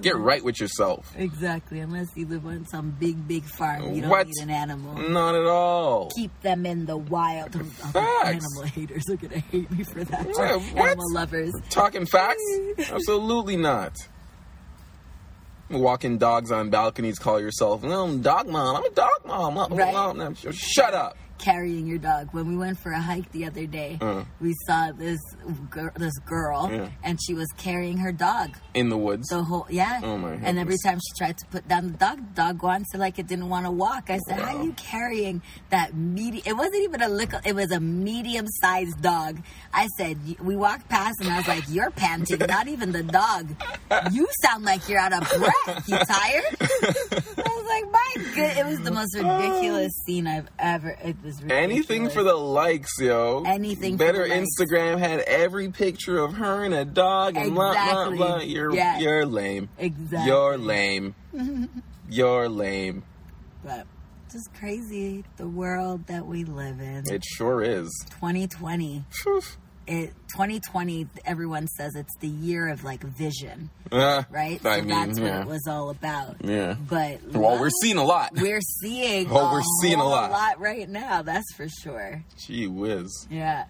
Get 0.00 0.16
right 0.16 0.44
with 0.44 0.60
yourself. 0.60 1.12
Exactly, 1.16 1.80
unless 1.80 2.06
you 2.14 2.24
live 2.26 2.46
on 2.46 2.64
some 2.66 2.96
big, 3.00 3.26
big 3.26 3.42
farm, 3.42 3.94
you 3.94 4.02
don't 4.02 4.10
What? 4.10 4.28
need 4.28 4.42
an 4.42 4.50
animal. 4.50 4.94
Not 4.94 5.34
at 5.34 5.44
all. 5.44 6.10
Keep 6.14 6.40
them 6.42 6.64
in 6.66 6.86
the 6.86 6.96
wild. 6.96 7.56
Oh, 7.56 7.64
Facts. 7.64 8.28
animal 8.28 8.62
haters 8.62 9.10
are 9.10 9.16
gonna 9.16 9.40
hate 9.40 9.68
me 9.72 9.82
for 9.82 10.04
that. 10.04 10.26
Yeah, 10.36 10.56
what? 10.56 10.90
Animal 10.90 11.12
lovers. 11.12 11.52
Talking 11.68 12.06
facts? 12.06 12.42
Absolutely 12.78 13.56
not. 13.56 13.96
Walking 15.70 16.16
dogs 16.16 16.50
on 16.50 16.70
balconies, 16.70 17.18
call 17.18 17.40
yourself, 17.40 17.82
no, 17.82 18.04
I'm 18.04 18.22
dog 18.22 18.48
mom. 18.48 18.76
I'm 18.76 18.84
a 18.84 18.90
dog 18.90 19.10
mom. 19.26 19.58
I'm- 19.58 19.74
Right. 19.74 19.94
I'm- 19.94 20.34
Shut 20.52 20.94
up. 20.94 21.16
Carrying 21.38 21.86
your 21.86 21.98
dog. 21.98 22.28
When 22.32 22.46
we 22.48 22.56
went 22.56 22.78
for 22.78 22.92
a 22.92 23.00
hike 23.00 23.30
the 23.32 23.46
other 23.46 23.66
day, 23.66 23.98
Uh. 24.00 24.24
we 24.40 24.54
saw 24.66 24.92
this 24.92 25.18
gir- 25.70 25.92
this 25.96 26.16
girl, 26.26 26.70
Yeah. 26.72 26.88
and 27.02 27.18
she 27.24 27.34
was 27.34 27.46
carrying 27.56 27.98
her 27.98 28.12
dog. 28.12 28.56
In 28.74 28.88
the 28.90 28.98
woods. 28.98 29.28
The 29.28 29.42
whole 29.44 29.66
yeah. 29.70 30.00
Oh, 30.02 30.18
my 30.18 30.32
and 30.34 30.58
every 30.58 30.76
time 30.84 30.98
she 30.98 31.12
tried 31.18 31.38
to 31.38 31.46
put 31.46 31.66
down 31.68 31.86
the 31.92 31.98
dog, 31.98 32.18
the 32.34 32.42
dog 32.42 32.62
wants 32.62 32.90
to 32.92 32.98
like 32.98 33.18
it 33.18 33.26
didn't 33.26 33.48
want 33.48 33.64
to 33.66 33.70
walk. 33.70 34.10
I 34.10 34.18
said, 34.28 34.38
"How 34.40 34.56
are 34.56 34.64
you 34.64 34.72
carrying 34.72 35.42
that 35.70 35.94
medium? 35.94 36.42
It 36.46 36.56
wasn't 36.56 36.82
even 36.84 37.02
a 37.02 37.08
little. 37.08 37.40
It 37.44 37.54
was 37.54 37.70
a 37.72 37.80
medium 37.80 38.46
sized 38.60 39.00
dog." 39.02 39.40
I 39.72 39.86
said, 39.96 40.18
"We 40.40 40.56
walked 40.56 40.88
past, 40.88 41.20
and 41.20 41.30
I 41.30 41.38
was 41.38 41.48
like, 41.48 41.64
you're 41.68 41.90
panting. 41.90 42.38
not 42.48 42.68
even 42.68 42.92
the 42.92 43.02
dog. 43.02 43.48
You 44.12 44.26
sound 44.42 44.64
like 44.64 44.88
you're 44.88 44.98
out 44.98 45.12
of 45.12 45.20
breath. 45.38 45.88
You 45.88 45.96
tired?" 45.98 46.44
I 46.60 47.50
was 47.56 47.66
like, 47.66 47.92
"My 47.92 48.32
good." 48.34 48.56
It 48.58 48.66
was 48.66 48.80
the 48.80 48.90
most 48.90 49.14
ridiculous 49.16 49.92
scene 50.06 50.26
I've 50.26 50.48
ever. 50.58 50.96
It 51.02 51.16
was 51.28 51.42
ridiculous. 51.42 51.62
Anything 51.72 52.08
for 52.10 52.22
the 52.22 52.34
likes, 52.34 52.90
yo. 53.00 53.42
Anything 53.46 53.92
for 53.96 54.04
Better 54.04 54.28
the 54.28 54.34
likes. 54.34 54.48
Instagram 54.60 54.98
had 54.98 55.20
every 55.20 55.70
picture 55.70 56.18
of 56.18 56.34
her 56.34 56.64
and 56.64 56.74
a 56.74 56.84
dog 56.84 57.36
and 57.36 57.54
blah 57.54 57.72
blah 57.72 57.82
Exactly. 57.82 58.16
blah. 58.16 58.38
You're 58.40 58.74
Yeah. 58.74 58.98
you're 58.98 59.26
lame. 59.26 59.68
Exactly. 59.78 60.26
You're 60.26 60.58
lame. 60.58 61.14
you're 62.10 62.48
lame. 62.48 63.04
But 63.64 63.86
just 64.32 64.52
crazy 64.54 65.24
the 65.36 65.48
world 65.48 66.06
that 66.06 66.26
we 66.26 66.44
live 66.44 66.80
in. 66.80 67.04
It 67.10 67.24
sure 67.24 67.62
is. 67.62 67.90
2020. 68.10 69.04
It 69.88 70.12
2020. 70.28 71.08
Everyone 71.24 71.66
says 71.66 71.94
it's 71.96 72.14
the 72.20 72.28
year 72.28 72.68
of 72.68 72.84
like 72.84 73.02
vision, 73.02 73.70
Uh, 73.90 74.22
right? 74.30 74.60
I 74.66 74.76
so 74.80 74.84
mean, 74.84 74.88
that's 74.88 75.18
yeah. 75.18 75.38
what 75.38 75.46
it 75.46 75.50
was 75.50 75.66
all 75.66 75.88
about. 75.90 76.36
Yeah. 76.44 76.74
But 76.74 77.22
Well, 77.32 77.58
we're 77.58 77.70
seeing 77.82 77.96
a 77.96 78.04
lot. 78.04 78.32
we're 78.36 78.60
seeing. 78.60 79.28
Oh, 79.30 79.52
we're 79.52 79.62
seeing 79.80 79.94
a 79.94 79.96
seeing 79.96 80.00
a 80.00 80.04
lot. 80.04 80.60
right 80.60 80.88
now. 80.88 81.22
That's 81.22 81.52
for 81.54 81.68
sure. 81.68 82.22
Gee 82.36 82.66
whiz. 82.66 83.26
Yeah. 83.30 83.64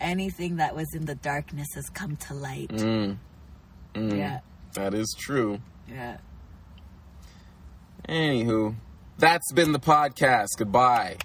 Anything 0.00 0.56
that 0.56 0.74
was 0.74 0.92
in 0.94 1.04
the 1.04 1.14
darkness 1.14 1.68
has 1.76 1.88
come 1.90 2.16
to 2.16 2.34
light. 2.34 2.68
Mm. 2.70 3.18
Mm. 3.94 4.18
Yeah. 4.18 4.40
That 4.74 4.94
is 4.94 5.14
true. 5.16 5.60
Yeah. 5.88 6.16
Anywho, 8.08 8.74
that's 9.18 9.52
been 9.52 9.70
the 9.72 9.78
podcast. 9.78 10.48
Goodbye. 10.58 11.18